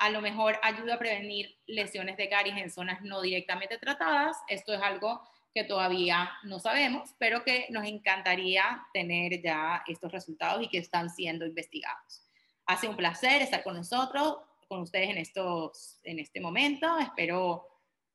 a 0.00 0.08
lo 0.08 0.22
mejor 0.22 0.58
ayuda 0.62 0.94
a 0.94 0.98
prevenir 0.98 1.58
lesiones 1.66 2.16
de 2.16 2.30
caries 2.30 2.56
en 2.56 2.70
zonas 2.70 3.02
no 3.02 3.20
directamente 3.20 3.76
tratadas. 3.76 4.34
Esto 4.48 4.72
es 4.72 4.80
algo 4.80 5.20
que 5.54 5.64
todavía 5.64 6.30
no 6.42 6.58
sabemos, 6.58 7.14
pero 7.18 7.44
que 7.44 7.66
nos 7.68 7.86
encantaría 7.86 8.82
tener 8.94 9.42
ya 9.42 9.82
estos 9.86 10.10
resultados 10.10 10.62
y 10.62 10.68
que 10.68 10.78
están 10.78 11.10
siendo 11.10 11.44
investigados. 11.44 12.26
Hace 12.64 12.88
un 12.88 12.96
placer 12.96 13.42
estar 13.42 13.62
con 13.62 13.76
nosotros, 13.76 14.38
con 14.68 14.80
ustedes 14.80 15.10
en, 15.10 15.18
estos, 15.18 16.00
en 16.02 16.18
este 16.18 16.40
momento. 16.40 16.98
Espero 16.98 17.66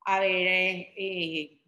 haber 0.06 0.88
eh, 0.98 1.60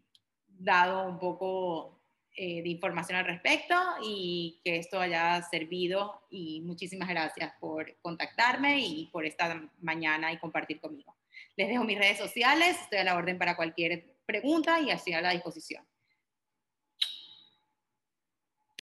dado 0.47 1.09
un 1.09 1.19
poco 1.19 1.96
eh, 2.39 2.61
de 2.61 2.69
información 2.69 3.17
al 3.17 3.25
respecto 3.25 3.73
y 4.03 4.61
que 4.63 4.77
esto 4.77 4.99
haya 4.99 5.41
servido 5.49 6.21
y 6.29 6.61
muchísimas 6.61 7.09
gracias 7.09 7.51
por 7.59 7.97
contactarme 8.03 8.79
y 8.79 9.07
por 9.07 9.25
esta 9.25 9.67
mañana 9.81 10.31
y 10.31 10.37
compartir 10.37 10.79
conmigo. 10.79 11.15
Les 11.55 11.67
dejo 11.67 11.83
mis 11.83 11.97
redes 11.97 12.19
sociales, 12.19 12.77
estoy 12.79 12.99
a 12.99 13.05
la 13.05 13.15
orden 13.15 13.39
para 13.39 13.55
cualquier 13.55 14.17
pregunta 14.27 14.79
y 14.79 14.91
estoy 14.91 15.13
a 15.13 15.21
la 15.21 15.31
disposición. 15.31 15.83